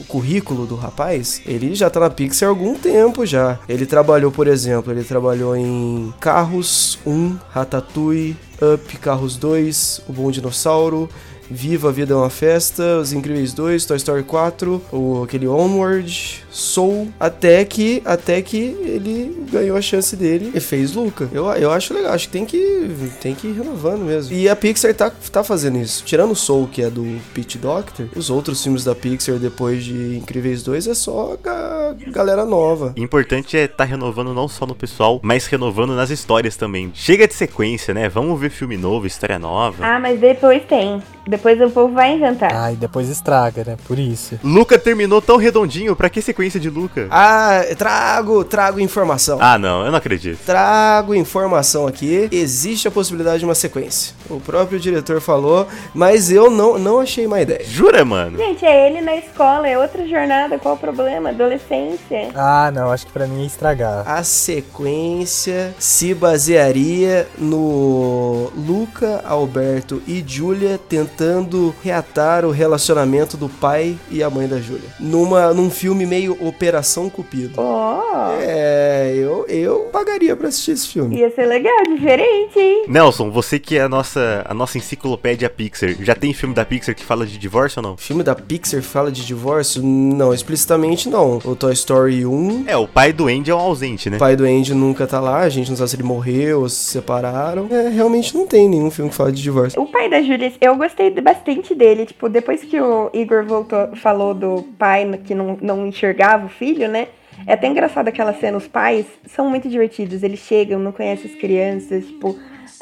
o 0.00 0.04
currículo 0.08 0.66
do 0.66 0.74
rapaz. 0.74 1.42
Ele 1.46 1.74
já 1.74 1.90
tá 1.90 2.00
na 2.00 2.10
Pixar 2.10 2.48
há 2.48 2.50
algum 2.50 2.74
tempo 2.74 3.26
já. 3.26 3.58
Ele 3.68 3.86
trabalhou, 3.86 4.32
por 4.32 4.46
exemplo, 4.46 4.92
ele 4.92 5.04
trabalhou 5.04 5.56
em 5.56 6.12
Carros 6.20 6.98
1, 7.06 7.36
Ratatouille, 7.50 8.36
Up, 8.74 8.96
Carros 8.98 9.36
2, 9.36 10.02
O 10.08 10.12
Bom 10.12 10.30
Dinossauro, 10.30 11.08
Viva 11.50 11.90
a 11.90 11.92
Vida 11.92 12.14
é 12.14 12.16
uma 12.16 12.30
Festa, 12.30 12.98
Os 12.98 13.12
Incríveis 13.12 13.52
2, 13.52 13.84
Toy 13.84 13.96
Story 13.96 14.22
4, 14.24 14.82
o, 14.92 15.22
aquele 15.22 15.46
Onward, 15.46 16.44
Soul, 16.56 17.08
até 17.20 17.62
que, 17.66 18.00
até 18.04 18.40
que 18.40 18.56
ele 18.56 19.46
ganhou 19.52 19.76
a 19.76 19.82
chance 19.82 20.16
dele 20.16 20.52
e 20.54 20.58
fez 20.60 20.94
Luca. 20.94 21.28
Eu, 21.32 21.46
eu 21.52 21.70
acho 21.70 21.92
legal, 21.92 22.12
acho 22.14 22.26
que 22.28 22.32
tem 22.32 22.46
que, 22.46 22.90
tem 23.20 23.34
que 23.34 23.48
ir 23.48 23.52
renovando 23.52 24.00
mesmo. 24.06 24.34
E 24.34 24.48
a 24.48 24.56
Pixar 24.56 24.94
tá, 24.94 25.10
tá 25.30 25.44
fazendo 25.44 25.76
isso. 25.78 26.02
Tirando 26.04 26.30
o 26.30 26.36
Soul, 26.36 26.66
que 26.72 26.80
é 26.82 26.88
do 26.88 27.20
Pete 27.34 27.58
Doctor, 27.58 28.08
os 28.16 28.30
outros 28.30 28.62
filmes 28.62 28.84
da 28.84 28.94
Pixar 28.94 29.36
depois 29.36 29.84
de 29.84 30.16
Incríveis 30.16 30.62
2 30.62 30.86
é 30.86 30.94
só 30.94 31.36
ga- 31.42 31.94
galera 32.08 32.46
nova. 32.46 32.94
Importante 32.96 33.54
é 33.56 33.64
estar 33.64 33.84
renovando 33.84 34.32
não 34.32 34.48
só 34.48 34.64
no 34.66 34.74
pessoal, 34.74 35.20
mas 35.22 35.46
renovando 35.46 35.94
nas 35.94 36.08
histórias 36.08 36.56
também. 36.56 36.90
Chega 36.94 37.28
de 37.28 37.34
sequência, 37.34 37.92
né? 37.92 38.08
Vamos 38.08 38.40
ver 38.40 38.48
filme 38.48 38.78
novo, 38.78 39.06
história 39.06 39.38
nova. 39.38 39.84
Ah, 39.84 40.00
mas 40.00 40.18
depois 40.18 40.62
tem. 40.64 41.02
Depois 41.28 41.60
o 41.60 41.68
povo 41.68 41.92
vai 41.92 42.14
inventar. 42.14 42.54
Ai, 42.54 42.76
depois 42.76 43.08
estraga, 43.10 43.64
né? 43.64 43.76
Por 43.88 43.98
isso. 43.98 44.38
Luca 44.44 44.78
terminou 44.78 45.20
tão 45.20 45.36
redondinho, 45.36 45.96
pra 45.96 46.08
que 46.08 46.22
sequência 46.22 46.45
de 46.54 46.70
Luca? 46.70 47.08
Ah, 47.10 47.62
trago, 47.76 48.44
trago 48.44 48.80
informação. 48.80 49.38
Ah, 49.40 49.58
não, 49.58 49.84
eu 49.84 49.90
não 49.90 49.98
acredito. 49.98 50.38
Trago 50.44 51.14
informação 51.14 51.86
aqui. 51.86 52.28
Existe 52.30 52.88
a 52.88 52.90
possibilidade 52.90 53.40
de 53.40 53.44
uma 53.44 53.54
sequência. 53.54 54.14
O 54.30 54.40
próprio 54.40 54.78
diretor 54.78 55.20
falou, 55.20 55.66
mas 55.94 56.30
eu 56.30 56.50
não, 56.50 56.78
não 56.78 57.00
achei 57.00 57.26
má 57.26 57.40
ideia. 57.40 57.64
Jura, 57.64 58.04
mano? 58.04 58.38
Gente, 58.38 58.64
é 58.64 58.88
ele 58.88 59.00
na 59.00 59.16
escola, 59.16 59.68
é 59.68 59.78
outra 59.78 60.06
jornada, 60.06 60.58
qual 60.58 60.74
o 60.74 60.78
problema? 60.78 61.30
Adolescência. 61.30 62.30
Ah, 62.34 62.70
não, 62.72 62.90
acho 62.90 63.06
que 63.06 63.12
pra 63.12 63.26
mim 63.26 63.40
ia 63.40 63.46
estragar. 63.46 64.08
A 64.08 64.22
sequência 64.22 65.74
se 65.78 66.14
basearia 66.14 67.26
no 67.38 68.50
Luca, 68.56 69.22
Alberto 69.24 70.02
e 70.06 70.24
Julia 70.26 70.78
tentando 70.88 71.16
tentando 71.26 71.74
reatar 71.82 72.44
o 72.44 72.50
relacionamento 72.50 73.36
do 73.36 73.48
pai 73.48 73.98
e 74.10 74.22
a 74.22 74.30
mãe 74.30 74.46
da 74.46 74.58
Júlia. 74.58 74.88
Numa, 74.98 75.52
num 75.52 75.70
filme 75.70 76.06
meio 76.06 76.35
Operação 76.40 77.08
Cupido. 77.08 77.60
Oh, 77.60 78.36
É, 78.40 79.12
eu, 79.16 79.46
eu 79.48 79.80
pagaria 79.92 80.34
pra 80.36 80.48
assistir 80.48 80.72
esse 80.72 80.88
filme. 80.88 81.16
ia 81.18 81.30
ser 81.30 81.46
legal, 81.46 81.74
diferente, 81.88 82.58
hein? 82.58 82.84
Nelson, 82.88 83.30
você 83.30 83.58
que 83.58 83.76
é 83.78 83.82
a 83.82 83.88
nossa, 83.88 84.44
a 84.48 84.54
nossa 84.54 84.78
enciclopédia 84.78 85.48
Pixar, 85.50 85.90
já 86.00 86.14
tem 86.14 86.32
filme 86.32 86.54
da 86.54 86.64
Pixar 86.64 86.94
que 86.94 87.04
fala 87.04 87.26
de 87.26 87.38
divórcio 87.38 87.80
ou 87.82 87.88
não? 87.90 87.96
Filme 87.96 88.22
da 88.22 88.34
Pixar 88.34 88.82
fala 88.82 89.10
de 89.10 89.24
divórcio? 89.24 89.82
Não, 89.82 90.32
explicitamente 90.32 91.08
não. 91.08 91.38
O 91.44 91.54
Toy 91.56 91.72
Story 91.72 92.24
1, 92.26 92.64
É, 92.66 92.76
o 92.76 92.86
pai 92.88 93.12
do 93.12 93.26
Andy 93.28 93.50
é 93.50 93.54
um 93.54 93.58
ausente, 93.58 94.08
né? 94.10 94.16
o 94.16 94.20
pai 94.20 94.36
do 94.36 94.44
Andy 94.44 94.74
nunca 94.74 95.06
tá 95.06 95.20
lá, 95.20 95.40
a 95.40 95.48
gente 95.48 95.70
não 95.70 95.76
sabe 95.76 95.90
se 95.90 95.96
ele 95.96 96.02
morreu 96.02 96.60
ou 96.62 96.68
se 96.68 96.76
separaram. 96.76 97.66
É, 97.70 97.88
realmente 97.88 98.34
não 98.34 98.46
tem 98.46 98.68
nenhum 98.68 98.90
filme 98.90 99.10
que 99.10 99.16
fala 99.16 99.32
de 99.32 99.42
divórcio. 99.42 99.80
O 99.80 99.86
pai 99.86 100.08
da 100.08 100.20
Júlia, 100.22 100.52
eu 100.60 100.76
gostei 100.76 101.10
bastante 101.20 101.74
dele. 101.74 102.06
Tipo, 102.06 102.28
depois 102.28 102.62
que 102.62 102.80
o 102.80 103.10
Igor 103.12 103.44
voltou, 103.44 103.88
falou 103.96 104.34
do 104.34 104.64
pai 104.78 105.06
que 105.24 105.34
não, 105.34 105.58
não 105.60 105.86
enxergava 106.16 106.46
o 106.46 106.48
filho, 106.48 106.88
né? 106.88 107.08
É 107.46 107.52
até 107.52 107.66
engraçado 107.66 108.08
aquela 108.08 108.32
cena. 108.32 108.56
Os 108.56 108.66
pais 108.66 109.06
são 109.26 109.50
muito 109.50 109.68
divertidos. 109.68 110.22
Eles 110.22 110.40
chegam, 110.40 110.80
não 110.80 110.90
conhecem 110.90 111.30
as 111.30 111.36
crianças. 111.36 112.06
Tipo, 112.06 112.34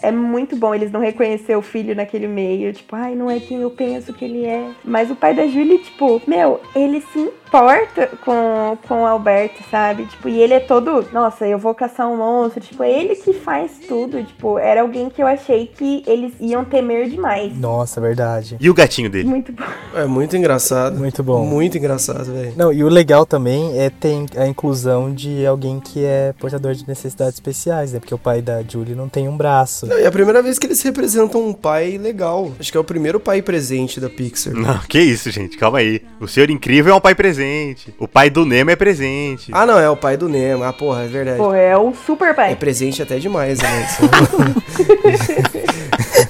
é 0.05 0.13
muito 0.13 0.57
bom 0.57 0.75
eles 0.75 0.93
não 0.93 1.01
reconhecer 1.01 1.57
o 1.57 1.63
filho 1.63 1.95
naquele 1.95 2.29
meio. 2.29 2.73
Tipo, 2.73 2.95
ai, 2.97 3.15
não 3.15 3.31
é 3.31 3.41
quem 3.41 3.61
eu 3.61 3.71
penso 3.71 4.13
que 4.13 4.25
ele 4.25 4.45
é. 4.45 4.71
Mas 4.85 5.11
o 5.11 5.17
pai 5.17 5.35
da 5.35 5.47
Júlia, 5.47 5.79
tipo, 5.79 6.21
meu, 6.27 6.61
ele 6.75 7.01
se 7.01 7.19
importa 7.19 8.11
com, 8.25 8.77
com 8.89 9.03
o 9.03 9.07
Alberto, 9.07 9.63
sabe? 9.71 10.07
Tipo, 10.07 10.29
e 10.29 10.41
ele 10.41 10.55
é 10.55 10.61
todo, 10.61 11.07
nossa, 11.13 11.47
eu 11.47 11.59
vou 11.59 11.73
caçar 11.75 12.09
um 12.09 12.17
monstro. 12.17 12.61
Tipo, 12.61 12.83
é 12.83 12.91
ele 12.91 13.15
que 13.15 13.33
faz 13.33 13.79
tudo. 13.87 14.23
Tipo, 14.25 14.59
era 14.59 14.83
alguém 14.83 15.09
que 15.09 15.23
eu 15.23 15.27
achei 15.27 15.67
que 15.67 16.03
eles 16.07 16.33
iam 16.41 16.65
temer 16.65 17.09
demais. 17.09 17.57
Nossa, 17.57 18.01
verdade. 18.01 18.57
E 18.61 18.69
o 18.69 18.75
gatinho 18.75 19.09
dele? 19.09 19.29
Muito 19.29 19.53
bom. 19.53 19.63
É 19.95 20.05
muito 20.05 20.37
engraçado. 20.37 20.99
Muito 20.99 21.23
bom. 21.23 21.45
Muito 21.45 21.79
engraçado, 21.79 22.33
velho. 22.33 22.53
Não, 22.57 22.73
e 22.73 22.83
o 22.83 22.89
legal 22.89 23.25
também 23.25 23.79
é 23.79 23.89
ter 23.89 24.15
a 24.37 24.47
inclusão 24.47 25.13
de 25.15 25.47
alguém 25.47 25.79
que 25.79 26.05
é 26.05 26.35
portador 26.39 26.75
de 26.75 26.87
necessidades 26.89 27.35
especiais, 27.35 27.93
né? 27.93 28.01
Porque 28.01 28.15
o 28.15 28.19
pai 28.19 28.43
da 28.43 28.63
Julie 28.63 28.95
não 28.95 29.09
tem 29.09 29.29
um 29.29 29.37
braço. 29.37 29.87
Não, 29.95 30.01
E 30.01 30.05
é 30.05 30.07
a 30.07 30.13
primeira 30.13 30.43
vez 30.43 30.59
que 30.59 30.67
eles 30.67 30.83
representam 30.83 31.47
um 31.47 31.53
pai 31.53 31.99
legal. 31.99 32.53
Acho 32.59 32.71
que 32.73 32.77
é 32.77 32.81
o 32.81 32.85
primeiro 32.85 33.21
pai 33.21 33.41
presente 33.43 34.01
da 34.01 34.09
Pixar. 34.11 34.53
Não, 34.55 34.79
que 34.89 34.99
isso, 35.01 35.31
gente, 35.31 35.57
calma 35.57 35.79
aí. 35.79 36.03
O 36.21 36.27
Senhor 36.29 36.51
Incrível 36.51 36.93
é 36.93 36.97
um 36.97 37.01
pai 37.01 37.15
presente. 37.15 37.95
O 37.99 38.09
pai 38.09 38.29
do 38.31 38.45
Nemo 38.45 38.71
é 38.71 38.77
presente. 38.77 39.51
Ah, 39.53 39.65
não, 39.67 39.79
é 39.79 39.89
o 39.89 39.97
pai 39.97 40.17
do 40.17 40.29
Nemo. 40.29 40.65
Ah, 40.65 40.73
porra, 40.73 41.05
é 41.05 41.09
verdade. 41.09 41.39
Pô, 41.39 41.55
é 41.55 41.79
um 41.79 41.95
super 41.95 42.29
É 42.31 42.35
pai. 42.35 42.57
presente 42.57 43.03
até 43.03 43.19
demais, 43.19 43.59
né? 43.61 43.89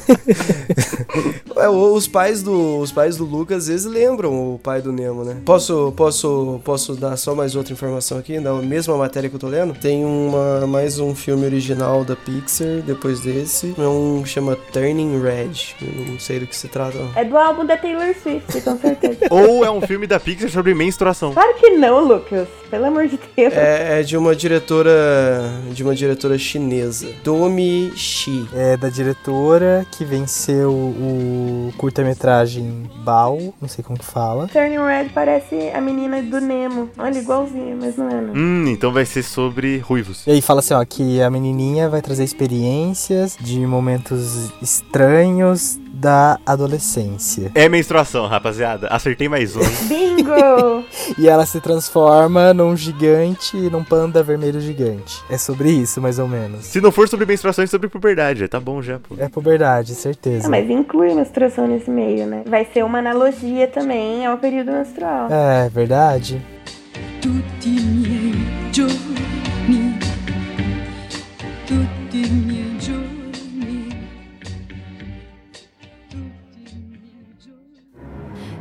É, 1.65 1.69
os 1.69 2.07
pais 2.07 2.43
do 2.43 2.79
os 2.79 2.93
pais 2.93 3.17
do 3.17 3.25
Lucas 3.25 3.65
às 3.65 3.69
vezes 3.69 3.87
lembram 3.87 4.55
o 4.55 4.59
pai 4.59 4.83
do 4.83 4.93
Nemo, 4.93 5.25
né? 5.25 5.39
Posso 5.47 5.95
posso 5.97 6.61
posso 6.63 6.95
dar 6.95 7.17
só 7.17 7.35
mais 7.35 7.57
outra 7.57 7.73
informação 7.73 8.19
aqui 8.19 8.39
na 8.39 8.53
mesma 8.57 8.95
matéria 8.99 9.31
que 9.31 9.37
eu 9.37 9.41
tô 9.41 9.49
lendo? 9.49 9.73
Tem 9.73 10.05
uma 10.05 10.67
mais 10.67 10.99
um 10.99 11.15
filme 11.15 11.47
original 11.47 12.05
da 12.05 12.15
Pixar 12.15 12.83
depois 12.85 13.21
desse, 13.21 13.75
é 13.79 13.81
um 13.81 14.21
que 14.23 14.29
chama 14.29 14.59
Turning 14.75 15.23
Red. 15.23 15.75
Eu 15.81 16.13
não 16.13 16.21
sei 16.21 16.41
do 16.41 16.47
que 16.47 16.55
se 16.55 16.69
trata. 16.69 16.99
não. 16.99 17.11
É 17.17 17.25
do 17.25 17.35
álbum 17.35 17.65
da 17.65 17.79
Taylor 17.79 18.15
Swift, 18.23 18.61
com 18.61 18.77
certeza. 18.77 19.21
Ou 19.31 19.65
é 19.65 19.71
um 19.71 19.81
filme 19.81 20.07
da 20.07 20.21
Pixar 20.21 20.51
sobre 20.51 20.75
menstruação. 20.75 21.33
claro 21.33 21.55
que 21.55 21.71
não, 21.71 22.05
Lucas. 22.05 22.47
Pelo 22.71 22.87
amor 22.87 23.07
de 23.07 23.19
Deus. 23.37 23.55
É, 23.55 24.01
é 24.01 24.03
de 24.03 24.17
uma 24.17 24.35
diretora 24.35 24.93
de 25.71 25.83
uma 25.83 25.95
diretora 25.95 26.37
chinesa, 26.37 27.09
Domi 27.23 27.93
Shi. 27.97 28.49
É 28.53 28.77
da 28.77 28.89
diretora 28.89 29.87
que 29.93 30.05
venceu 30.05 30.71
o 30.73 31.54
curta-metragem 31.77 32.91
Bao, 33.05 33.55
não 33.61 33.69
sei 33.69 33.85
como 33.85 33.99
que 33.99 34.05
fala. 34.05 34.49
Turning 34.49 34.79
Red 34.79 35.11
parece 35.15 35.71
a 35.75 35.81
menina 35.81 36.23
do 36.23 36.41
Nemo. 36.41 36.91
Olha, 36.99 37.19
igualzinha, 37.19 37.77
mas 37.79 37.97
não 37.97 38.09
é, 38.09 38.21
não. 38.21 38.35
Hum, 38.35 38.67
então 38.69 38.93
vai 38.93 39.05
ser 39.05 39.23
sobre 39.23 39.79
ruivos. 39.79 40.27
E 40.27 40.31
aí 40.31 40.41
fala 40.41 40.61
assim, 40.61 40.75
ó, 40.75 40.85
que 40.85 41.21
a 41.21 41.31
menininha 41.31 41.89
vai 41.89 42.01
trazer 42.01 42.25
experiências 42.25 43.37
de 43.41 43.59
momentos 43.67 44.53
estranhos 44.63 45.79
da 45.95 46.39
adolescência. 46.45 47.53
É 47.55 47.69
menstruação, 47.69 48.27
rapaziada. 48.27 48.89
Acertei 48.89 49.29
mais 49.29 49.57
um. 49.57 49.61
Bingo! 49.89 50.85
E 51.19 51.29
ela 51.29 51.47
se 51.47 51.61
transforma 51.61 52.55
num 52.55 52.77
gigante, 52.77 53.57
num 53.57 53.85
panda 53.85 54.23
vermelho 54.23 54.61
gigante. 54.61 55.23
É 55.29 55.37
sobre 55.37 55.71
isso, 55.71 56.01
mais 56.01 56.19
ou 56.19 56.27
menos. 56.27 56.65
Se 56.65 56.81
não 56.81 56.91
for 56.91 57.09
sobre 57.09 57.27
menstruação, 57.27 57.63
é 57.63 57.67
sobre 57.67 57.89
puberdade. 57.89 58.49
Tá 58.49 58.59
bom 58.59 58.81
já, 58.81 58.99
pô. 58.99 59.15
É 59.19 59.29
puberdade, 59.29 59.95
certeza. 59.95 60.47
Ah, 60.47 60.51
mas 60.51 60.69
inclui 60.69 61.15
menstruação 61.15 61.34
nesse 61.67 61.91
meio, 61.91 62.27
né? 62.27 62.43
Vai 62.47 62.65
ser 62.65 62.85
uma 62.85 62.99
analogia 62.99 63.67
também 63.67 64.25
ao 64.27 64.39
período 64.39 64.73
menstrual. 64.73 65.29
É, 65.31 65.69
verdade. 65.69 66.41
miei 72.31 72.79
giorni. 72.81 73.89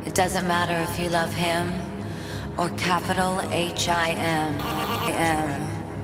It 0.06 0.14
doesn't 0.14 0.46
matter 0.46 0.76
if 0.82 0.98
you 0.98 1.10
love 1.10 1.32
him 1.34 1.72
or 2.56 2.68
capital 2.70 3.40
H 3.50 3.88
I 3.88 4.10
M. 4.10 4.54
M. 5.08 5.50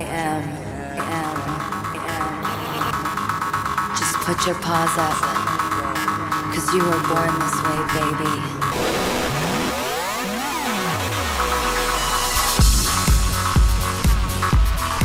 M. 0.01 0.43
M. 0.97 1.35
M. 1.95 2.35
Just 3.97 4.15
put 4.25 4.47
your 4.47 4.57
paws 4.57 4.97
up. 4.99 5.50
Cause 6.61 6.75
you 6.75 6.85
were 6.85 6.91
born 7.09 7.39
this 7.39 7.57
way, 7.63 7.79
baby. 7.95 8.61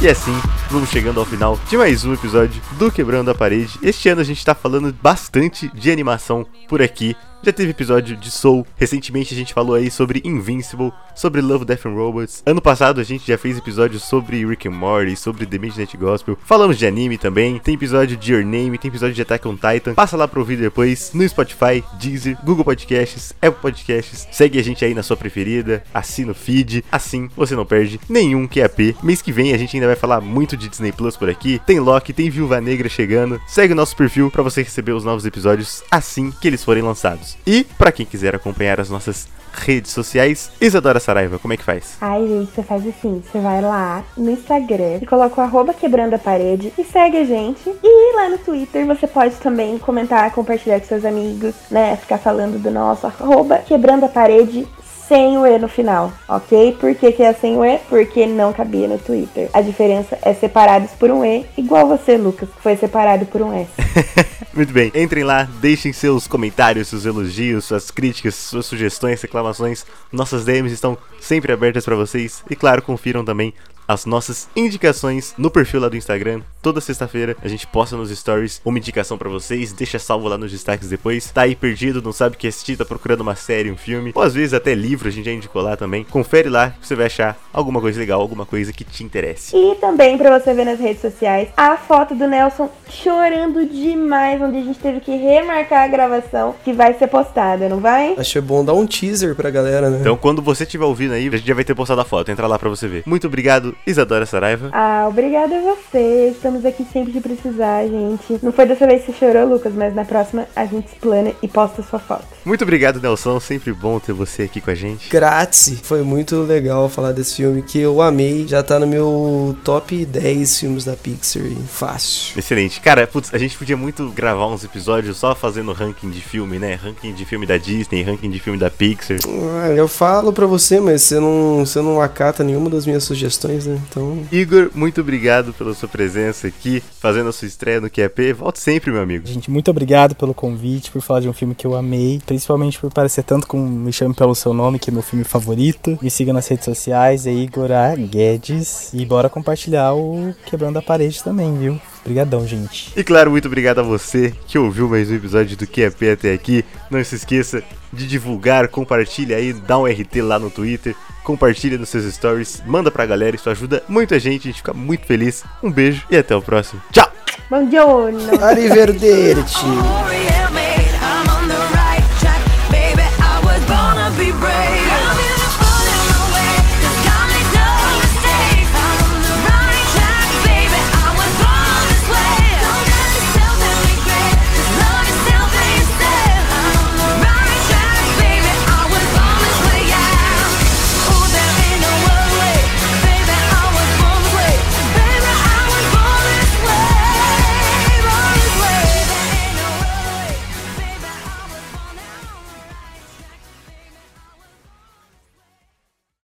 E 0.01 0.09
assim, 0.09 0.33
vamos 0.69 0.89
chegando 0.89 1.21
ao 1.21 1.25
final 1.25 1.57
de 1.69 1.77
mais 1.77 2.03
um 2.03 2.13
episódio 2.13 2.61
do 2.73 2.91
Quebrando 2.91 3.31
a 3.31 3.35
Parede. 3.35 3.79
Este 3.81 4.09
ano 4.09 4.19
a 4.19 4.23
gente 4.25 4.43
tá 4.43 4.53
falando 4.53 4.93
bastante 5.01 5.71
de 5.73 5.89
animação 5.89 6.45
por 6.67 6.81
aqui. 6.81 7.15
Já 7.45 7.53
teve 7.53 7.69
episódio 7.69 8.17
de 8.17 8.31
Soul, 8.31 8.65
recentemente 8.75 9.31
a 9.31 9.37
gente 9.37 9.53
falou 9.53 9.75
aí 9.75 9.91
sobre 9.91 10.19
Invincible, 10.25 10.91
sobre 11.13 11.41
Love, 11.41 11.63
Death 11.63 11.85
and 11.85 11.93
Robots. 11.93 12.41
Ano 12.43 12.59
passado 12.59 12.99
a 12.99 13.03
gente 13.03 13.27
já 13.27 13.37
fez 13.37 13.55
episódios 13.55 14.01
sobre 14.01 14.43
Rick 14.43 14.67
and 14.67 14.71
Morty, 14.71 15.15
sobre 15.15 15.45
The 15.45 15.59
Midnight 15.59 15.95
Gospel. 15.95 16.39
Falamos 16.43 16.75
de 16.75 16.87
anime 16.87 17.19
também, 17.19 17.59
tem 17.59 17.75
episódio 17.75 18.17
de 18.17 18.33
Your 18.33 18.43
Name, 18.43 18.79
tem 18.79 18.89
episódio 18.89 19.13
de 19.13 19.21
Attack 19.21 19.47
on 19.47 19.53
Titan. 19.57 19.93
Passa 19.93 20.17
lá 20.17 20.27
pra 20.27 20.39
ouvir 20.39 20.57
depois 20.57 21.11
no 21.13 21.29
Spotify, 21.29 21.83
Deezer, 21.99 22.35
Google 22.43 22.65
Podcasts, 22.65 23.31
Apple 23.39 23.61
Podcasts. 23.61 24.27
Segue 24.31 24.57
a 24.57 24.63
gente 24.63 24.83
aí 24.83 24.95
na 24.95 25.03
sua 25.03 25.15
preferida, 25.15 25.83
assina 25.93 26.31
o 26.31 26.35
feed, 26.35 26.83
assim 26.91 27.29
você 27.37 27.55
não 27.55 27.63
perde 27.63 28.01
nenhum 28.09 28.47
QAP. 28.47 28.97
Mês 29.03 29.21
que 29.21 29.31
vem 29.31 29.53
a 29.53 29.57
gente 29.59 29.77
ainda 29.77 29.85
vai 29.85 29.95
falar 29.95 30.19
muito 30.19 30.57
de 30.57 30.67
Disney 30.67 30.91
Plus 30.91 31.15
por 31.15 31.29
aqui. 31.29 31.61
Tem 31.63 31.79
Loki, 31.79 32.11
tem 32.11 32.27
Viúva 32.27 32.59
Negra 32.59 32.89
chegando. 32.89 33.39
Segue 33.45 33.73
o 33.73 33.75
nosso 33.75 33.95
perfil 33.95 34.31
pra 34.31 34.41
você 34.41 34.63
receber 34.63 34.93
os 34.93 35.05
novos 35.05 35.27
episódios 35.27 35.83
assim 35.91 36.31
que 36.41 36.47
eles 36.47 36.63
forem 36.63 36.81
lançados. 36.81 37.34
E 37.45 37.63
pra 37.77 37.91
quem 37.91 38.05
quiser 38.05 38.35
acompanhar 38.35 38.79
as 38.79 38.89
nossas 38.89 39.27
redes 39.55 39.91
sociais, 39.91 40.51
Isadora 40.59 40.99
Saraiva, 40.99 41.39
como 41.39 41.53
é 41.53 41.57
que 41.57 41.63
faz? 41.63 41.97
Ai, 42.01 42.27
gente, 42.27 42.51
você 42.51 42.63
faz 42.63 42.85
assim: 42.87 43.23
você 43.23 43.39
vai 43.39 43.61
lá 43.61 44.03
no 44.17 44.31
Instagram 44.31 44.99
e 45.01 45.05
coloca 45.05 45.39
o 45.39 45.43
arroba 45.43 45.73
quebrando 45.73 46.13
a 46.13 46.19
parede 46.19 46.73
e 46.77 46.83
segue 46.83 47.17
a 47.17 47.25
gente. 47.25 47.69
E 47.83 48.15
lá 48.15 48.29
no 48.29 48.37
Twitter 48.37 48.85
você 48.85 49.07
pode 49.07 49.35
também 49.35 49.77
comentar, 49.77 50.31
compartilhar 50.31 50.79
com 50.79 50.87
seus 50.87 51.05
amigos, 51.05 51.55
né? 51.71 51.95
Ficar 51.95 52.17
falando 52.17 52.61
do 52.61 52.69
nosso 52.69 53.07
arroba 53.07 53.59
quebrando 53.59 54.05
a 54.05 54.09
parede. 54.09 54.67
Sem 55.07 55.37
o 55.37 55.45
E 55.45 55.59
no 55.59 55.67
final, 55.67 56.11
ok? 56.27 56.77
Por 56.79 56.95
que, 56.95 57.11
que 57.11 57.21
é 57.21 57.31
sem 57.33 57.55
o 57.57 57.63
E? 57.63 57.77
Porque 57.89 58.25
não 58.25 58.51
cabia 58.51 58.87
no 58.87 58.97
Twitter. 58.97 59.49
A 59.53 59.61
diferença 59.61 60.17
é 60.21 60.33
separados 60.33 60.91
por 60.91 61.11
um 61.11 61.23
E, 61.23 61.45
igual 61.55 61.87
você, 61.87 62.17
Lucas, 62.17 62.49
que 62.49 62.61
foi 62.61 62.75
separado 62.75 63.25
por 63.27 63.41
um 63.41 63.53
S. 63.53 63.69
Muito 64.51 64.73
bem, 64.73 64.91
entrem 64.95 65.23
lá, 65.23 65.47
deixem 65.59 65.93
seus 65.93 66.27
comentários, 66.27 66.87
seus 66.87 67.05
elogios, 67.05 67.65
suas 67.65 67.91
críticas, 67.91 68.35
suas 68.35 68.65
sugestões, 68.65 69.21
reclamações. 69.21 69.85
Nossas 70.11 70.43
DMs 70.43 70.73
estão 70.73 70.97
sempre 71.19 71.51
abertas 71.51 71.85
pra 71.85 71.95
vocês. 71.95 72.43
E 72.49 72.55
claro, 72.55 72.81
confiram 72.81 73.23
também 73.23 73.53
as 73.87 74.05
nossas 74.05 74.47
indicações 74.55 75.33
no 75.37 75.49
perfil 75.49 75.79
lá 75.79 75.89
do 75.89 75.97
Instagram. 75.97 76.41
Toda 76.61 76.81
sexta-feira 76.81 77.35
a 77.43 77.47
gente 77.47 77.67
posta 77.67 77.95
nos 77.95 78.09
stories 78.09 78.61
uma 78.65 78.77
indicação 78.77 79.17
pra 79.17 79.29
vocês, 79.29 79.71
deixa 79.71 79.99
salvo 79.99 80.27
lá 80.27 80.37
nos 80.37 80.51
destaques 80.51 80.89
depois. 80.89 81.31
Tá 81.31 81.41
aí 81.41 81.55
perdido, 81.55 82.01
não 82.01 82.11
sabe 82.11 82.35
o 82.35 82.39
que 82.39 82.47
assistir, 82.47 82.77
tá 82.77 82.85
procurando 82.85 83.21
uma 83.21 83.35
série, 83.35 83.71
um 83.71 83.77
filme, 83.77 84.11
ou 84.15 84.21
às 84.21 84.33
vezes 84.33 84.53
até 84.53 84.73
livro, 84.73 85.07
a 85.07 85.11
gente 85.11 85.25
já 85.25 85.31
indicou 85.31 85.61
lá 85.61 85.75
também. 85.77 86.03
Confere 86.03 86.49
lá 86.49 86.71
que 86.71 86.87
você 86.87 86.95
vai 86.95 87.05
achar 87.05 87.37
alguma 87.53 87.79
coisa 87.79 87.99
legal, 87.99 88.19
alguma 88.19 88.45
coisa 88.45 88.73
que 88.73 88.83
te 88.83 89.03
interesse. 89.03 89.55
E 89.55 89.75
também 89.75 90.17
pra 90.17 90.39
você 90.39 90.53
ver 90.53 90.65
nas 90.65 90.79
redes 90.79 91.01
sociais 91.01 91.49
a 91.55 91.77
foto 91.77 92.15
do 92.15 92.27
Nelson 92.27 92.69
chorando 92.89 93.65
demais, 93.65 94.41
onde 94.41 94.57
a 94.57 94.61
gente 94.61 94.79
teve 94.79 94.99
que 94.99 95.15
remarcar 95.15 95.83
a 95.83 95.87
gravação 95.87 96.55
que 96.63 96.73
vai 96.73 96.93
ser 96.93 97.07
postada, 97.07 97.69
não 97.69 97.79
vai? 97.79 98.15
É 98.17 98.41
bom 98.41 98.65
dar 98.65 98.73
um 98.73 98.85
teaser 98.85 99.33
pra 99.33 99.49
galera, 99.49 99.89
né? 99.89 99.99
Então 100.01 100.17
quando 100.17 100.41
você 100.41 100.63
estiver 100.63 100.85
ouvindo 100.85 101.13
aí, 101.13 101.27
a 101.27 101.37
gente 101.37 101.47
já 101.47 101.53
vai 101.53 101.63
ter 101.63 101.75
postado 101.75 102.01
a 102.01 102.05
foto, 102.05 102.31
entra 102.31 102.47
lá 102.47 102.59
pra 102.59 102.69
você 102.69 102.87
ver. 102.87 103.03
Muito 103.05 103.27
obrigado, 103.27 103.74
Isadora 103.85 104.25
Saraiva. 104.25 104.69
Ah, 104.71 105.05
obrigada 105.07 105.55
a 105.55 105.61
vocês. 105.61 106.37
Tô 106.41 106.55
estamos 106.55 106.63
aqui 106.63 106.85
sempre 106.93 107.11
que 107.11 107.19
precisar, 107.19 107.87
gente. 107.87 108.39
Não 108.43 108.51
foi 108.51 108.67
dessa 108.67 108.85
vez 108.85 109.03
que 109.03 109.11
você 109.11 109.17
chorou, 109.17 109.49
Lucas, 109.49 109.73
mas 109.73 109.95
na 109.95 110.05
próxima 110.05 110.45
a 110.55 110.63
gente 110.65 110.87
explana 110.89 111.31
e 111.41 111.47
posta 111.47 111.81
sua 111.81 111.97
foto. 111.97 112.23
Muito 112.45 112.61
obrigado, 112.61 113.01
Nelson. 113.01 113.39
Sempre 113.39 113.73
bom 113.73 113.99
ter 113.99 114.13
você 114.13 114.43
aqui 114.43 114.61
com 114.61 114.69
a 114.69 114.75
gente. 114.75 115.09
Grátis. 115.09 115.79
Foi 115.81 116.03
muito 116.03 116.35
legal 116.43 116.87
falar 116.87 117.13
desse 117.13 117.37
filme 117.37 117.63
que 117.63 117.79
eu 117.79 117.99
amei. 117.99 118.47
Já 118.47 118.61
tá 118.61 118.79
no 118.79 118.85
meu 118.85 119.57
top 119.63 120.05
10 120.05 120.59
filmes 120.59 120.85
da 120.85 120.93
Pixar. 120.93 121.41
Fácil. 121.67 122.37
Excelente. 122.37 122.79
Cara, 122.79 123.07
putz, 123.07 123.33
a 123.33 123.37
gente 123.39 123.57
podia 123.57 123.75
muito 123.75 124.09
gravar 124.11 124.45
uns 124.47 124.63
episódios 124.63 125.17
só 125.17 125.33
fazendo 125.33 125.73
ranking 125.73 126.11
de 126.11 126.21
filme, 126.21 126.59
né? 126.59 126.75
Ranking 126.75 127.13
de 127.13 127.25
filme 127.25 127.47
da 127.47 127.57
Disney, 127.57 128.03
ranking 128.03 128.29
de 128.29 128.39
filme 128.39 128.59
da 128.59 128.69
Pixar. 128.69 129.17
Ah, 129.63 129.69
Eu 129.69 129.87
falo 129.87 130.31
pra 130.31 130.45
você, 130.45 130.79
mas 130.79 131.01
você 131.01 131.19
não, 131.19 131.65
você 131.65 131.81
não 131.81 131.99
acata 131.99 132.43
nenhuma 132.43 132.69
das 132.69 132.85
minhas 132.85 133.03
sugestões, 133.03 133.64
Então. 133.71 134.25
Igor, 134.31 134.69
muito 134.73 135.01
obrigado 135.01 135.53
pela 135.53 135.73
sua 135.73 135.89
presença 135.89 136.47
aqui, 136.47 136.81
fazendo 136.99 137.29
a 137.29 137.33
sua 137.33 137.47
estreia 137.47 137.81
no 137.81 137.89
QAP. 137.89 138.33
Volte 138.33 138.59
sempre, 138.59 138.91
meu 138.91 139.01
amigo. 139.01 139.27
Gente, 139.27 139.49
muito 139.49 139.69
obrigado 139.71 140.15
pelo 140.15 140.33
convite, 140.33 140.91
por 140.91 141.01
falar 141.01 141.21
de 141.21 141.29
um 141.29 141.33
filme 141.33 141.55
que 141.55 141.65
eu 141.65 141.75
amei, 141.75 142.21
principalmente 142.25 142.79
por 142.79 142.91
parecer 142.91 143.23
tanto 143.23 143.47
com 143.47 143.57
Me 143.57 143.91
Chame 143.91 144.13
Pelo 144.13 144.35
Seu 144.35 144.53
Nome, 144.53 144.79
que 144.79 144.89
é 144.89 144.93
meu 144.93 145.01
filme 145.01 145.23
favorito. 145.23 145.97
Me 146.01 146.09
siga 146.09 146.33
nas 146.33 146.47
redes 146.47 146.65
sociais, 146.65 147.25
é 147.25 147.31
Igor 147.31 147.71
A. 147.71 147.95
Guedes. 147.95 148.93
E 148.93 149.05
bora 149.05 149.29
compartilhar 149.29 149.93
o 149.93 150.33
Quebrando 150.45 150.79
a 150.79 150.81
Parede 150.81 151.23
também, 151.23 151.57
viu? 151.57 151.79
Obrigadão, 152.01 152.47
gente. 152.47 152.93
E 152.95 153.03
claro, 153.03 153.31
muito 153.31 153.47
obrigado 153.47 153.79
a 153.79 153.83
você 153.83 154.31
que 154.47 154.59
ouviu 154.59 154.87
mais 154.87 155.09
um 155.09 155.15
episódio 155.15 155.57
do 155.57 155.65
QAP 155.65 156.11
até 156.11 156.33
aqui. 156.33 156.63
Não 156.91 157.03
se 157.03 157.15
esqueça 157.15 157.63
de 157.91 158.07
divulgar, 158.07 158.67
compartilha 158.67 159.37
aí, 159.37 159.53
dá 159.53 159.79
um 159.79 159.85
RT 159.85 160.21
lá 160.21 160.37
no 160.37 160.51
Twitter, 160.51 160.95
compartilha 161.25 161.77
nos 161.77 161.89
seus 161.89 162.05
stories, 162.13 162.63
manda 162.65 162.89
pra 162.89 163.05
galera, 163.05 163.35
isso 163.35 163.49
ajuda 163.49 163.83
muita 163.89 164.17
gente, 164.19 164.47
a 164.47 164.51
gente 164.51 164.57
fica 164.57 164.73
muito 164.73 165.05
feliz. 165.05 165.43
Um 165.61 165.71
beijo 165.71 166.05
e 166.09 166.15
até 166.15 166.35
o 166.35 166.41
próximo. 166.41 166.81
Tchau! 166.91 167.11
Bom 167.49 167.69
giorno! 167.69 168.43
Arrivederci! 168.43 169.65